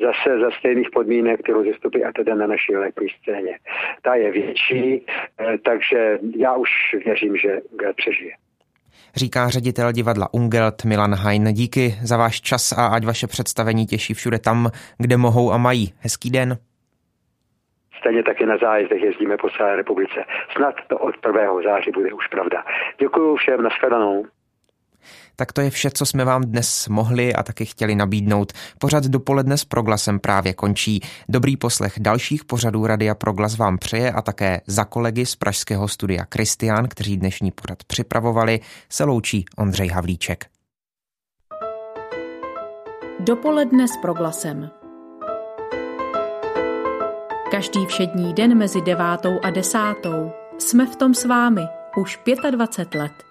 zase 0.00 0.38
za 0.38 0.50
stejných 0.50 0.90
podmínek, 0.90 1.40
kterou 1.40 1.64
zestupy 1.64 2.04
a 2.04 2.12
teda 2.12 2.34
na 2.34 2.46
naší 2.46 2.76
letní 2.76 3.08
scéně. 3.08 3.58
Ta 4.02 4.14
je 4.14 4.32
větší, 4.32 5.06
eh, 5.40 5.58
takže 5.58 6.18
já 6.36 6.56
už 6.56 6.70
věřím, 7.04 7.36
že 7.36 7.60
přežije 7.96 8.32
říká 9.16 9.48
ředitel 9.48 9.92
divadla 9.92 10.34
Ungelt 10.34 10.84
Milan 10.84 11.14
Hein. 11.14 11.52
Díky 11.52 11.94
za 12.02 12.16
váš 12.16 12.40
čas 12.40 12.72
a 12.72 12.86
ať 12.86 13.04
vaše 13.04 13.26
představení 13.26 13.86
těší 13.86 14.14
všude 14.14 14.38
tam, 14.38 14.70
kde 14.98 15.16
mohou 15.16 15.52
a 15.52 15.56
mají. 15.56 15.92
Hezký 16.00 16.30
den. 16.30 16.58
Stejně 18.00 18.22
taky 18.22 18.46
na 18.46 18.56
zájezdech 18.56 19.02
jezdíme 19.02 19.36
po 19.36 19.50
celé 19.50 19.76
republice. 19.76 20.24
Snad 20.56 20.74
to 20.88 20.98
od 20.98 21.14
1. 21.26 21.62
září 21.64 21.90
bude 21.90 22.12
už 22.12 22.26
pravda. 22.26 22.64
Děkuji 23.00 23.36
všem, 23.36 23.62
nashledanou. 23.62 24.24
Tak 25.40 25.52
to 25.52 25.60
je 25.60 25.70
vše, 25.70 25.90
co 25.90 26.06
jsme 26.06 26.24
vám 26.24 26.42
dnes 26.42 26.88
mohli 26.88 27.34
a 27.34 27.42
taky 27.42 27.64
chtěli 27.64 27.94
nabídnout. 27.94 28.52
Pořad 28.78 29.04
dopoledne 29.04 29.58
s 29.58 29.64
Proglasem 29.64 30.18
právě 30.18 30.54
končí. 30.54 31.00
Dobrý 31.28 31.56
poslech 31.56 31.94
dalších 31.98 32.44
pořadů 32.44 32.86
Radia 32.86 33.14
Proglas 33.14 33.56
vám 33.56 33.78
přeje 33.78 34.12
a 34.12 34.22
také 34.22 34.60
za 34.66 34.84
kolegy 34.84 35.26
z 35.26 35.36
pražského 35.36 35.88
studia 35.88 36.24
Kristián, 36.24 36.88
kteří 36.88 37.16
dnešní 37.16 37.50
pořad 37.50 37.84
připravovali, 37.84 38.60
se 38.88 39.04
loučí 39.04 39.44
Ondřej 39.56 39.88
Havlíček. 39.88 40.46
Dopoledne 43.20 43.88
s 43.88 43.96
proglasem. 44.02 44.70
Každý 47.50 47.86
všední 47.86 48.34
den 48.34 48.58
mezi 48.58 48.80
devátou 48.80 49.40
a 49.42 49.50
desátou 49.50 50.32
jsme 50.58 50.86
v 50.86 50.96
tom 50.96 51.14
s 51.14 51.24
vámi 51.24 51.62
už 51.96 52.20
25 52.50 53.00
let. 53.00 53.27